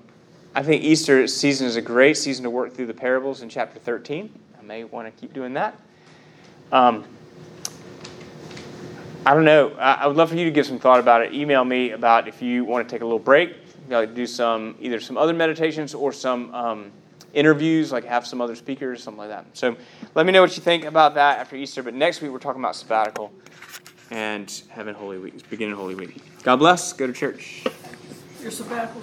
I 0.54 0.62
think 0.62 0.84
Easter 0.84 1.26
season 1.26 1.66
is 1.66 1.76
a 1.76 1.82
great 1.82 2.18
season 2.18 2.44
to 2.44 2.50
work 2.50 2.74
through 2.74 2.86
the 2.86 2.94
parables 2.94 3.40
in 3.40 3.48
chapter 3.48 3.80
13. 3.80 4.30
I 4.58 4.62
may 4.62 4.84
want 4.84 5.06
to 5.06 5.20
keep 5.20 5.32
doing 5.32 5.54
that. 5.54 5.80
Um, 6.70 7.04
I 9.24 9.32
don't 9.32 9.46
know. 9.46 9.70
I, 9.78 10.06
would 10.06 10.16
love 10.16 10.28
for 10.28 10.36
you 10.36 10.44
to 10.44 10.50
give 10.50 10.66
some 10.66 10.78
thought 10.78 11.00
about 11.00 11.22
it. 11.22 11.32
Email 11.32 11.64
me 11.64 11.92
about 11.92 12.28
if 12.28 12.42
you 12.42 12.64
want 12.64 12.86
to 12.86 12.94
take 12.94 13.00
a 13.00 13.06
little 13.06 13.18
break, 13.18 13.56
do 13.88 14.26
some 14.26 14.76
either 14.80 15.00
some 15.00 15.16
other 15.16 15.32
meditations 15.32 15.94
or 15.94 16.12
some 16.12 16.54
um, 16.54 16.92
interviews, 17.32 17.90
like 17.90 18.04
have 18.04 18.26
some 18.26 18.42
other 18.42 18.54
speakers, 18.54 19.02
something 19.02 19.18
like 19.18 19.30
that. 19.30 19.46
So 19.54 19.76
let 20.14 20.26
me 20.26 20.32
know 20.32 20.42
what 20.42 20.54
you 20.58 20.62
think 20.62 20.84
about 20.84 21.14
that 21.14 21.38
after 21.38 21.56
Easter. 21.56 21.82
But 21.82 21.94
next 21.94 22.20
week 22.20 22.30
we're 22.30 22.38
talking 22.38 22.60
about 22.60 22.76
sabbatical 22.76 23.32
and 24.10 24.62
having 24.68 24.94
Holy 24.94 25.16
Week, 25.16 25.48
beginning 25.48 25.74
Holy 25.74 25.94
Week. 25.94 26.20
God 26.42 26.56
bless. 26.56 26.92
Go 26.92 27.06
to 27.06 27.12
church. 27.14 27.64
Your 28.44 28.50
sabbatical 28.50 29.00